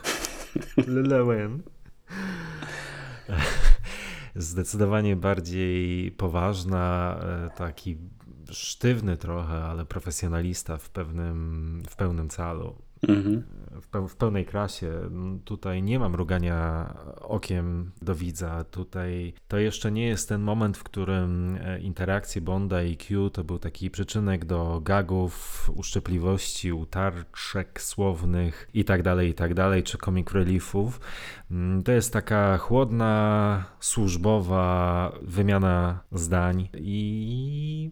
le, 0.86 1.02
Lewen. 1.02 1.62
Zdecydowanie 4.36 5.16
bardziej 5.16 6.10
poważna, 6.12 7.16
e, 7.22 7.50
taki 7.56 7.96
sztywny 8.50 9.16
trochę, 9.16 9.64
ale 9.64 9.84
profesjonalista 9.84 10.78
w 10.78 10.90
pewnym, 10.90 11.82
w 11.88 11.96
pełnym 11.96 12.28
calu. 12.28 12.74
Mhm. 13.08 13.42
W, 13.80 14.16
pełnej 14.16 14.44
krasie. 14.44 14.92
Tutaj 15.44 15.82
nie 15.82 15.98
mam 15.98 16.12
mrugania 16.12 16.94
okiem 17.20 17.90
do 18.02 18.14
widza. 18.14 18.64
Tutaj 18.64 19.34
to 19.48 19.58
jeszcze 19.58 19.92
nie 19.92 20.06
jest 20.06 20.28
ten 20.28 20.40
moment, 20.40 20.76
w 20.76 20.84
którym 20.84 21.58
e, 21.60 21.80
interakcje 21.80 22.40
Bonda 22.40 22.82
i 22.82 22.96
Q 22.96 23.30
to 23.30 23.44
był 23.44 23.58
taki 23.58 23.90
przyczynek 23.90 24.44
do 24.44 24.80
gagów, 24.84 25.70
uszczypliwości, 25.74 26.72
utarczek 26.72 27.80
słownych 27.80 28.68
i 28.74 28.84
tak 28.84 29.02
dalej, 29.02 29.30
i 29.30 29.34
tak 29.34 29.54
dalej, 29.54 29.82
czy 29.82 29.98
comic 29.98 30.32
reliefów. 30.32 31.00
To 31.84 31.92
jest 31.92 32.12
taka 32.12 32.58
chłodna, 32.58 33.64
służbowa 33.80 35.12
wymiana 35.22 36.00
zdań 36.12 36.68
i 36.74 37.90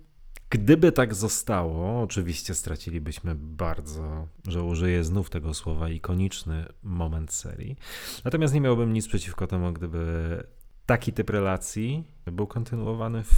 Gdyby 0.55 0.93
tak 0.93 1.15
zostało, 1.15 2.03
oczywiście 2.03 2.55
stracilibyśmy 2.55 3.35
bardzo, 3.35 4.29
że 4.49 4.63
użyję 4.63 5.05
znów 5.05 5.31
tego 5.31 5.55
słowa, 5.55 5.89
ikoniczny 5.89 6.67
moment 6.83 7.33
serii. 7.33 7.77
Natomiast 8.25 8.55
nie 8.55 8.61
miałbym 8.61 8.93
nic 8.93 9.09
przeciwko 9.09 9.47
temu, 9.47 9.73
gdyby 9.73 10.43
taki 10.87 11.13
typ 11.13 11.31
relacji 11.31 12.05
był 12.27 12.47
kontynuowany 12.47 13.23
w, 13.23 13.31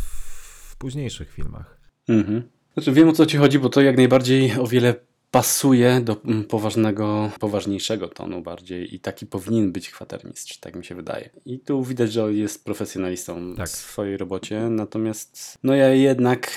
w 0.70 0.76
późniejszych 0.76 1.30
filmach. 1.30 1.80
Mhm. 2.08 2.42
Znaczy 2.74 2.92
wiem 2.92 3.08
o 3.08 3.12
co 3.12 3.26
ci 3.26 3.36
chodzi, 3.36 3.58
bo 3.58 3.68
to 3.68 3.80
jak 3.80 3.96
najbardziej 3.96 4.52
o 4.60 4.66
wiele 4.66 4.94
pasuje 5.36 6.00
do 6.00 6.16
mm, 6.24 6.44
poważnego, 6.44 7.30
poważniejszego 7.40 8.08
tonu 8.08 8.42
bardziej 8.42 8.94
i 8.94 9.00
taki 9.00 9.26
powinien 9.26 9.72
być 9.72 9.90
kwatermistrz, 9.90 10.58
tak 10.58 10.76
mi 10.76 10.84
się 10.84 10.94
wydaje. 10.94 11.30
I 11.46 11.58
tu 11.58 11.84
widać, 11.84 12.12
że 12.12 12.32
jest 12.32 12.64
profesjonalistą 12.64 13.54
tak. 13.56 13.68
w 13.68 13.72
swojej 13.72 14.16
robocie, 14.16 14.60
natomiast 14.60 15.58
no 15.62 15.74
ja 15.74 15.88
jednak 15.88 16.50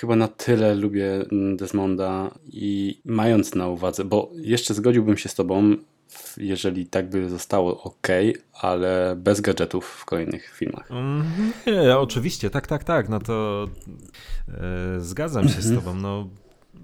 chyba 0.00 0.16
na 0.16 0.28
tyle 0.28 0.74
lubię 0.74 1.14
mm, 1.32 1.56
Desmonda 1.56 2.30
i 2.46 3.00
mając 3.04 3.54
na 3.54 3.68
uwadze, 3.68 4.04
bo 4.04 4.30
jeszcze 4.34 4.74
zgodziłbym 4.74 5.16
się 5.16 5.28
z 5.28 5.34
tobą, 5.34 5.76
jeżeli 6.36 6.86
tak 6.86 7.10
by 7.10 7.28
zostało 7.28 7.82
ok, 7.82 8.08
ale 8.52 9.16
bez 9.18 9.40
gadżetów 9.40 9.86
w 9.86 10.04
kolejnych 10.04 10.54
filmach. 10.58 10.90
Mm, 10.90 11.24
nie, 11.66 11.98
oczywiście, 11.98 12.50
tak, 12.50 12.66
tak, 12.66 12.84
tak, 12.84 13.08
no 13.08 13.20
to 13.20 13.66
e, 14.48 15.00
zgadzam 15.00 15.48
się 15.48 15.62
z 15.62 15.70
mhm. 15.70 15.76
tobą, 15.76 15.94
no 15.94 16.28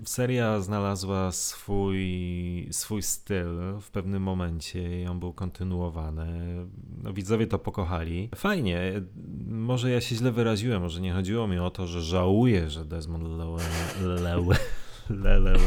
seria 0.04 0.60
znalazła 0.60 1.32
swój, 1.32 2.68
swój 2.70 3.02
styl 3.02 3.80
w 3.80 3.90
pewnym 3.90 4.22
momencie 4.22 5.02
i 5.02 5.06
on 5.06 5.20
był 5.20 5.32
kontynuowany. 5.32 6.56
No, 7.02 7.12
widzowie 7.12 7.46
to 7.46 7.58
pokochali. 7.58 8.28
Fajnie. 8.34 9.02
Może 9.46 9.90
ja 9.90 10.00
się 10.00 10.16
źle 10.16 10.32
wyraziłem, 10.32 10.82
może 10.82 11.00
nie 11.00 11.12
chodziło 11.12 11.48
mi 11.48 11.58
o 11.58 11.70
to, 11.70 11.86
że 11.86 12.02
żałuję, 12.02 12.70
że 12.70 12.84
Desmond 12.84 13.24
Llewellyn 15.10 15.58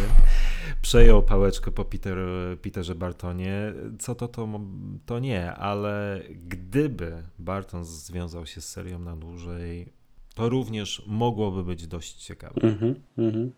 przejął 0.82 1.24
pałeczkę 1.24 1.72
po 1.72 1.86
Peter, 1.86 2.18
Peterze 2.62 2.96
Bartonie. 2.96 3.74
Co 4.00 4.16
to, 4.16 4.28
to, 4.28 4.60
to 5.06 5.20
nie, 5.20 5.54
ale 5.54 6.22
gdyby 6.30 7.24
Barton 7.40 7.86
związał 7.86 8.46
się 8.46 8.62
z 8.62 8.70
serią 8.70 9.00
na 9.00 9.16
dłużej, 9.16 9.94
to 10.36 10.50
również 10.50 11.04
mogłoby 11.08 11.64
być 11.64 11.88
dość 11.88 12.14
ciekawe. 12.14 12.62
Mhm, 12.62 12.96
mhm 13.18 13.52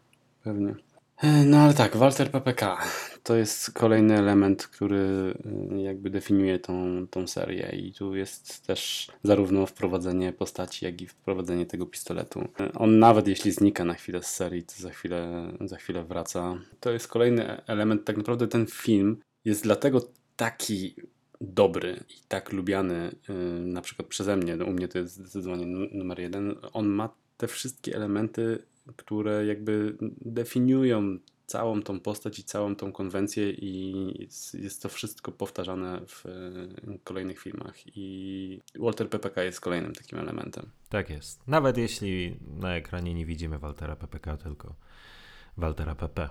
pewnie. 0.48 0.76
E, 1.18 1.45
no 1.45 1.58
ale 1.58 1.74
tak, 1.74 1.98
Walter 1.98 2.32
PPK 2.32 2.78
to 3.24 3.36
jest 3.36 3.72
kolejny 3.72 4.18
element, 4.18 4.68
który 4.68 5.34
e, 5.72 5.82
jakby 5.82 6.10
definiuje 6.10 6.60
tą, 6.60 7.08
tą 7.08 7.28
serię 7.28 7.70
i 7.70 7.93
tu 7.93 8.16
jest 8.16 8.68
też 8.68 9.12
zarówno 9.24 9.66
wprowadzenie 9.66 10.34
postaci, 10.34 10.86
jak 10.86 11.02
i 11.02 11.08
wprowadzenie 11.08 11.66
tego 11.66 11.86
pistoletu. 11.86 12.48
E, 12.60 12.74
on 12.74 13.00
nawet 13.00 13.28
jeśli 13.28 13.52
znika 13.52 13.86
na 13.86 13.93
chwilę 13.93 14.24
z 14.24 14.28
serii, 14.28 14.64
to 14.64 14.74
za 14.78 14.89
chwilę, 14.89 15.52
za 15.62 15.78
chwilę 15.78 16.04
wraca. 16.04 16.58
To 16.80 16.91
jest 16.91 17.08
kolejny 17.08 17.66
element, 17.66 18.06
tak 18.06 18.18
naprawdę 18.18 18.48
ten 18.48 18.66
film 18.66 19.18
jest 19.45 19.64
dlatego 19.64 20.02
taki 20.36 20.95
dobry 21.41 22.00
i 22.10 22.22
tak 22.28 22.52
lubiany 22.52 23.12
na 23.60 23.82
przykład 23.82 24.08
przeze 24.08 24.38
mnie, 24.38 24.56
u 24.66 24.72
mnie 24.72 24.88
to 24.88 24.98
jest 24.98 25.14
zdecydowanie 25.14 25.66
numer 25.91 26.20
jeden. 26.20 26.56
On 26.74 26.88
ma 26.88 27.10
te 27.38 27.48
wszystkie 27.48 27.95
elementy 27.95 28.60
które 28.95 29.45
jakby 29.45 29.97
definiują 30.21 31.17
całą 31.45 31.81
tą 31.81 31.99
postać 31.99 32.39
i 32.39 32.43
całą 32.43 32.75
tą 32.75 32.91
konwencję 32.91 33.51
i 33.51 34.27
jest 34.53 34.81
to 34.81 34.89
wszystko 34.89 35.31
powtarzane 35.31 36.01
w 36.07 36.25
e, 36.25 36.29
kolejnych 37.03 37.39
filmach 37.39 37.75
i 37.97 38.59
Walter 38.79 39.09
PPK 39.09 39.43
jest 39.43 39.61
kolejnym 39.61 39.93
takim 39.93 40.19
elementem. 40.19 40.69
Tak 40.89 41.09
jest. 41.09 41.47
Nawet 41.47 41.77
jeśli 41.77 42.39
na 42.57 42.75
ekranie 42.75 43.13
nie 43.13 43.25
widzimy 43.25 43.59
Waltera 43.59 43.95
PPK, 43.95 44.38
tylko 44.38 44.75
Waltera 45.57 45.95
PP. 45.95 46.29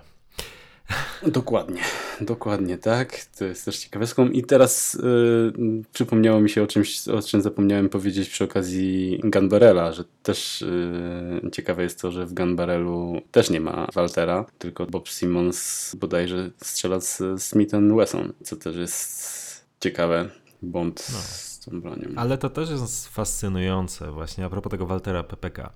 Dokładnie, 1.27 1.81
dokładnie 2.21 2.77
tak. 2.77 3.25
To 3.37 3.45
jest 3.45 3.65
też 3.65 3.77
ciekawostką. 3.77 4.29
I 4.29 4.43
teraz 4.43 4.95
y, 4.95 5.51
przypomniało 5.93 6.41
mi 6.41 6.49
się 6.49 6.63
o 6.63 6.67
czymś, 6.67 7.07
o 7.07 7.21
czym 7.21 7.41
zapomniałem 7.41 7.89
powiedzieć 7.89 8.29
przy 8.29 8.43
okazji 8.43 9.21
Gunbarela, 9.23 9.91
że 9.91 10.03
też 10.23 10.61
y, 10.61 11.49
ciekawe 11.51 11.83
jest 11.83 12.01
to, 12.01 12.11
że 12.11 12.25
w 12.25 12.33
Gunbarelu 12.33 13.21
też 13.31 13.49
nie 13.49 13.61
ma 13.61 13.87
Waltera, 13.93 14.45
tylko 14.57 14.85
Bob 14.85 15.09
Simmons 15.09 15.95
bodajże 15.95 16.51
strzela 16.57 16.99
z 16.99 17.41
Smith 17.41 17.73
Wesson, 17.97 18.33
co 18.43 18.55
też 18.55 18.75
jest 18.75 19.65
ciekawe. 19.79 20.29
Bond 20.61 21.07
no. 21.13 21.17
z 21.19 21.59
tą 21.59 21.81
bronią. 21.81 22.09
Ale 22.15 22.37
to 22.37 22.49
też 22.49 22.69
jest 22.69 23.07
fascynujące 23.07 24.11
właśnie 24.11 24.45
a 24.45 24.49
propos 24.49 24.71
tego 24.71 24.85
Waltera 24.85 25.23
PPK. 25.23 25.73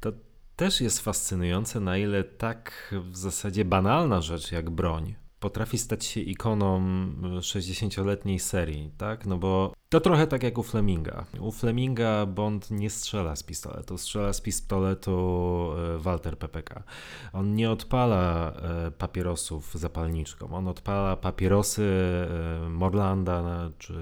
To 0.00 0.12
też 0.56 0.80
jest 0.80 1.00
fascynujące, 1.00 1.80
na 1.80 1.98
ile 1.98 2.24
tak 2.24 2.94
w 3.10 3.16
zasadzie 3.16 3.64
banalna 3.64 4.20
rzecz 4.20 4.52
jak 4.52 4.70
broń 4.70 5.14
potrafi 5.42 5.78
stać 5.78 6.04
się 6.04 6.20
ikoną 6.20 6.82
60-letniej 7.38 8.38
serii, 8.38 8.90
tak? 8.98 9.26
No 9.26 9.38
bo 9.38 9.72
to 9.88 10.00
trochę 10.00 10.26
tak 10.26 10.42
jak 10.42 10.58
u 10.58 10.62
Fleminga. 10.62 11.24
U 11.40 11.52
Fleminga 11.52 12.26
Bond 12.26 12.70
nie 12.70 12.90
strzela 12.90 13.36
z 13.36 13.42
pistoletu, 13.42 13.98
strzela 13.98 14.32
z 14.32 14.40
pistoletu 14.40 15.16
e, 15.94 15.98
Walter 15.98 16.38
PPK. 16.38 16.82
On 17.32 17.54
nie 17.54 17.70
odpala 17.70 18.52
e, 18.52 18.90
papierosów 18.90 19.74
zapalniczką, 19.74 20.52
on 20.52 20.68
odpala 20.68 21.16
papierosy 21.16 21.82
e, 21.82 22.68
Morlanda 22.68 23.70
czy 23.78 23.94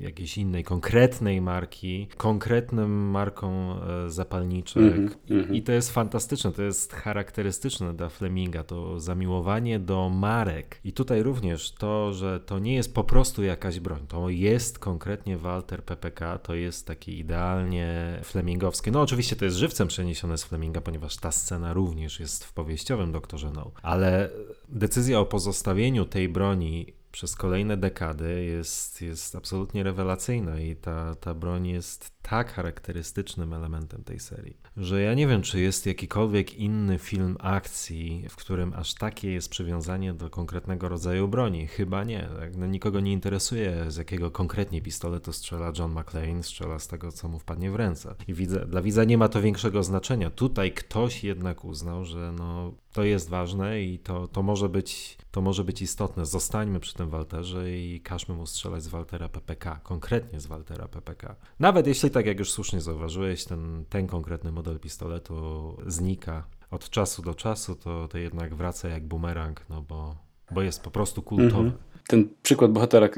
jakiejś 0.00 0.38
innej 0.38 0.64
konkretnej 0.64 1.40
marki, 1.40 2.08
konkretnym 2.16 3.10
marką 3.10 3.76
zapalniczek. 4.08 4.82
Mm 4.82 5.08
-hmm. 5.28 5.54
I 5.54 5.62
to 5.62 5.72
jest 5.72 5.90
fantastyczne, 5.90 6.52
to 6.52 6.62
jest 6.62 6.92
charakterystyczne 6.92 7.94
dla 7.94 8.08
Fleminga, 8.08 8.64
to 8.64 9.00
zamiłowanie 9.00 9.78
do 9.78 10.08
marek. 10.08 10.80
I 10.84 10.92
tutaj 10.92 11.22
również 11.22 11.70
to, 11.70 12.12
że 12.12 12.40
to 12.40 12.58
nie 12.58 12.74
jest 12.74 12.94
po 12.94 13.04
prostu 13.04 13.42
jakaś 13.42 13.80
broń, 13.80 14.06
to 14.08 14.28
jest 14.28 14.78
konkretnie 14.78 15.36
Walter 15.36 15.84
PPK 15.84 16.38
to 16.38 16.54
jest 16.54 16.86
takie 16.86 17.12
idealnie 17.12 18.20
flemingowskie. 18.24 18.90
No 18.90 19.00
oczywiście 19.00 19.36
to 19.36 19.44
jest 19.44 19.56
żywcem 19.56 19.88
przeniesione 19.88 20.38
z 20.38 20.44
Fleminga, 20.44 20.80
ponieważ 20.80 21.16
ta 21.16 21.32
scena 21.32 21.72
również 21.72 22.20
jest 22.20 22.44
w 22.44 22.52
powieściowym 22.52 23.12
Doktorze 23.12 23.50
No, 23.54 23.70
ale 23.82 24.30
decyzja 24.68 25.20
o 25.20 25.26
pozostawieniu 25.26 26.04
tej 26.04 26.28
broni 26.28 26.95
przez 27.16 27.36
kolejne 27.36 27.76
dekady 27.76 28.44
jest, 28.44 29.02
jest 29.02 29.36
absolutnie 29.36 29.82
rewelacyjna 29.82 30.60
i 30.60 30.76
ta, 30.76 31.14
ta 31.14 31.34
broń 31.34 31.68
jest 31.68 32.10
tak 32.22 32.52
charakterystycznym 32.52 33.52
elementem 33.52 34.04
tej 34.04 34.20
serii, 34.20 34.56
że 34.76 35.02
ja 35.02 35.14
nie 35.14 35.26
wiem, 35.26 35.42
czy 35.42 35.60
jest 35.60 35.86
jakikolwiek 35.86 36.54
inny 36.54 36.98
film 36.98 37.36
akcji, 37.40 38.26
w 38.30 38.36
którym 38.36 38.72
aż 38.74 38.94
takie 38.94 39.32
jest 39.32 39.48
przywiązanie 39.48 40.14
do 40.14 40.30
konkretnego 40.30 40.88
rodzaju 40.88 41.28
broni. 41.28 41.66
Chyba 41.66 42.04
nie. 42.04 42.28
Tak? 42.38 42.56
No, 42.56 42.66
nikogo 42.66 43.00
nie 43.00 43.12
interesuje, 43.12 43.90
z 43.90 43.96
jakiego 43.96 44.30
konkretnie 44.30 44.82
pistoletu 44.82 45.32
strzela 45.32 45.72
John 45.78 45.92
McClane, 45.92 46.42
strzela 46.42 46.78
z 46.78 46.88
tego, 46.88 47.12
co 47.12 47.28
mu 47.28 47.38
wpadnie 47.38 47.70
w 47.70 47.74
ręce. 47.74 48.14
I 48.28 48.34
widzę, 48.34 48.66
dla 48.66 48.82
widza 48.82 49.04
nie 49.04 49.18
ma 49.18 49.28
to 49.28 49.42
większego 49.42 49.82
znaczenia. 49.82 50.30
Tutaj 50.30 50.72
ktoś 50.72 51.24
jednak 51.24 51.64
uznał, 51.64 52.04
że 52.04 52.32
no, 52.38 52.74
to 52.96 53.04
jest 53.04 53.28
ważne 53.28 53.82
i 53.82 53.98
to, 53.98 54.28
to, 54.28 54.42
może 54.42 54.68
być, 54.68 55.18
to 55.30 55.40
może 55.40 55.64
być 55.64 55.82
istotne. 55.82 56.26
Zostańmy 56.26 56.80
przy 56.80 56.94
tym 56.94 57.10
Walterze 57.10 57.70
i 57.70 58.00
każmy 58.00 58.34
mu 58.34 58.46
strzelać 58.46 58.82
z 58.82 58.88
Waltera 58.88 59.28
PPK, 59.28 59.80
konkretnie 59.82 60.40
z 60.40 60.46
Waltera 60.46 60.88
PPK. 60.88 61.36
Nawet 61.58 61.86
jeśli 61.86 62.10
tak 62.10 62.26
jak 62.26 62.38
już 62.38 62.50
słusznie 62.50 62.80
zauważyłeś, 62.80 63.44
ten, 63.44 63.84
ten 63.88 64.06
konkretny 64.06 64.52
model 64.52 64.80
pistoletu 64.80 65.76
znika 65.86 66.46
od 66.70 66.90
czasu 66.90 67.22
do 67.22 67.34
czasu, 67.34 67.74
to, 67.74 68.08
to 68.08 68.18
jednak 68.18 68.54
wraca 68.54 68.88
jak 68.88 69.06
bumerang, 69.06 69.66
no 69.68 69.82
bo, 69.82 70.16
bo 70.50 70.62
jest 70.62 70.82
po 70.82 70.90
prostu 70.90 71.22
kultowy. 71.22 71.68
Mhm 71.68 71.95
ten 72.06 72.28
przykład 72.42 72.72
bohatera, 72.72 73.06
e, 73.06 73.10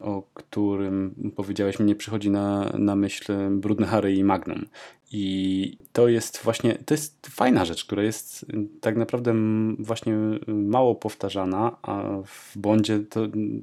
o 0.00 0.22
którym 0.34 1.14
powiedziałeś, 1.36 1.78
mi 1.78 1.86
nie 1.86 1.94
przychodzi 1.94 2.30
na, 2.30 2.72
na 2.78 2.96
myśl 2.96 3.32
Brudny 3.50 3.86
Harry 3.86 4.14
i 4.14 4.24
Magnum. 4.24 4.66
I 5.12 5.78
to 5.92 6.08
jest 6.08 6.42
właśnie, 6.42 6.74
to 6.74 6.94
jest 6.94 7.26
fajna 7.26 7.64
rzecz, 7.64 7.84
która 7.84 8.02
jest 8.02 8.46
tak 8.80 8.96
naprawdę 8.96 9.34
właśnie 9.78 10.16
mało 10.46 10.94
powtarzana, 10.94 11.76
a 11.82 12.02
w 12.26 12.58
Bondzie 12.58 13.00
to 13.00 13.20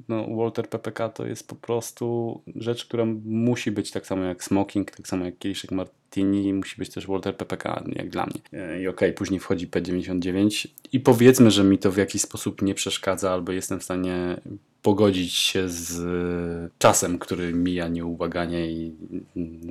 no, 0.08 0.36
Walter 0.36 0.68
PPK 0.68 1.08
to 1.08 1.26
jest 1.26 1.48
po 1.48 1.54
prostu 1.54 2.40
rzecz, 2.54 2.84
która 2.84 3.04
musi 3.24 3.70
być 3.70 3.90
tak 3.90 4.06
samo 4.06 4.22
jak 4.22 4.44
Smoking, 4.44 4.90
tak 4.90 5.08
samo 5.08 5.24
jak 5.24 5.38
Kieliszek 5.38 5.70
Martini, 6.12 6.54
musi 6.54 6.76
być 6.78 6.90
też 6.90 7.06
Walter 7.06 7.36
PPK, 7.36 7.84
jak 7.86 8.10
dla 8.10 8.26
mnie. 8.26 8.40
E, 8.52 8.82
I 8.82 8.88
okej, 8.88 9.08
okay, 9.08 9.12
później 9.12 9.40
wchodzi 9.40 9.68
P99 9.68 10.68
i 10.92 11.00
powiedzmy, 11.00 11.50
że 11.50 11.64
mi 11.64 11.78
to 11.78 11.92
w 11.92 11.96
jakiś 11.96 12.22
sposób 12.22 12.62
nie 12.62 12.74
przeszkadza, 12.74 13.32
albo 13.32 13.52
jestem 13.52 13.80
w 13.80 13.84
stanie 13.84 14.40
pogodzić 14.82 15.32
się 15.32 15.68
z 15.68 16.72
czasem, 16.78 17.18
który 17.18 17.52
mija 17.52 17.88
nieubaganie 17.88 18.72
i 18.72 18.94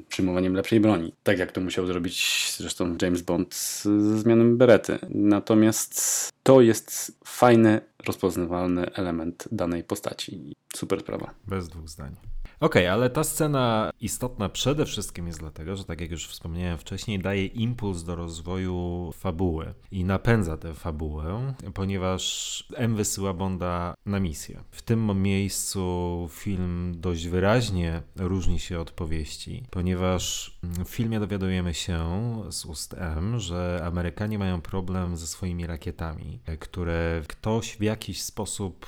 przyjmowaniem 0.10 0.54
lepszej 0.54 0.80
broni. 0.80 1.14
Tak 1.24 1.40
jak 1.40 1.52
to 1.52 1.62
musiał 1.62 1.86
zrobić 1.86 2.48
zresztą 2.58 2.96
James 3.02 3.22
Bond 3.22 3.56
ze 3.84 4.20
zmianą 4.20 4.58
berety. 4.58 5.00
Natomiast 5.10 6.30
to 6.44 6.62
jest 6.62 7.18
fajny, 7.26 7.82
rozpoznawalny 8.06 8.94
element 8.94 9.48
danej 9.52 9.84
postaci. 9.84 10.54
Super 10.76 11.00
sprawa. 11.00 11.34
Bez 11.48 11.70
dwóch 11.70 11.90
zdań. 11.90 12.16
Okej, 12.62 12.84
okay, 12.84 12.92
ale 12.92 13.10
ta 13.10 13.24
scena 13.24 13.92
istotna 14.02 14.50
przede 14.50 14.86
wszystkim 14.86 15.28
jest 15.28 15.40
dlatego, 15.40 15.76
że 15.76 15.84
tak 15.84 16.02
jak 16.02 16.12
już 16.12 16.28
wspomniałem 16.28 16.78
wcześniej, 16.78 17.20
daje 17.20 17.46
impuls 17.46 18.04
do 18.04 18.16
rozwoju 18.16 19.12
fabuły 19.14 19.74
i 19.92 20.04
napędza 20.04 20.58
tę 20.58 20.74
fabułę, 20.74 21.54
ponieważ 21.74 22.64
M 22.76 22.96
wysyła 22.96 23.34
Bonda 23.34 23.94
na 24.06 24.20
misję. 24.20 24.64
W 24.72 24.82
tym 24.82 25.22
miejscu 25.22 26.28
film 26.32 26.94
dość 26.98 27.28
wyraźnie 27.28 28.02
różni 28.16 28.60
się 28.60 28.80
od 28.80 28.92
powieści, 28.92 29.64
ponieważ 29.70 30.58
w 30.64 30.90
filmie 30.90 31.20
dowiadujemy 31.20 31.74
się 31.74 32.08
z 32.50 32.66
ust 32.66 32.96
M, 32.98 33.40
że 33.40 33.82
Amerykanie 33.86 34.40
mają 34.40 34.62
problem 34.62 35.18
ze 35.18 35.28
swoimi 35.28 35.68
rakietami, 35.68 36.40
które 36.60 37.22
ktoś 37.28 37.78
w 37.78 37.82
jakiś 37.82 38.22
sposób 38.22 38.86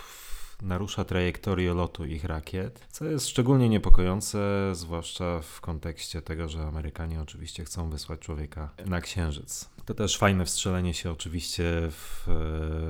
narusza 0.63 1.05
trajektorię 1.05 1.73
lotu 1.73 2.05
ich 2.05 2.23
rakiet, 2.23 2.87
co 2.91 3.05
jest 3.05 3.27
szczególnie 3.27 3.69
niepokojące, 3.69 4.69
zwłaszcza 4.73 5.41
w 5.41 5.61
kontekście 5.61 6.21
tego, 6.21 6.49
że 6.49 6.61
Amerykanie 6.61 7.21
oczywiście 7.21 7.65
chcą 7.65 7.89
wysłać 7.89 8.19
człowieka 8.19 8.69
na 8.85 9.01
Księżyc. 9.01 9.72
To 9.85 9.93
też 9.93 10.17
fajne 10.17 10.45
wstrzelenie 10.45 10.93
się 10.93 11.11
oczywiście 11.11 11.63
w, 11.91 12.23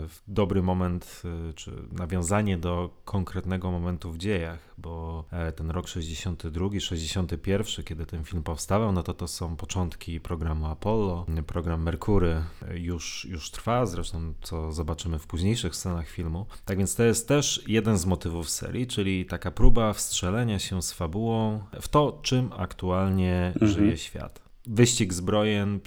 w, 0.10 0.22
dobry 0.28 0.62
moment, 0.62 1.22
y, 1.50 1.54
czy 1.54 1.72
nawiązanie 1.92 2.58
do 2.58 2.90
konkretnego 3.06 3.72
momentu 3.72 4.12
w 4.12 4.18
dziejach, 4.18 4.74
bo 4.78 5.26
e, 5.32 5.52
ten 5.52 5.72
rok 5.72 5.88
62, 5.88 6.80
61, 6.80 7.86
kiedy 7.86 8.06
ten 8.06 8.24
film 8.24 8.44
powstawał, 8.44 8.92
no 8.92 9.04
to 9.04 9.14
to 9.14 9.28
są 9.28 9.56
początki 9.56 10.20
programu 10.20 10.66
Apollo. 10.66 11.26
Program 11.48 11.84
Merkury 11.84 12.44
już, 12.74 13.26
już 13.26 13.52
trwa, 13.52 13.86
zresztą 13.86 14.34
co 14.42 14.72
zobaczymy 14.72 15.20
w 15.20 15.28
późniejszych 15.28 15.76
scenach 15.76 16.08
filmu. 16.08 16.46
Tak 16.66 16.78
więc 16.78 16.96
to 16.96 17.04
jest 17.04 17.28
też 17.28 17.64
jeden 17.68 17.98
z 17.98 18.06
motywów 18.06 18.50
serii, 18.50 18.88
czyli 18.88 19.26
taka 19.26 19.52
próba 19.52 19.94
wstrzelenia 19.94 20.60
się 20.60 20.82
z 20.82 20.94
fabułą 20.94 21.64
w 21.82 21.88
to, 21.88 22.20
czym 22.22 22.50
aktualnie 22.58 23.52
mhm. 23.56 23.72
żyje 23.72 23.98
świat. 23.98 24.53
Wyścig 24.68 25.14
zbrojen 25.14 25.80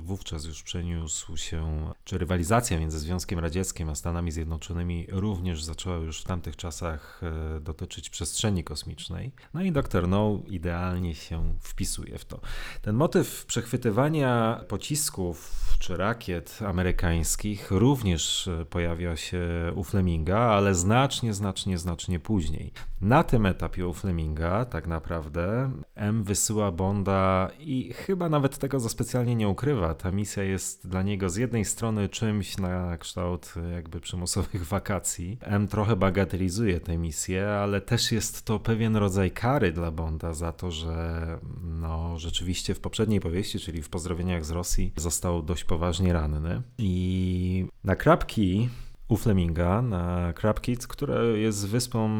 wówczas 0.00 0.44
już 0.44 0.62
przeniósł 0.62 1.36
się, 1.36 1.92
czy 2.04 2.18
rywalizacja 2.18 2.80
między 2.80 2.98
Związkiem 2.98 3.38
Radzieckim 3.38 3.88
a 3.88 3.94
Stanami 3.94 4.32
Zjednoczonymi 4.32 5.06
również 5.10 5.64
zaczęła 5.64 5.96
już 5.96 6.20
w 6.20 6.24
tamtych 6.24 6.56
czasach 6.56 7.20
e, 7.56 7.60
dotyczyć 7.60 8.10
przestrzeni 8.10 8.64
kosmicznej. 8.64 9.32
No 9.54 9.62
i 9.62 9.72
Dr. 9.72 10.08
No 10.08 10.42
idealnie 10.46 11.14
się 11.14 11.54
wpisuje 11.60 12.18
w 12.18 12.24
to. 12.24 12.40
Ten 12.82 12.96
motyw 12.96 13.46
przechwytywania 13.46 14.64
pocisków 14.68 15.66
czy 15.78 15.96
rakiet 15.96 16.58
amerykańskich 16.66 17.70
również 17.70 18.48
e, 18.48 18.64
pojawia 18.64 19.16
się 19.16 19.72
u 19.74 19.84
Fleminga, 19.84 20.38
ale 20.38 20.74
znacznie, 20.74 21.34
znacznie, 21.34 21.78
znacznie 21.78 22.20
później. 22.20 22.72
Na 23.00 23.24
tym 23.24 23.46
etapie 23.46 23.86
u 23.86 23.94
Fleminga 23.94 24.64
tak 24.64 24.86
naprawdę 24.86 25.70
M 25.94 26.24
wysyła 26.24 26.72
Bonda 26.72 27.50
i 27.58 27.92
chyba 28.06 28.28
nawet 28.28 28.58
tego 28.58 28.80
za 28.80 28.88
specjalnie 28.88 29.34
nie 29.34 29.48
ukrywa. 29.48 29.94
Ta 29.94 30.10
misja 30.10 30.42
jest 30.42 30.88
dla 30.88 31.02
niego 31.02 31.30
z 31.30 31.36
jednej 31.36 31.64
strony 31.64 32.08
czymś 32.08 32.58
na 32.58 32.98
kształt 32.98 33.54
jakby 33.72 34.00
przymusowych 34.00 34.66
wakacji. 34.76 35.38
M 35.40 35.68
trochę 35.68 35.96
bagatelizuje 35.96 36.80
tę 36.80 36.98
misję, 36.98 37.48
ale 37.48 37.80
też 37.80 38.12
jest 38.12 38.44
to 38.44 38.58
pewien 38.58 38.96
rodzaj 38.96 39.30
kary 39.30 39.72
dla 39.72 39.90
Bonda 39.90 40.32
za 40.32 40.52
to, 40.52 40.70
że 40.70 41.38
no, 41.64 42.18
rzeczywiście 42.18 42.74
w 42.74 42.80
poprzedniej 42.80 43.20
powieści, 43.20 43.58
czyli 43.58 43.82
w 43.82 43.88
Pozdrowieniach 43.88 44.44
z 44.44 44.50
Rosji, 44.50 44.92
został 44.96 45.42
dość 45.42 45.64
poważnie 45.64 46.12
ranny. 46.12 46.62
I 46.78 47.66
na 47.84 47.96
krapki 47.96 48.68
u 49.10 49.16
Fleminga 49.16 49.82
na 49.82 50.32
Crab 50.40 50.60
Kids, 50.60 50.86
która 50.86 51.22
jest 51.22 51.68
wyspą 51.68 52.10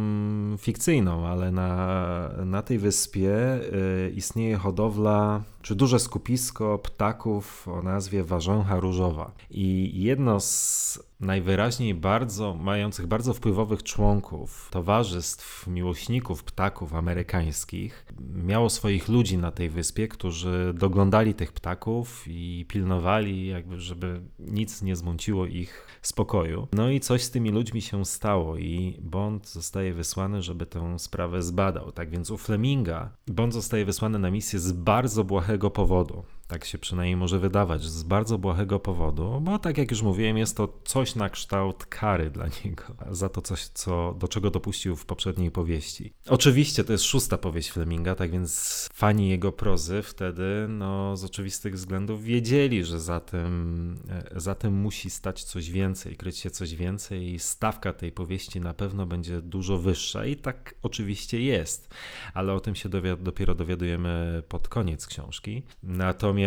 fikcyjną, 0.59 1.27
ale 1.27 1.53
na, 1.53 2.31
na 2.45 2.63
tej 2.63 2.79
wyspie 2.79 3.61
y, 4.07 4.13
istnieje 4.17 4.57
hodowla, 4.57 5.43
czy 5.63 5.75
duże 5.75 5.99
skupisko 5.99 6.79
ptaków 6.79 7.69
o 7.69 7.83
nazwie 7.83 8.25
Warzęcha 8.25 8.81
Różowa. 8.81 9.33
I 9.51 9.91
jedno 9.95 10.41
z 10.41 11.11
najwyraźniej 11.21 11.95
bardzo, 11.95 12.55
mających 12.55 13.07
bardzo 13.07 13.35
wpływowych 13.35 13.83
członków 13.83 14.69
towarzystw 14.71 15.67
miłośników 15.67 16.45
ptaków 16.45 16.95
amerykańskich 16.95 18.07
miało 18.35 18.71
swoich 18.71 19.09
ludzi 19.09 19.39
na 19.39 19.51
tej 19.51 19.71
wyspie, 19.71 20.09
którzy 20.09 20.75
doglądali 20.77 21.35
tych 21.35 21.53
ptaków 21.53 22.25
i 22.27 22.67
pilnowali, 22.69 23.47
jakby, 23.47 23.81
żeby 23.81 24.21
nic 24.39 24.83
nie 24.83 24.97
zmąciło 24.97 25.47
ich 25.47 25.87
spokoju. 26.03 26.69
No 26.73 26.91
i 26.91 27.01
coś 27.01 27.23
z 27.23 27.31
tymi 27.31 27.51
ludźmi 27.51 27.83
się 27.83 28.05
stało 28.05 28.57
i 28.57 28.99
Bond 29.03 29.49
zostaje 29.49 29.95
wysłany, 29.95 30.43
żeby 30.43 30.67
tę 30.67 30.99
sprawę 30.99 31.43
zbadał. 31.43 31.93
Tak 31.93 32.11
więc 32.11 32.31
u 32.31 32.39
Fleminga 32.39 33.11
Bond 33.27 33.53
zostaje 33.53 33.85
wysłany 33.85 34.19
na 34.19 34.31
misję 34.31 34.59
z 34.59 34.73
bardzo 34.73 35.25
błahego 35.51 35.71
powodu. 35.71 36.23
Tak 36.51 36.65
się 36.65 36.79
przynajmniej 36.79 37.17
może 37.17 37.39
wydawać, 37.39 37.83
z 37.83 38.03
bardzo 38.03 38.39
błahego 38.39 38.81
powodu, 38.81 39.41
bo 39.41 39.59
tak 39.59 39.79
jak 39.79 39.91
już 39.91 40.03
mówiłem, 40.03 40.39
jest 40.39 40.57
to 40.57 40.81
coś 40.85 41.15
na 41.15 41.31
kształt 41.31 41.87
kary 41.87 42.31
dla 42.31 42.47
niego 42.65 42.85
za 43.11 43.29
to 43.29 43.43
coś, 43.43 43.67
co, 43.67 44.15
do 44.19 44.29
czego 44.29 44.51
dopuścił 44.51 44.97
w 44.97 45.07
poprzedniej 45.07 45.51
powieści. 45.51 46.13
Oczywiście 46.29 46.85
to 46.85 46.93
jest 46.93 47.05
szósta 47.05 47.39
powieść 47.39 47.71
Fleminga, 47.71 48.15
tak 48.15 48.31
więc 48.31 48.89
fani 48.93 49.29
jego 49.29 49.53
prozy 49.53 50.03
wtedy 50.03 50.67
no, 50.69 51.17
z 51.17 51.25
oczywistych 51.25 51.75
względów 51.75 52.25
wiedzieli, 52.25 52.85
że 52.85 53.01
za 53.01 53.21
tym, 53.21 53.97
e, 54.35 54.41
za 54.41 54.55
tym 54.55 54.75
musi 54.75 55.11
stać 55.11 55.45
coś 55.45 55.71
więcej, 55.71 56.17
kryć 56.17 56.39
się 56.39 56.51
coś 56.51 56.75
więcej 56.75 57.35
i 57.35 57.39
stawka 57.39 57.93
tej 57.93 58.13
powieści 58.13 58.61
na 58.61 58.75
pewno 58.75 59.07
będzie 59.07 59.43
dużo 59.43 59.79
wyższa 59.79 60.27
i 60.27 60.37
tak 60.37 60.75
oczywiście 60.83 61.43
jest, 61.43 61.95
ale 62.35 62.53
o 62.53 62.61
tym 62.61 62.75
się 62.75 62.89
dowiad 62.89 63.23
dopiero 63.23 63.55
dowiadujemy 63.55 64.43
pod 64.49 64.69
koniec 64.69 65.07
książki. 65.07 65.63
Natomiast 65.83 66.40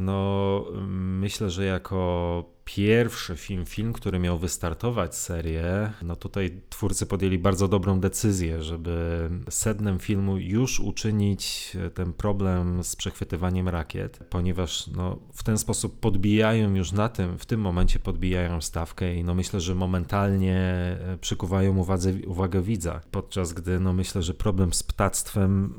no, 0.00 0.64
myślę, 0.96 1.50
że 1.50 1.64
jako 1.64 2.44
pierwszy 2.76 3.36
film, 3.36 3.66
film, 3.66 3.92
który 3.92 4.18
miał 4.18 4.38
wystartować 4.38 5.16
serię, 5.16 5.92
no 6.02 6.16
tutaj 6.16 6.60
twórcy 6.68 7.06
podjęli 7.06 7.38
bardzo 7.38 7.68
dobrą 7.68 8.00
decyzję, 8.00 8.62
żeby 8.62 9.28
sednem 9.48 9.98
filmu 9.98 10.38
już 10.38 10.80
uczynić 10.80 11.76
ten 11.94 12.12
problem 12.12 12.84
z 12.84 12.96
przechwytywaniem 12.96 13.68
rakiet, 13.68 14.18
ponieważ 14.30 14.86
no, 14.86 15.18
w 15.32 15.42
ten 15.42 15.58
sposób 15.58 16.00
podbijają 16.00 16.74
już 16.74 16.92
na 16.92 17.08
tym, 17.08 17.38
w 17.38 17.46
tym 17.46 17.60
momencie 17.60 17.98
podbijają 17.98 18.60
stawkę 18.60 19.14
i 19.14 19.24
no 19.24 19.34
myślę, 19.34 19.60
że 19.60 19.74
momentalnie 19.74 20.56
e, 20.56 21.18
przykuwają 21.20 21.76
uwadze, 21.76 22.12
uwagę 22.26 22.62
widza, 22.62 23.00
podczas 23.10 23.52
gdy 23.52 23.80
no 23.80 23.92
myślę, 23.92 24.22
że 24.22 24.34
problem 24.34 24.72
z 24.72 24.82
ptactwem 24.82 25.74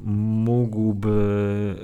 mógłby 0.46 1.76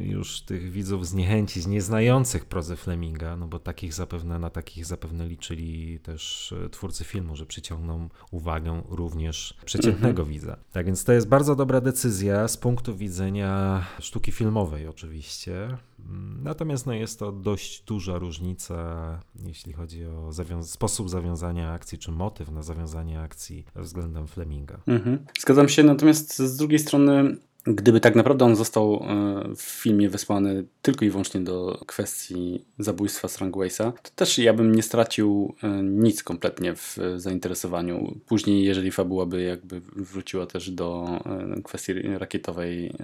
e, 0.00 0.04
już 0.04 0.40
tych 0.40 0.70
widzów 0.70 1.06
zniechęcić, 1.06 1.66
nieznających 1.66 2.44
prozy 2.44 2.76
Fleminga, 2.76 3.36
no 3.36 3.46
bo 3.46 3.58
takich 3.58 3.94
zapewne 3.94 4.38
na 4.38 4.53
takich 4.54 4.86
zapewne 4.86 5.26
liczyli 5.28 5.98
też 6.02 6.54
e, 6.66 6.68
twórcy 6.68 7.04
filmu, 7.04 7.36
że 7.36 7.46
przyciągną 7.46 8.08
uwagę 8.30 8.82
również 8.88 9.54
przeciętnego 9.64 10.22
mhm. 10.22 10.28
widza. 10.28 10.56
Tak 10.72 10.86
więc 10.86 11.04
to 11.04 11.12
jest 11.12 11.28
bardzo 11.28 11.56
dobra 11.56 11.80
decyzja 11.80 12.48
z 12.48 12.56
punktu 12.56 12.96
widzenia 12.96 13.84
sztuki 14.00 14.32
filmowej 14.32 14.88
oczywiście. 14.88 15.68
Mm, 15.98 16.42
natomiast 16.42 16.86
no, 16.86 16.92
jest 16.92 17.18
to 17.18 17.32
dość 17.32 17.82
duża 17.82 18.18
różnica, 18.18 19.20
jeśli 19.46 19.72
chodzi 19.72 20.06
o 20.06 20.32
zawią 20.32 20.62
sposób 20.62 21.10
zawiązania 21.10 21.72
akcji, 21.72 21.98
czy 21.98 22.10
motyw 22.10 22.50
na 22.50 22.62
zawiązanie 22.62 23.20
akcji 23.20 23.64
względem 23.76 24.26
Fleminga. 24.26 24.80
Mhm. 24.86 25.18
Zgadzam 25.40 25.68
się, 25.68 25.82
natomiast 25.82 26.38
z 26.38 26.56
drugiej 26.56 26.78
strony 26.78 27.36
Gdyby 27.66 28.00
tak 28.00 28.14
naprawdę 28.14 28.44
on 28.44 28.56
został 28.56 28.94
e, 28.94 29.54
w 29.56 29.62
filmie 29.62 30.08
wysłany 30.08 30.64
tylko 30.82 31.04
i 31.04 31.10
wyłącznie 31.10 31.40
do 31.40 31.80
kwestii 31.86 32.64
zabójstwa 32.78 33.28
Strangwaysa, 33.28 33.92
to 34.02 34.10
też 34.16 34.38
ja 34.38 34.52
bym 34.52 34.74
nie 34.74 34.82
stracił 34.82 35.54
e, 35.62 35.68
nic 35.82 36.22
kompletnie 36.22 36.74
w 36.74 36.98
zainteresowaniu. 37.16 38.20
Później, 38.26 38.64
jeżeli 38.64 38.90
fabuła 38.90 39.26
by 39.26 39.42
jakby 39.42 39.80
wróciła 39.96 40.46
też 40.46 40.70
do 40.70 41.20
e, 41.56 41.62
kwestii 41.62 41.92
rakietowej 42.18 42.94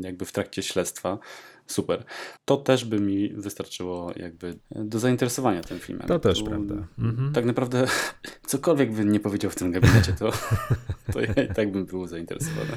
jakby 0.00 0.24
w 0.24 0.32
trakcie 0.32 0.62
śledztwa, 0.62 1.18
super. 1.66 2.04
To 2.44 2.56
też 2.56 2.84
by 2.84 3.00
mi 3.00 3.28
wystarczyło 3.28 4.12
jakby 4.16 4.58
do 4.70 4.98
zainteresowania 4.98 5.62
tym 5.62 5.78
filmem. 5.78 6.08
To 6.08 6.18
też 6.18 6.38
tu, 6.38 6.44
prawda. 6.44 6.74
Mhm. 6.98 7.32
Tak 7.32 7.44
naprawdę 7.44 7.86
cokolwiek 8.46 8.92
bym 8.92 9.12
nie 9.12 9.20
powiedział 9.20 9.50
w 9.50 9.54
tym 9.54 9.72
gabinecie, 9.72 10.12
to, 10.12 10.32
to 11.12 11.20
ja 11.20 11.42
i 11.42 11.54
tak 11.54 11.72
bym 11.72 11.86
był 11.86 12.06
zainteresowany. 12.06 12.72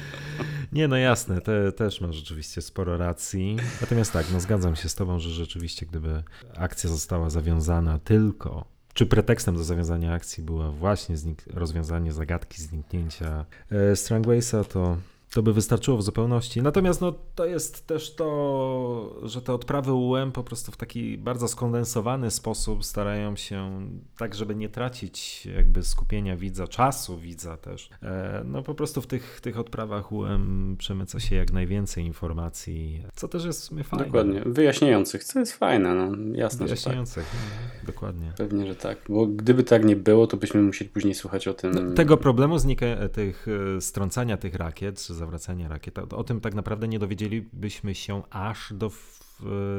Nie, 0.72 0.88
no 0.88 0.96
jasne, 0.96 1.40
te, 1.40 1.72
też 1.72 2.00
masz 2.00 2.16
rzeczywiście 2.16 2.62
sporo 2.62 2.96
racji. 2.96 3.56
Natomiast 3.80 4.12
tak, 4.12 4.26
no 4.32 4.40
zgadzam 4.40 4.76
się 4.76 4.88
z 4.88 4.94
tobą, 4.94 5.18
że 5.18 5.30
rzeczywiście 5.30 5.86
gdyby 5.86 6.22
akcja 6.56 6.90
została 6.90 7.30
zawiązana 7.30 7.98
tylko 7.98 8.80
czy 8.94 9.06
pretekstem 9.06 9.56
do 9.56 9.64
zawiązania 9.64 10.12
akcji 10.12 10.44
była 10.44 10.70
właśnie 10.70 11.16
rozwiązanie 11.54 12.12
zagadki 12.12 12.62
zniknięcia 12.62 13.44
e, 13.70 13.96
Strangwaysa, 13.96 14.64
to 14.64 14.96
to 15.30 15.42
by 15.42 15.52
wystarczyło 15.52 15.96
w 15.96 16.02
zupełności. 16.02 16.62
Natomiast 16.62 17.00
no, 17.00 17.14
to 17.34 17.46
jest 17.46 17.86
też 17.86 18.14
to, 18.14 19.20
że 19.22 19.42
te 19.42 19.52
odprawy 19.52 19.92
UM 19.92 20.32
po 20.32 20.44
prostu 20.44 20.72
w 20.72 20.76
taki 20.76 21.18
bardzo 21.18 21.48
skondensowany 21.48 22.30
sposób 22.30 22.84
starają 22.84 23.36
się, 23.36 23.88
tak 24.18 24.34
żeby 24.34 24.54
nie 24.54 24.68
tracić 24.68 25.46
jakby 25.56 25.82
skupienia 25.82 26.36
widza, 26.36 26.68
czasu 26.68 27.18
widza 27.18 27.56
też, 27.56 27.90
e, 28.02 28.42
no 28.44 28.62
po 28.62 28.74
prostu 28.74 29.02
w 29.02 29.06
tych, 29.06 29.40
tych 29.40 29.58
odprawach 29.58 30.12
UM 30.12 30.76
przemyca 30.78 31.20
się 31.20 31.36
jak 31.36 31.52
najwięcej 31.52 32.04
informacji, 32.04 33.04
co 33.14 33.28
też 33.28 33.44
jest 33.44 33.60
w 33.60 33.64
sumie 33.64 33.84
fajne. 33.84 34.04
Dokładnie, 34.04 34.42
wyjaśniających, 34.46 35.24
co 35.24 35.38
jest 35.38 35.52
fajne, 35.52 35.94
no 35.94 36.16
jasne, 36.34 36.66
Wyjaśniających, 36.66 37.24
tak. 37.24 37.34
no, 37.80 37.86
dokładnie. 37.86 38.32
Pewnie, 38.36 38.66
że 38.66 38.74
tak, 38.74 38.98
bo 39.08 39.26
gdyby 39.26 39.62
tak 39.62 39.84
nie 39.84 39.96
było, 39.96 40.26
to 40.26 40.36
byśmy 40.36 40.62
musieli 40.62 40.90
później 40.90 41.14
słuchać 41.14 41.48
o 41.48 41.54
tym. 41.54 41.70
No, 41.74 41.94
tego 41.94 42.16
problemu 42.16 42.58
znika, 42.58 42.86
tych 43.12 43.46
e, 43.76 43.80
strącania 43.80 44.36
tych 44.36 44.54
rakiet, 44.54 45.00
zawracania 45.20 45.68
rakiet. 45.68 45.98
O 45.98 46.24
tym 46.24 46.40
tak 46.40 46.54
naprawdę 46.54 46.88
nie 46.88 46.98
dowiedzielibyśmy 46.98 47.94
się 47.94 48.22
aż 48.30 48.72
do 48.72 48.90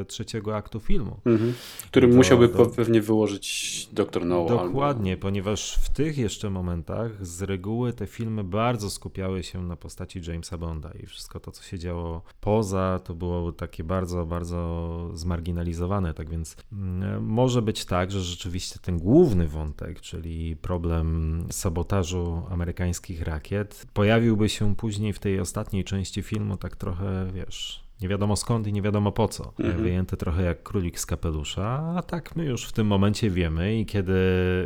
trzeciego 0.07 0.55
aktu 0.55 0.79
filmu. 0.79 1.19
Mhm. 1.25 1.53
Który 1.87 2.07
do, 2.07 2.15
musiałby 2.15 2.47
do, 2.47 2.65
pewnie 2.65 3.01
wyłożyć 3.01 3.89
doktor 3.91 4.25
No. 4.25 4.45
Dokładnie, 4.45 5.11
albo... 5.11 5.21
ponieważ 5.21 5.75
w 5.75 5.89
tych 5.89 6.17
jeszcze 6.17 6.49
momentach 6.49 7.25
z 7.27 7.41
reguły 7.41 7.93
te 7.93 8.07
filmy 8.07 8.43
bardzo 8.43 8.89
skupiały 8.89 9.43
się 9.43 9.63
na 9.63 9.75
postaci 9.75 10.21
Jamesa 10.27 10.57
Bonda 10.57 10.91
i 11.03 11.05
wszystko 11.05 11.39
to, 11.39 11.51
co 11.51 11.63
się 11.63 11.79
działo 11.79 12.21
poza, 12.41 12.99
to 13.03 13.13
było 13.13 13.51
takie 13.51 13.83
bardzo, 13.83 14.25
bardzo 14.25 15.09
zmarginalizowane. 15.13 16.13
Tak 16.13 16.29
więc 16.29 16.55
mm, 16.73 17.25
może 17.25 17.61
być 17.61 17.85
tak, 17.85 18.11
że 18.11 18.21
rzeczywiście 18.21 18.79
ten 18.79 18.97
główny 18.97 19.47
wątek, 19.47 20.01
czyli 20.01 20.55
problem 20.55 21.43
sabotażu 21.51 22.43
amerykańskich 22.49 23.21
rakiet, 23.21 23.85
pojawiłby 23.93 24.49
się 24.49 24.75
później 24.75 25.13
w 25.13 25.19
tej 25.19 25.39
ostatniej 25.39 25.83
części 25.83 26.21
filmu 26.21 26.57
tak 26.57 26.75
trochę, 26.75 27.27
wiesz, 27.33 27.90
nie 28.01 28.07
wiadomo 28.07 28.35
skąd 28.35 28.67
i 28.67 28.73
nie 28.73 28.81
wiadomo 28.81 29.11
po 29.11 29.27
co. 29.27 29.53
Mhm. 29.59 29.83
Wyjęty 29.83 30.17
trochę 30.17 30.43
jak 30.43 30.63
królik 30.63 30.99
z 30.99 31.05
kapelusza, 31.05 31.93
a 31.97 32.01
tak 32.01 32.35
my 32.35 32.45
już 32.45 32.65
w 32.65 32.71
tym 32.71 32.87
momencie 32.87 33.29
wiemy 33.29 33.79
i 33.79 33.85
kiedy 33.85 34.13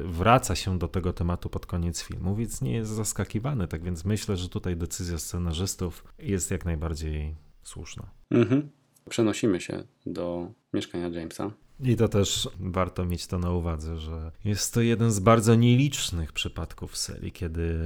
wraca 0.05 0.55
się 0.55 0.79
do 0.79 0.87
tego 0.87 1.13
tematu 1.13 1.49
pod 1.49 1.65
koniec 1.65 2.03
filmu, 2.03 2.35
więc 2.35 2.61
nie 2.61 2.73
jest 2.73 2.91
zaskakiwany. 2.91 3.67
Tak 3.67 3.83
więc 3.83 4.05
myślę, 4.05 4.37
że 4.37 4.49
tutaj 4.49 4.77
decyzja 4.77 5.17
scenarzystów 5.17 6.03
jest 6.19 6.51
jak 6.51 6.65
najbardziej 6.65 7.35
słuszna. 7.63 8.09
Mhm. 8.31 8.69
Przenosimy 9.09 9.61
się 9.61 9.83
do 10.05 10.51
mieszkania 10.73 11.07
Jamesa. 11.07 11.51
I 11.79 11.95
to 11.95 12.07
też 12.07 12.49
warto 12.59 13.05
mieć 13.05 13.27
to 13.27 13.39
na 13.39 13.51
uwadze, 13.51 13.97
że 13.97 14.31
jest 14.45 14.73
to 14.73 14.81
jeden 14.81 15.11
z 15.11 15.19
bardzo 15.19 15.55
nielicznych 15.55 16.31
przypadków 16.31 16.97
serii, 16.97 17.31
kiedy 17.31 17.79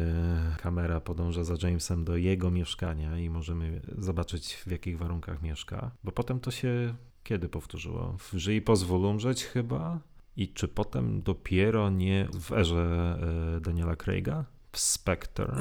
kamera 0.57 0.99
podąża 0.99 1.43
za 1.43 1.55
Jamesem 1.63 2.03
do 2.03 2.17
jego 2.17 2.51
mieszkania 2.51 3.19
i 3.19 3.29
możemy 3.29 3.81
zobaczyć 3.97 4.53
w 4.53 4.71
jakich 4.71 4.97
warunkach 4.97 5.41
mieszka, 5.41 5.91
bo 6.03 6.11
potem 6.11 6.39
to 6.39 6.51
się 6.51 6.93
kiedy 7.23 7.49
powtórzyło? 7.49 8.15
W 8.19 8.33
Żyj 8.37 8.61
pozwól 8.61 9.05
umrzeć 9.05 9.45
chyba? 9.45 9.99
I 10.37 10.47
czy 10.47 10.67
potem 10.67 11.21
dopiero 11.21 11.89
nie 11.89 12.27
w 12.33 12.51
erze 12.51 13.17
e, 13.57 13.61
Daniela 13.61 13.95
Craiga? 13.95 14.45
W 14.71 14.79
Spectre? 14.79 15.55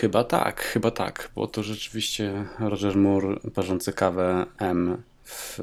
Chyba 0.00 0.24
tak, 0.24 0.60
chyba 0.60 0.90
tak, 0.90 1.30
bo 1.34 1.46
to 1.46 1.62
rzeczywiście 1.62 2.46
Roger 2.58 2.96
Moore 2.96 3.36
parzący 3.54 3.92
kawę 3.92 4.46
M 4.58 5.02
w 5.32 5.60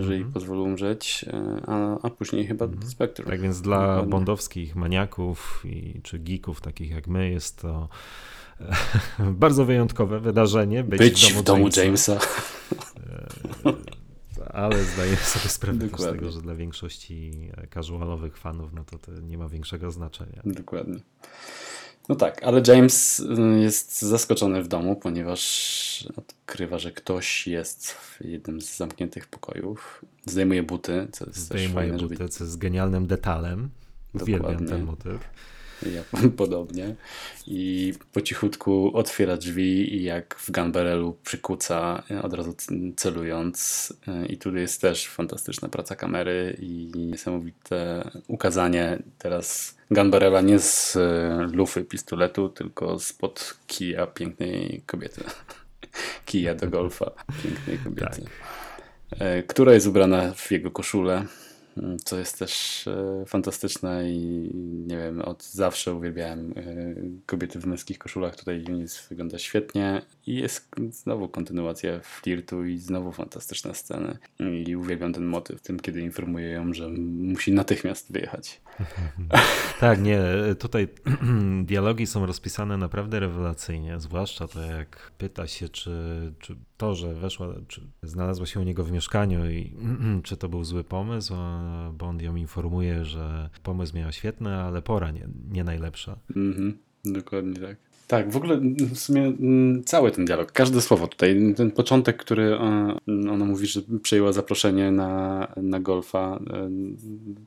Żyj 0.00 0.16
mm 0.16 0.28
-hmm. 0.28 0.32
pozwól 0.32 0.58
umrzeć, 0.58 1.24
e, 1.28 1.62
a, 1.66 1.98
a 2.02 2.10
później 2.10 2.46
chyba 2.46 2.64
mm 2.64 2.78
-hmm. 2.78 2.88
Spectre. 2.88 3.24
Tak 3.24 3.40
więc 3.40 3.60
dla 3.60 3.86
Dokładnie. 3.86 4.10
bondowskich 4.10 4.76
maniaków 4.76 5.62
i, 5.64 6.00
czy 6.02 6.18
geeków 6.18 6.60
takich 6.60 6.90
jak 6.90 7.06
my 7.06 7.30
jest 7.30 7.58
to 7.60 7.88
e, 8.60 8.74
bardzo 9.44 9.64
wyjątkowe 9.64 10.20
wydarzenie. 10.20 10.84
Być, 10.84 10.98
być 10.98 11.32
w 11.32 11.42
domu, 11.42 11.42
w 11.42 11.44
domu 11.44 11.84
Jamesa. 11.86 12.12
Jamesa. 12.12 12.26
E, 13.66 13.90
ale 14.52 14.84
zdaję 14.84 15.16
sobie 15.16 15.48
sprawę 15.48 15.88
z 15.88 16.12
tego, 16.12 16.30
że 16.30 16.42
dla 16.42 16.54
większości 16.54 17.50
casualowych 17.74 18.36
fanów 18.38 18.72
no 18.72 18.84
to, 18.84 18.98
to 18.98 19.12
nie 19.12 19.38
ma 19.38 19.48
większego 19.48 19.90
znaczenia. 19.90 20.42
Dokładnie. 20.44 21.00
No 22.10 22.16
tak, 22.16 22.42
ale 22.42 22.62
James 22.66 23.20
y, 23.20 23.60
jest 23.60 24.02
zaskoczony 24.02 24.62
w 24.62 24.68
domu, 24.68 24.96
ponieważ 24.96 26.08
odkrywa, 26.16 26.78
że 26.78 26.92
ktoś 26.92 27.46
jest 27.46 27.90
w 27.90 28.24
jednym 28.24 28.60
z 28.60 28.76
zamkniętych 28.76 29.26
pokojów. 29.26 30.04
Zdejmuje 30.26 30.62
buty, 30.62 31.08
co 31.12 31.26
jest 31.26 31.38
Zdejmuje 31.38 31.68
też 31.68 31.74
fajne. 31.74 31.92
buty, 31.98 32.14
żeby... 32.14 32.28
co 32.28 32.44
jest 32.44 32.58
genialnym 32.58 33.06
detalem. 33.06 33.70
Uwielbiam 34.14 34.66
ten 34.66 34.84
motyw. 34.84 35.20
Ja 35.94 36.02
podobnie. 36.36 36.94
I 37.46 37.92
po 38.12 38.20
cichutku 38.20 38.90
otwiera 38.94 39.36
drzwi 39.36 39.94
i 39.94 40.02
jak 40.02 40.34
w 40.34 40.50
Gunbarelu 40.50 41.16
przykuca, 41.24 42.02
od 42.22 42.34
razu 42.34 42.54
celując. 42.96 43.92
I 44.28 44.38
tu 44.38 44.56
jest 44.56 44.80
też 44.80 45.08
fantastyczna 45.08 45.68
praca 45.68 45.96
kamery 45.96 46.56
i 46.60 46.92
niesamowite 46.94 48.10
ukazanie 48.28 49.02
teraz 49.18 49.80
Gunbarela 49.90 50.40
nie 50.40 50.58
z 50.58 50.96
e, 50.96 51.48
lufy 51.52 51.84
pistoletu, 51.84 52.48
tylko 52.48 52.98
spod 52.98 53.56
kija 53.66 54.06
pięknej 54.06 54.82
kobiety. 54.86 55.24
Kija 56.26 56.54
do 56.54 56.68
golfa 56.68 57.10
pięknej 57.42 57.78
kobiety. 57.78 58.22
Tak. 58.22 59.20
e, 59.20 59.42
która 59.42 59.72
jest 59.72 59.86
ubrana 59.86 60.32
w 60.32 60.50
jego 60.50 60.70
koszulę. 60.70 61.24
Mm, 61.76 61.98
co 61.98 62.18
jest 62.18 62.38
też 62.38 62.86
e, 62.86 63.24
fantastyczne 63.26 64.10
i 64.10 64.50
nie 64.86 64.96
wiem, 64.96 65.22
od 65.22 65.44
zawsze 65.44 65.94
uwielbiałem 65.94 66.54
e, 66.56 66.94
kobiety 67.26 67.60
w 67.60 67.66
męskich 67.66 67.98
koszulach. 67.98 68.36
Tutaj 68.36 68.64
Eunice 68.68 69.00
wygląda 69.08 69.38
świetnie 69.38 70.02
i 70.26 70.34
jest 70.34 70.68
znowu 70.90 71.28
kontynuacja 71.28 72.00
flirtu 72.00 72.64
i 72.64 72.78
znowu 72.78 73.12
fantastyczne 73.12 73.74
sceny. 73.74 74.18
I 74.66 74.76
uwielbiam 74.76 75.12
ten 75.12 75.24
motyw, 75.24 75.62
tym 75.62 75.80
kiedy 75.80 76.00
informuje 76.00 76.48
ją, 76.50 76.74
że 76.74 76.88
musi 76.88 77.52
natychmiast 77.52 78.12
wyjechać. 78.12 78.60
Tak, 79.80 80.02
nie, 80.02 80.22
tutaj 80.58 80.88
dialogi 81.64 82.06
są 82.06 82.26
rozpisane 82.26 82.76
naprawdę 82.76 83.20
rewelacyjnie, 83.20 84.00
zwłaszcza 84.00 84.48
to 84.48 84.60
jak 84.60 85.12
pyta 85.18 85.46
się, 85.46 85.68
czy, 85.68 85.92
czy 86.38 86.56
to, 86.76 86.94
że 86.94 87.14
weszła, 87.14 87.54
czy 87.68 87.86
znalazła 88.02 88.46
się 88.46 88.60
u 88.60 88.62
niego 88.62 88.84
w 88.84 88.92
mieszkaniu 88.92 89.50
i 89.50 89.72
czy 90.24 90.36
to 90.36 90.48
był 90.48 90.64
zły 90.64 90.84
pomysł, 90.84 91.34
bo 91.92 92.06
on 92.06 92.20
ją 92.20 92.36
informuje, 92.36 93.04
że 93.04 93.50
pomysł 93.62 93.96
miał 93.96 94.12
świetny, 94.12 94.54
ale 94.56 94.82
pora 94.82 95.10
nie, 95.10 95.28
nie 95.50 95.64
najlepsza. 95.64 96.18
Mhm, 96.36 96.78
dokładnie 97.04 97.60
tak. 97.60 97.89
Tak, 98.10 98.30
w 98.30 98.36
ogóle 98.36 98.60
w 98.94 98.98
sumie 98.98 99.22
mm, 99.22 99.84
cały 99.84 100.10
ten 100.10 100.24
dialog, 100.24 100.52
każde 100.52 100.80
słowo 100.80 101.06
tutaj, 101.06 101.54
ten 101.56 101.70
początek, 101.70 102.16
który 102.16 102.42
e, 102.42 102.96
ona 103.30 103.44
mówi, 103.44 103.66
że 103.66 103.80
przyjęła 104.02 104.32
zaproszenie 104.32 104.90
na, 104.90 105.46
na 105.56 105.80
golfa, 105.80 106.40
e, 106.52 106.70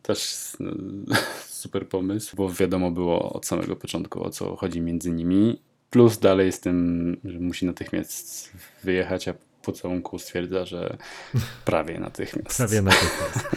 też 0.02 0.48
e, 0.62 0.76
super 1.62 1.88
pomysł, 1.88 2.36
bo 2.36 2.50
wiadomo 2.50 2.92
było 2.92 3.34
od 3.34 3.46
samego 3.46 3.76
początku 3.76 4.24
o 4.24 4.30
co 4.30 4.56
chodzi 4.56 4.82
między 4.82 5.12
nimi. 5.12 5.60
Plus 5.90 6.20
dalej 6.20 6.52
z 6.52 6.60
tym, 6.60 7.18
że 7.26 7.40
musi 7.40 7.66
natychmiast 7.66 8.52
wyjechać, 8.84 9.28
a 9.28 9.34
pocałunku 9.64 10.20
stwierdza, 10.20 10.66
że 10.66 10.98
prawie 11.66 12.00
natychmiast. 12.00 12.58
prawie 12.58 12.82
natychmiast. 12.82 13.48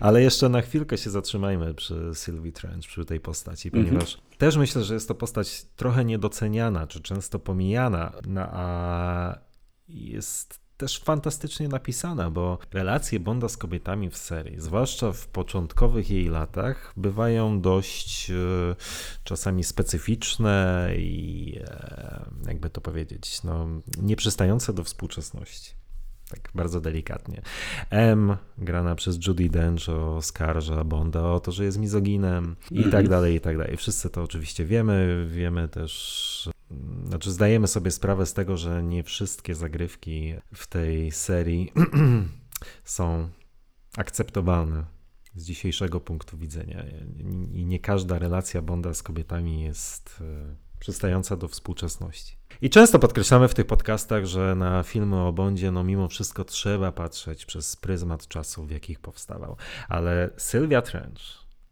Ale 0.00 0.22
jeszcze 0.22 0.48
na 0.48 0.62
chwilkę 0.62 0.98
się 0.98 1.10
zatrzymajmy 1.10 1.74
przy 1.74 2.14
Sylvie 2.14 2.52
Trench, 2.52 2.88
przy 2.88 3.04
tej 3.04 3.20
postaci, 3.20 3.68
mhm. 3.68 3.84
ponieważ 3.84 4.14
mm 4.14 4.26
-hmm. 4.26 4.36
też 4.36 4.56
myślę, 4.56 4.84
że 4.84 4.94
jest 4.94 5.08
to 5.08 5.14
postać 5.14 5.64
trochę 5.76 6.04
niedoceniana, 6.04 6.86
czy 6.86 7.00
często 7.00 7.38
pomijana, 7.38 8.12
no, 8.26 8.40
a 8.50 9.38
jest 9.88 10.65
też 10.76 10.98
fantastycznie 10.98 11.68
napisana, 11.68 12.30
bo 12.30 12.58
relacje 12.72 13.20
Bonda 13.20 13.48
z 13.48 13.56
kobietami 13.56 14.10
w 14.10 14.16
serii, 14.16 14.60
zwłaszcza 14.60 15.12
w 15.12 15.26
początkowych 15.26 16.10
jej 16.10 16.28
latach, 16.28 16.92
bywają 16.96 17.60
dość 17.60 18.30
e, 18.30 18.34
czasami 19.24 19.64
specyficzne 19.64 20.90
i 20.96 21.58
e, 21.64 22.24
jakby 22.46 22.70
to 22.70 22.80
powiedzieć, 22.80 23.42
no, 23.42 23.66
nieprzystające 24.02 24.72
do 24.72 24.84
współczesności. 24.84 25.86
Tak 26.30 26.50
bardzo 26.54 26.80
delikatnie. 26.80 27.42
M, 27.90 28.36
grana 28.58 28.94
przez 28.94 29.26
Judy 29.26 29.48
Dench, 29.48 29.88
oskarża 29.88 30.84
Bonda 30.84 31.22
o 31.22 31.40
to, 31.40 31.52
że 31.52 31.64
jest 31.64 31.78
mizoginem 31.78 32.56
i 32.70 32.76
tak 32.76 32.86
mhm. 32.86 33.08
dalej, 33.08 33.34
i 33.34 33.40
tak 33.40 33.58
dalej. 33.58 33.76
Wszyscy 33.76 34.10
to 34.10 34.22
oczywiście 34.22 34.64
wiemy. 34.64 35.26
Wiemy 35.30 35.68
też 35.68 36.35
znaczy, 37.08 37.30
zdajemy 37.30 37.66
sobie 37.66 37.90
sprawę 37.90 38.26
z 38.26 38.34
tego, 38.34 38.56
że 38.56 38.82
nie 38.82 39.02
wszystkie 39.02 39.54
zagrywki 39.54 40.34
w 40.54 40.66
tej 40.66 41.12
serii 41.12 41.72
są 42.84 43.28
akceptowalne 43.96 44.84
z 45.34 45.44
dzisiejszego 45.44 46.00
punktu 46.00 46.38
widzenia. 46.38 46.84
I 47.52 47.66
nie 47.66 47.78
każda 47.78 48.18
relacja 48.18 48.62
Bonda 48.62 48.94
z 48.94 49.02
kobietami 49.02 49.62
jest 49.62 50.18
e, 50.20 50.56
przystająca 50.78 51.36
do 51.36 51.48
współczesności. 51.48 52.36
I 52.62 52.70
często 52.70 52.98
podkreślamy 52.98 53.48
w 53.48 53.54
tych 53.54 53.66
podcastach, 53.66 54.24
że 54.24 54.54
na 54.54 54.82
filmy 54.82 55.20
o 55.20 55.32
Bondzie, 55.32 55.70
no 55.70 55.84
mimo 55.84 56.08
wszystko 56.08 56.44
trzeba 56.44 56.92
patrzeć 56.92 57.46
przez 57.46 57.76
pryzmat 57.76 58.28
czasów, 58.28 58.68
w 58.68 58.70
jakich 58.70 59.00
powstawał. 59.00 59.56
Ale 59.88 60.30
Sylvia 60.36 60.82
Trench, 60.82 61.20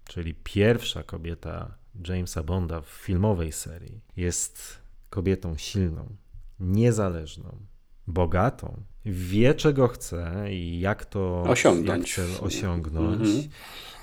czyli 0.04 0.34
pierwsza 0.34 1.02
kobieta 1.02 1.78
Jamesa 2.08 2.42
Bonda 2.42 2.80
w 2.80 2.86
filmowej 2.86 3.52
serii, 3.52 4.00
jest 4.16 4.83
kobietą 5.14 5.56
silną, 5.56 6.16
niezależną, 6.60 7.58
bogatą, 8.06 8.82
wie 9.04 9.54
czego 9.54 9.88
chce 9.88 10.46
i 10.50 10.80
jak 10.80 11.04
to 11.04 11.42
osiągnąć. 11.42 12.18
Jak 12.18 12.42
osiągnąć. 12.42 13.20
Mhm. 13.20 13.48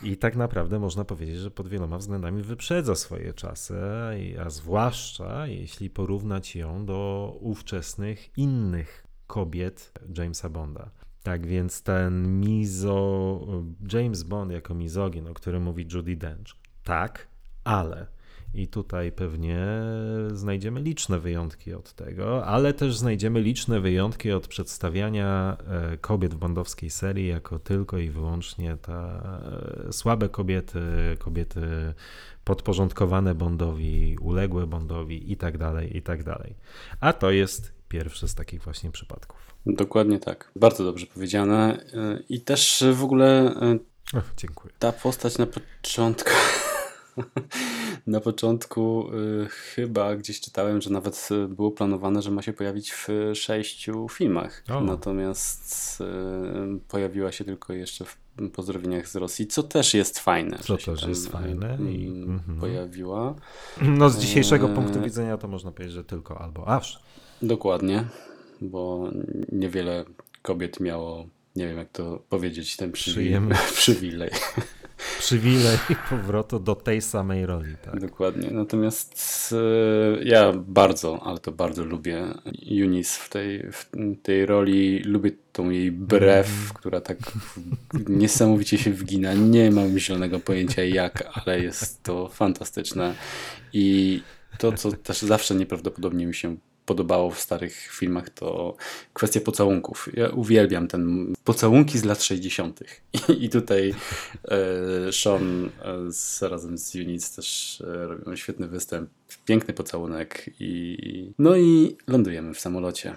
I 0.03 0.17
tak 0.17 0.35
naprawdę 0.35 0.79
można 0.79 1.05
powiedzieć, 1.05 1.37
że 1.37 1.51
pod 1.51 1.67
wieloma 1.67 1.97
względami 1.97 2.43
wyprzedza 2.43 2.95
swoje 2.95 3.33
czasy, 3.33 3.75
a 4.45 4.49
zwłaszcza 4.49 5.47
jeśli 5.47 5.89
porównać 5.89 6.55
ją 6.55 6.85
do 6.85 7.37
ówczesnych 7.39 8.37
innych 8.37 9.07
kobiet 9.27 9.91
Jamesa 10.17 10.49
Bonda. 10.49 10.91
Tak 11.23 11.47
więc 11.47 11.83
ten 11.83 12.39
mizo, 12.39 13.39
James 13.93 14.23
Bond 14.23 14.51
jako 14.51 14.75
mizogin, 14.75 15.27
o 15.27 15.33
którym 15.33 15.63
mówi 15.63 15.87
Judy 15.93 16.15
Dench, 16.15 16.55
tak, 16.83 17.27
ale 17.63 18.07
i 18.53 18.67
tutaj 18.67 19.11
pewnie 19.11 19.65
znajdziemy 20.33 20.81
liczne 20.81 21.19
wyjątki 21.19 21.73
od 21.73 21.93
tego, 21.93 22.45
ale 22.45 22.73
też 22.73 22.97
znajdziemy 22.97 23.41
liczne 23.41 23.79
wyjątki 23.79 24.31
od 24.31 24.47
przedstawiania 24.47 25.57
e, 25.67 25.97
kobiet 25.97 26.33
w 26.33 26.37
bondowskiej 26.37 26.89
serii 26.89 27.27
jako 27.27 27.59
tylko 27.59 27.97
i 27.97 28.09
wyłącznie 28.09 28.77
ta 28.81 29.21
e, 29.87 29.93
słabe 29.93 30.29
kobiety, 30.29 30.79
kobiety 31.19 31.61
podporządkowane 32.43 33.35
Bondowi, 33.35 34.17
uległe 34.21 34.67
Bondowi 34.67 35.31
i 35.31 35.37
tak 35.37 35.57
dalej, 35.57 35.97
i 35.97 36.01
tak 36.01 36.23
dalej. 36.23 36.55
A 36.99 37.13
to 37.13 37.31
jest 37.31 37.73
pierwszy 37.87 38.27
z 38.27 38.35
takich 38.35 38.63
właśnie 38.63 38.91
przypadków. 38.91 39.55
Dokładnie 39.65 40.19
tak. 40.19 40.51
Bardzo 40.55 40.83
dobrze 40.83 41.05
powiedziane. 41.05 41.85
E, 41.93 42.19
I 42.29 42.41
też 42.41 42.83
w 42.93 43.03
ogóle. 43.03 43.55
Dziękuję. 44.37 44.73
Ta 44.79 44.91
postać 44.91 45.37
na 45.37 45.47
początku. 45.47 46.31
Na 48.07 48.19
początku 48.19 49.09
y, 49.43 49.47
chyba 49.49 50.15
gdzieś 50.15 50.41
czytałem, 50.41 50.81
że 50.81 50.89
nawet 50.89 51.29
y, 51.31 51.47
było 51.47 51.71
planowane, 51.71 52.21
że 52.21 52.31
ma 52.31 52.41
się 52.41 52.53
pojawić 52.53 52.91
w 52.91 53.07
sześciu 53.33 54.09
filmach. 54.09 54.63
O. 54.69 54.81
Natomiast 54.81 56.01
y, 56.01 56.79
pojawiła 56.87 57.31
się 57.31 57.43
tylko 57.43 57.73
jeszcze 57.73 58.05
w 58.05 58.17
pozdrowieniach 58.53 59.07
z 59.07 59.15
Rosji, 59.15 59.47
co 59.47 59.63
też 59.63 59.93
jest 59.93 60.19
fajne. 60.19 60.57
Co 60.59 60.77
też 60.77 61.07
jest 61.07 61.27
fajne. 61.27 61.77
I, 61.91 62.07
mhm. 62.07 62.59
pojawiła. 62.59 63.35
No 63.81 64.09
z 64.09 64.19
dzisiejszego 64.19 64.69
e... 64.69 64.75
punktu 64.75 65.01
widzenia 65.01 65.37
to 65.37 65.47
można 65.47 65.71
powiedzieć, 65.71 65.93
że 65.93 66.03
tylko 66.03 66.41
albo 66.41 66.67
aż. 66.67 66.99
Dokładnie, 67.41 68.05
bo 68.61 69.09
niewiele 69.51 70.05
kobiet 70.41 70.79
miało, 70.79 71.25
nie 71.55 71.67
wiem 71.67 71.77
jak 71.77 71.89
to 71.89 72.23
powiedzieć, 72.29 72.77
ten 72.77 72.91
przywilej. 72.97 73.41
przywilej 73.73 74.29
przywilej 75.21 75.77
powrotu 76.09 76.59
do 76.59 76.75
tej 76.75 77.01
samej 77.01 77.45
roli. 77.45 77.75
Tak? 77.85 77.99
Dokładnie. 77.99 78.51
Natomiast 78.51 79.53
e, 79.53 80.23
ja 80.23 80.53
bardzo, 80.53 81.19
ale 81.23 81.39
to 81.39 81.51
bardzo 81.51 81.83
lubię 81.83 82.23
Eunice 82.71 83.19
w 83.19 83.29
tej, 83.29 83.71
w 83.71 83.89
tej 84.23 84.45
roli. 84.45 84.99
Lubię 84.99 85.31
tą 85.51 85.69
jej 85.69 85.91
brew, 85.91 86.47
mm. 86.47 86.73
która 86.73 87.01
tak 87.01 87.17
niesamowicie 88.09 88.77
się 88.77 88.91
wgina. 88.91 89.33
Nie 89.33 89.71
mam 89.71 89.99
zielonego 89.99 90.39
pojęcia 90.39 90.83
jak, 90.83 91.29
ale 91.33 91.59
jest 91.59 92.03
to 92.03 92.27
fantastyczne. 92.27 93.13
I 93.73 94.21
to, 94.57 94.71
co 94.71 94.91
też 94.91 95.21
zawsze 95.21 95.55
nieprawdopodobnie 95.55 96.25
mi 96.25 96.33
się 96.33 96.57
podobało 96.85 97.31
w 97.31 97.39
starych 97.39 97.73
filmach, 97.73 98.29
to 98.29 98.75
kwestia 99.13 99.41
pocałunków. 99.41 100.09
Ja 100.13 100.29
uwielbiam 100.29 100.87
ten 100.87 101.33
pocałunki 101.43 101.99
z 101.99 102.03
lat 102.03 102.23
60. 102.23 102.83
I, 103.13 103.43
i 103.45 103.49
tutaj 103.49 103.93
e, 104.47 105.11
Sean 105.11 105.65
e, 105.65 106.11
z, 106.11 106.41
razem 106.41 106.77
z 106.77 106.95
Unic 106.95 107.35
też 107.35 107.81
e, 107.81 108.07
robią 108.07 108.35
świetny 108.35 108.67
występ, 108.67 109.09
piękny 109.45 109.73
pocałunek 109.73 110.49
i 110.59 111.31
no 111.39 111.57
i 111.57 111.97
lądujemy 112.07 112.53
w 112.53 112.59
samolocie. 112.59 113.15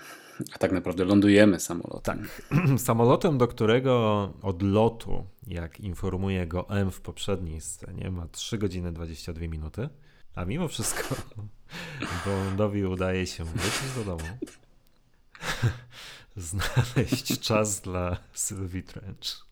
A 0.54 0.58
tak 0.58 0.72
naprawdę 0.72 1.04
lądujemy 1.04 1.60
samolotem. 1.60 2.26
Tak. 2.48 2.78
Samolotem, 2.78 3.38
do 3.38 3.48
którego 3.48 4.32
odlotu, 4.42 5.24
jak 5.46 5.80
informuje 5.80 6.46
go 6.46 6.68
M 6.68 6.90
w 6.90 7.00
poprzedniej 7.00 7.60
scenie, 7.60 8.10
ma 8.10 8.26
3 8.26 8.58
godziny 8.58 8.92
22 8.92 9.48
minuty. 9.48 9.88
A 10.34 10.44
mimo 10.44 10.68
wszystko 10.68 11.14
Bondowi 12.26 12.84
udaje 12.84 13.26
się 13.26 13.44
wrócić 13.44 13.92
do 13.96 14.04
domu, 14.04 14.30
znaleźć 16.36 17.40
czas 17.40 17.80
dla 17.80 18.16
Sylvie 18.32 18.82
Trench 18.82 19.44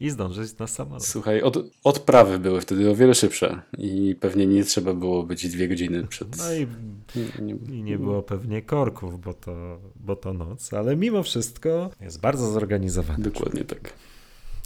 i 0.00 0.10
zdążyć 0.10 0.58
na 0.58 0.66
samolot. 0.66 1.06
Słuchaj, 1.06 1.42
od, 1.42 1.58
odprawy 1.84 2.38
były 2.38 2.60
wtedy 2.60 2.90
o 2.90 2.94
wiele 2.94 3.14
szybsze 3.14 3.62
i 3.78 4.16
pewnie 4.20 4.46
nie 4.46 4.64
trzeba 4.64 4.94
było 4.94 5.22
być 5.22 5.48
dwie 5.48 5.68
godziny 5.68 6.06
przed... 6.06 6.38
No 6.38 6.54
i 6.54 6.66
nie, 7.42 7.54
i 7.54 7.82
nie 7.82 7.98
było 7.98 8.22
pewnie 8.22 8.62
korków, 8.62 9.20
bo 9.20 9.34
to, 9.34 9.80
bo 9.96 10.16
to 10.16 10.32
noc, 10.32 10.72
ale 10.72 10.96
mimo 10.96 11.22
wszystko 11.22 11.90
jest 12.00 12.20
bardzo 12.20 12.50
zorganizowany. 12.52 13.24
Dokładnie 13.24 13.64
tak. 13.64 13.92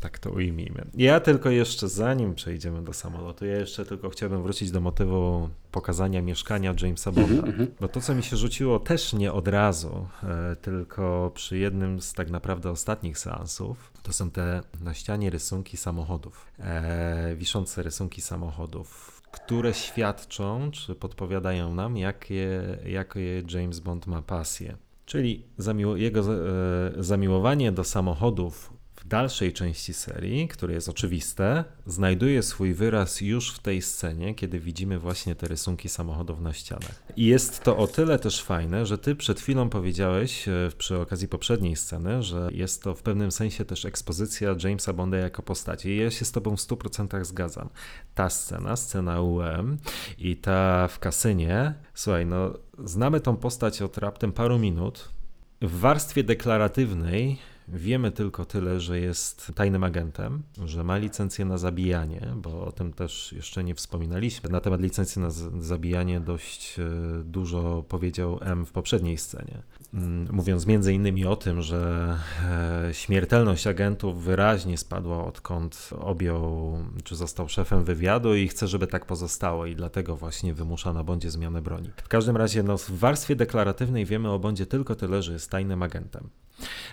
Tak 0.02 0.18
to 0.18 0.30
ujmijmy. 0.30 0.84
Ja 0.94 1.20
tylko 1.20 1.50
jeszcze, 1.50 1.88
zanim 1.88 2.34
przejdziemy 2.34 2.84
do 2.84 2.92
samolotu, 2.92 3.46
ja 3.46 3.56
jeszcze 3.56 3.84
tylko 3.84 4.10
chciałbym 4.10 4.42
wrócić 4.42 4.70
do 4.70 4.80
motywu 4.80 5.48
pokazania 5.72 6.22
mieszkania 6.22 6.74
Jamesa 6.82 7.12
Bonda. 7.12 7.42
Mm 7.42 7.58
-hmm. 7.58 7.66
Bo 7.80 7.88
to, 7.88 8.00
co 8.00 8.14
mi 8.14 8.22
się 8.22 8.36
rzuciło 8.36 8.78
też 8.78 9.12
nie 9.12 9.32
od 9.32 9.48
razu, 9.48 10.06
e, 10.22 10.56
tylko 10.56 11.30
przy 11.34 11.58
jednym 11.58 12.00
z 12.00 12.12
tak 12.12 12.30
naprawdę 12.30 12.70
ostatnich 12.70 13.18
seansów, 13.18 13.92
to 14.02 14.12
są 14.12 14.30
te 14.30 14.60
na 14.80 14.94
ścianie 14.94 15.30
rysunki 15.30 15.76
samochodów. 15.76 16.46
E, 16.58 17.36
wiszące 17.36 17.82
rysunki 17.82 18.20
samochodów, 18.20 19.22
które 19.32 19.74
świadczą, 19.74 20.70
czy 20.70 20.94
podpowiadają 20.94 21.74
nam, 21.74 21.96
jakie, 21.96 22.78
jakie 22.86 23.42
James 23.48 23.80
Bond 23.80 24.06
ma 24.06 24.22
pasję. 24.22 24.76
Czyli 25.06 25.46
zamiło 25.58 25.96
jego 25.96 26.20
e, 26.20 26.24
zamiłowanie 26.98 27.72
do 27.72 27.84
samochodów 27.84 28.81
dalszej 29.12 29.52
części 29.52 29.94
serii, 29.94 30.48
które 30.48 30.74
jest 30.74 30.88
oczywiste, 30.88 31.64
znajduje 31.86 32.42
swój 32.42 32.74
wyraz 32.74 33.20
już 33.20 33.52
w 33.52 33.58
tej 33.58 33.82
scenie, 33.82 34.34
kiedy 34.34 34.60
widzimy 34.60 34.98
właśnie 34.98 35.34
te 35.34 35.48
rysunki 35.48 35.88
samochodów 35.88 36.40
na 36.40 36.52
ścianach. 36.52 37.02
I 37.16 37.26
jest 37.26 37.60
to 37.60 37.76
o 37.76 37.86
tyle 37.86 38.18
też 38.18 38.42
fajne, 38.42 38.86
że 38.86 38.98
ty 38.98 39.16
przed 39.16 39.40
chwilą 39.40 39.68
powiedziałeś 39.68 40.48
e, 40.48 40.52
przy 40.78 40.98
okazji 40.98 41.28
poprzedniej 41.28 41.76
sceny, 41.76 42.22
że 42.22 42.48
jest 42.52 42.82
to 42.82 42.94
w 42.94 43.02
pewnym 43.02 43.32
sensie 43.32 43.64
też 43.64 43.84
ekspozycja 43.84 44.54
Jamesa 44.64 44.92
Bonda 44.92 45.16
jako 45.16 45.42
postaci. 45.42 45.88
I 45.88 45.96
ja 45.96 46.10
się 46.10 46.24
z 46.24 46.32
tobą 46.32 46.56
w 46.56 46.60
100% 46.60 47.24
zgadzam. 47.24 47.68
Ta 48.14 48.30
scena, 48.30 48.76
scena 48.76 49.20
UM 49.20 49.78
i 50.18 50.36
ta 50.36 50.88
w 50.88 50.98
kasynie, 50.98 51.74
słuchaj, 51.94 52.26
no 52.26 52.52
znamy 52.84 53.20
tą 53.20 53.36
postać 53.36 53.82
od 53.82 53.98
raptem 53.98 54.32
paru 54.32 54.58
minut. 54.58 55.08
W 55.62 55.80
warstwie 55.80 56.24
deklaratywnej 56.24 57.38
Wiemy 57.72 58.10
tylko 58.10 58.44
tyle, 58.44 58.80
że 58.80 59.00
jest 59.00 59.52
tajnym 59.54 59.84
agentem, 59.84 60.42
że 60.64 60.84
ma 60.84 60.96
licencję 60.96 61.44
na 61.44 61.58
zabijanie, 61.58 62.28
bo 62.36 62.64
o 62.64 62.72
tym 62.72 62.92
też 62.92 63.32
jeszcze 63.32 63.64
nie 63.64 63.74
wspominaliśmy. 63.74 64.50
Na 64.50 64.60
temat 64.60 64.80
licencji 64.80 65.22
na 65.22 65.30
zabijanie 65.60 66.20
dość 66.20 66.78
e, 66.78 66.84
dużo 67.24 67.84
powiedział 67.88 68.38
M 68.42 68.66
w 68.66 68.72
poprzedniej 68.72 69.18
scenie. 69.18 69.62
Mm, 69.94 70.28
mówiąc 70.32 70.66
między 70.66 70.94
innymi 70.94 71.24
o 71.24 71.36
tym, 71.36 71.62
że 71.62 72.16
e, 72.88 72.94
śmiertelność 72.94 73.66
agentów 73.66 74.24
wyraźnie 74.24 74.78
spadła 74.78 75.24
odkąd 75.24 75.90
objął, 75.98 76.78
czy 77.04 77.16
został 77.16 77.48
szefem 77.48 77.84
wywiadu 77.84 78.34
i 78.34 78.48
chce, 78.48 78.68
żeby 78.68 78.86
tak 78.86 79.06
pozostało 79.06 79.66
i 79.66 79.76
dlatego 79.76 80.16
właśnie 80.16 80.54
wymusza 80.54 80.92
na 80.92 81.04
Bondzie 81.04 81.30
zmianę 81.30 81.62
broni. 81.62 81.90
W 81.96 82.08
każdym 82.08 82.36
razie 82.36 82.62
no, 82.62 82.78
w 82.78 82.90
warstwie 82.90 83.36
deklaratywnej 83.36 84.06
wiemy 84.06 84.30
o 84.30 84.38
Bondzie 84.38 84.66
tylko 84.66 84.94
tyle, 84.94 85.22
że 85.22 85.32
jest 85.32 85.50
tajnym 85.50 85.82
agentem. 85.82 86.28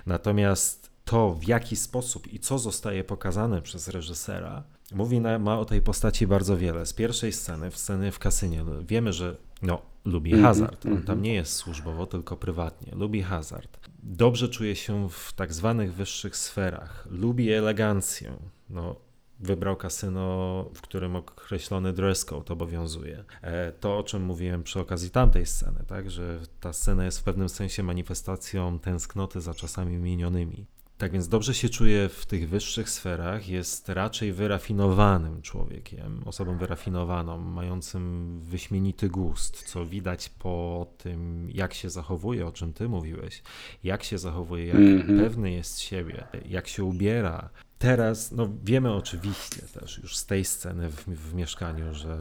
Natomiast 0.06 0.90
to, 1.06 1.34
w 1.34 1.48
jaki 1.48 1.76
sposób 1.76 2.34
i 2.34 2.40
co 2.40 2.60
zostaje 2.60 3.04
pokazane 3.04 3.62
przez 3.62 3.88
reżysera, 3.88 4.64
mówi 4.92 5.20
na, 5.20 5.40
ma 5.40 5.60
o 5.60 5.66
tej 5.66 5.82
postaci 5.82 6.28
bardzo 6.28 6.58
wiele. 6.58 6.86
Z 6.86 6.94
pierwszej 6.94 7.34
sceny, 7.34 7.72
w 7.72 7.78
sceny 7.78 8.12
w 8.12 8.20
kasynie, 8.20 8.64
no, 8.64 8.72
wiemy, 8.84 9.14
że 9.14 9.36
no, 9.62 9.82
lubi 10.06 10.32
-hmm, 10.32 10.42
hazard. 10.42 10.86
On 10.86 11.04
tam 11.04 11.22
nie 11.22 11.34
jest 11.34 11.54
służbowo, 11.54 12.06
tylko 12.06 12.38
prywatnie. 12.38 12.96
Lubi 12.96 13.22
hazard. 13.22 13.80
Dobrze 14.04 14.50
czuje 14.50 14.76
się 14.76 15.10
w 15.10 15.34
tak 15.34 15.54
zwanych 15.54 15.94
wyższych 15.94 16.38
sferach. 16.38 17.08
Lubi 17.12 17.52
elegancję. 17.52 18.34
No, 18.70 18.96
wybrał 19.40 19.76
kasyno, 19.76 20.66
w 20.74 20.82
którym 20.82 21.16
określony 21.16 21.94
dress 21.94 22.26
code 22.26 22.54
obowiązuje. 22.54 23.24
E, 23.42 23.72
to, 23.72 23.98
o 23.98 24.04
czym 24.04 24.24
mówiłem 24.24 24.64
przy 24.64 24.80
okazji 24.80 25.10
tamtej 25.10 25.46
sceny, 25.46 25.84
tak, 25.88 26.12
że 26.12 26.40
ta 26.60 26.74
scena 26.74 27.06
jest 27.06 27.20
w 27.20 27.24
pewnym 27.24 27.50
sensie 27.50 27.84
manifestacją 27.84 28.80
tęsknoty 28.80 29.42
za 29.42 29.54
czasami 29.54 29.98
minionymi. 29.98 30.66
Tak 31.00 31.12
więc 31.12 31.28
dobrze 31.28 31.54
się 31.54 31.70
czuje 31.70 32.10
w 32.10 32.26
tych 32.26 32.50
wyższych 32.50 32.90
sferach, 32.90 33.50
jest 33.50 33.90
raczej 33.90 34.34
wyrafinowanym 34.34 35.42
człowiekiem, 35.42 36.22
osobą 36.26 36.58
wyrafinowaną, 36.58 37.38
mającym 37.38 38.40
wyśmienity 38.42 39.10
gust, 39.10 39.64
co 39.64 39.86
widać 39.86 40.30
po 40.30 40.88
tym, 40.98 41.50
jak 41.52 41.74
się 41.74 41.90
zachowuje, 41.90 42.48
o 42.48 42.52
czym 42.52 42.74
ty 42.74 42.90
mówiłeś, 42.90 43.44
jak 43.84 44.04
się 44.04 44.18
zachowuje, 44.18 44.66
jak 44.66 44.76
mm 44.76 45.02
-hmm. 45.02 45.24
pewny 45.24 45.52
jest 45.52 45.80
siebie, 45.80 46.28
jak 46.46 46.68
się 46.68 46.84
ubiera, 46.84 47.50
Teraz 47.80 48.32
no, 48.32 48.50
wiemy 48.64 48.94
oczywiście 48.94 49.62
też 49.80 49.98
już 49.98 50.18
z 50.18 50.26
tej 50.26 50.46
sceny 50.46 50.90
w, 50.90 51.06
w 51.08 51.34
mieszkaniu, 51.34 51.94
że 51.94 52.18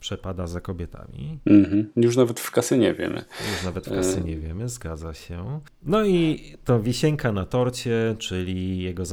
przepada 0.00 0.46
za 0.46 0.60
kobietami. 0.60 1.38
Mm-hmm. 1.46 1.84
Już 1.96 2.16
nawet 2.16 2.40
w 2.40 2.50
kasynie 2.50 2.94
wiemy. 2.94 3.24
Już 3.52 3.64
nawet 3.64 3.86
w 3.86 3.90
kasynie 3.90 4.32
e... 4.32 4.36
wiemy, 4.36 4.68
zgadza 4.68 5.14
się. 5.14 5.60
No 5.82 6.04
i 6.04 6.40
to 6.64 6.80
wisienka 6.80 7.32
na 7.32 7.46
torcie, 7.46 8.16
czyli 8.18 8.82
jego 8.82 9.04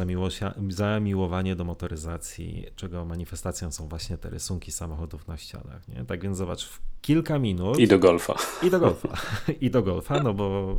zamiłowanie 0.69 1.55
do 1.55 1.63
motoryzacji, 1.63 2.65
czego 2.75 3.05
manifestacją 3.05 3.71
są 3.71 3.87
właśnie 3.87 4.17
te 4.17 4.29
rysunki 4.29 4.71
samochodów 4.71 5.27
na 5.27 5.37
ścianach. 5.37 5.87
Nie? 5.87 6.05
Tak 6.05 6.21
więc 6.21 6.37
zobacz, 6.37 6.65
w 6.65 6.81
kilka 7.01 7.39
minut. 7.39 7.79
I 7.79 7.87
do 7.87 7.99
golfa. 7.99 8.35
I 8.63 8.69
do 8.69 8.79
golfa. 8.79 9.17
I 9.61 9.69
do 9.69 9.83
golfa, 9.83 10.23
no 10.23 10.33
bo 10.33 10.75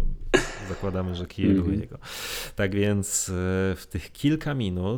zakładamy, 0.69 1.15
że 1.15 1.27
kije 1.27 1.49
mm-hmm. 1.49 1.63
były 1.63 1.77
jego. 1.77 1.99
Tak 2.57 2.75
więc 2.75 3.29
e, 3.29 3.33
w 3.77 3.87
tych 3.91 4.13
kilka 4.13 4.55
minut 4.55 4.96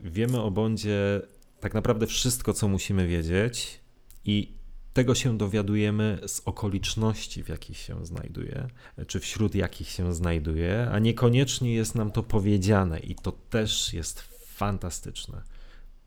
wiemy 0.00 0.40
o 0.40 0.50
Bondzie 0.50 1.22
tak 1.60 1.74
naprawdę 1.74 2.06
wszystko, 2.06 2.52
co 2.52 2.68
musimy 2.68 3.06
wiedzieć 3.06 3.80
i 4.24 4.54
tego 4.92 5.14
się 5.14 5.38
dowiadujemy 5.38 6.18
z 6.26 6.42
okoliczności, 6.44 7.44
w 7.44 7.48
jakich 7.48 7.76
się 7.76 8.06
znajduje, 8.06 8.66
czy 9.06 9.20
wśród 9.20 9.54
jakich 9.54 9.88
się 9.88 10.14
znajduje, 10.14 10.88
a 10.92 10.98
niekoniecznie 10.98 11.74
jest 11.74 11.94
nam 11.94 12.10
to 12.10 12.22
powiedziane 12.22 12.98
i 12.98 13.14
to 13.14 13.32
też 13.32 13.92
jest 13.92 14.20
fantastyczne. 14.46 15.42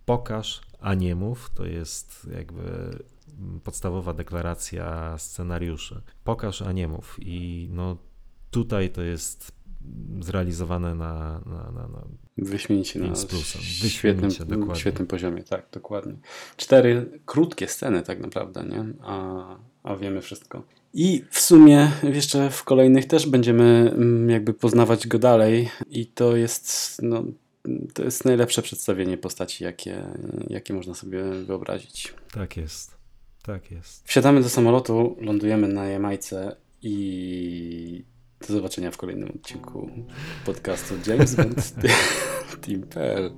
Pokaż, 0.05 0.61
a 0.79 0.93
nie 0.93 1.15
mów, 1.15 1.51
to 1.53 1.65
jest 1.65 2.27
jakby 2.35 2.97
podstawowa 3.63 4.13
deklaracja 4.13 5.17
scenariuszy. 5.17 6.01
Pokaż, 6.23 6.61
a 6.61 6.71
nie 6.71 6.87
mów. 6.87 7.17
I 7.19 7.67
no 7.71 7.97
tutaj 8.51 8.89
to 8.89 9.01
jest 9.01 9.51
zrealizowane 10.19 10.95
na, 10.95 11.41
na, 11.45 11.71
na, 11.71 11.87
na 11.87 12.07
wyśmienicie 12.37 12.99
na 12.99 13.15
świetnym, 13.87 14.31
świetnym 14.75 15.07
poziomie, 15.07 15.43
tak, 15.43 15.67
dokładnie. 15.71 16.13
Cztery 16.57 17.19
krótkie 17.25 17.67
sceny 17.67 18.03
tak 18.03 18.19
naprawdę, 18.19 18.63
nie? 18.63 18.85
A, 19.01 19.45
a 19.83 19.95
wiemy 19.95 20.21
wszystko. 20.21 20.63
I 20.93 21.23
w 21.29 21.39
sumie 21.39 21.91
jeszcze 22.03 22.49
w 22.49 22.63
kolejnych 22.63 23.05
też 23.05 23.27
będziemy 23.27 23.91
mm, 23.95 24.29
jakby 24.29 24.53
poznawać 24.53 25.07
go 25.07 25.19
dalej 25.19 25.69
i 25.89 26.05
to 26.05 26.35
jest 26.35 26.99
no, 27.01 27.23
to 27.93 28.03
jest 28.03 28.25
najlepsze 28.25 28.61
przedstawienie 28.61 29.17
postaci, 29.17 29.63
jakie, 29.63 30.03
jakie 30.47 30.73
można 30.73 30.93
sobie 30.93 31.23
wyobrazić. 31.23 32.13
Tak 32.33 32.57
jest. 32.57 32.97
Tak 33.43 33.71
jest. 33.71 34.07
Wsiadamy 34.07 34.41
do 34.41 34.49
samolotu, 34.49 35.17
lądujemy 35.19 35.67
na 35.67 35.85
Jamajce 35.85 36.55
i 36.81 38.03
do 38.47 38.53
zobaczenia 38.53 38.91
w 38.91 38.97
kolejnym 38.97 39.29
odcinku 39.29 39.89
podcastu 40.45 40.93
James 41.07 41.35
Bond 41.35 41.73
Team.pl. 42.65 43.31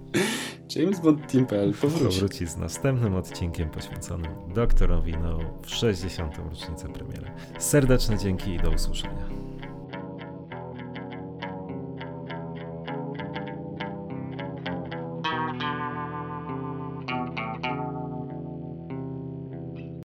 James 0.76 1.00
Bond 1.00 1.32
Team.pl 1.32 1.74
powróci. 1.74 2.16
powróci 2.16 2.48
z 2.48 2.58
następnym 2.58 3.16
odcinkiem 3.16 3.70
poświęconym 3.70 4.32
doktorowi 4.56 5.14
No 5.24 5.40
w 5.62 5.70
60. 5.70 6.38
rocznicę 6.38 6.90
premiery. 6.94 7.32
Serdeczne 7.60 8.18
dzięki 8.18 8.54
i 8.54 8.60
do 8.60 8.70
usłyszenia. 8.72 9.30